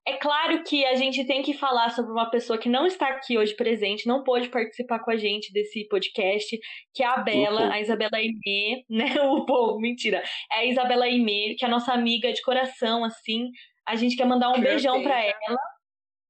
É 0.06 0.18
claro 0.18 0.64
que 0.64 0.84
a 0.86 0.96
gente 0.96 1.26
tem 1.26 1.42
que 1.42 1.54
falar 1.54 1.90
sobre 1.90 2.12
uma 2.12 2.30
pessoa 2.30 2.60
que 2.60 2.68
não 2.68 2.86
está 2.86 3.08
aqui 3.08 3.38
hoje 3.38 3.56
presente, 3.56 4.06
não 4.06 4.22
pôde 4.22 4.50
participar 4.50 5.00
com 5.00 5.10
a 5.12 5.16
gente 5.16 5.52
desse 5.54 5.88
podcast, 5.88 6.60
que 6.94 7.02
é 7.02 7.06
a 7.06 7.18
Bela, 7.18 7.72
a 7.72 7.80
Isabela 7.80 8.18
Aimee, 8.18 8.84
né? 8.90 9.22
O 9.22 9.46
povo, 9.46 9.80
mentira. 9.80 10.22
É 10.52 10.60
a 10.60 10.66
Isabela 10.66 11.06
Aimee, 11.06 11.56
que 11.56 11.64
é 11.64 11.68
a 11.68 11.72
nossa 11.72 11.94
amiga 11.94 12.34
de 12.34 12.42
coração, 12.42 13.06
assim. 13.06 13.50
A 13.88 13.96
gente 13.96 14.18
quer 14.18 14.26
mandar 14.26 14.50
um 14.50 14.54
Perfeita. 14.54 14.76
beijão 14.76 15.04
para 15.04 15.24
ela. 15.24 15.58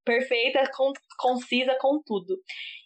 Perfeita, 0.04 0.70
concisa 1.18 1.76
com 1.80 2.00
tudo. 2.04 2.36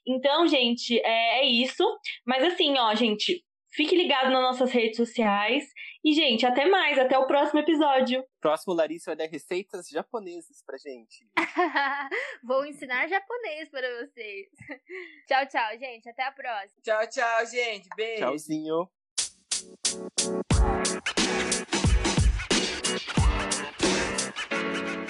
Então, 0.06 0.46
gente, 0.46 0.98
é, 1.00 1.40
é 1.40 1.44
isso. 1.44 1.84
Mas 2.26 2.44
assim, 2.44 2.78
ó, 2.78 2.94
gente, 2.94 3.44
Fique 3.78 3.94
ligado 3.94 4.28
nas 4.32 4.42
nossas 4.42 4.72
redes 4.72 4.96
sociais. 4.96 5.72
E, 6.04 6.12
gente, 6.12 6.44
até 6.44 6.66
mais. 6.66 6.98
Até 6.98 7.16
o 7.16 7.28
próximo 7.28 7.60
episódio. 7.60 8.26
Próximo, 8.40 8.74
Larissa 8.74 9.12
vai 9.14 9.16
dar 9.16 9.30
receitas 9.30 9.88
japonesas 9.88 10.64
pra 10.66 10.76
gente. 10.76 11.24
Vou 12.42 12.66
ensinar 12.66 13.06
japonês 13.06 13.68
para 13.70 13.88
vocês. 14.00 14.48
tchau, 15.28 15.46
tchau, 15.46 15.78
gente. 15.78 16.08
Até 16.08 16.24
a 16.24 16.32
próxima. 16.32 16.82
Tchau, 16.82 17.08
tchau, 17.08 17.46
gente. 17.46 17.88
Beijo. 17.94 18.18
Tchauzinho. 18.18 18.90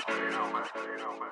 You 0.08 0.30
know, 0.30 0.52
man. 0.52 0.64
You 0.82 0.98
know, 0.98 1.18
man. 1.18 1.28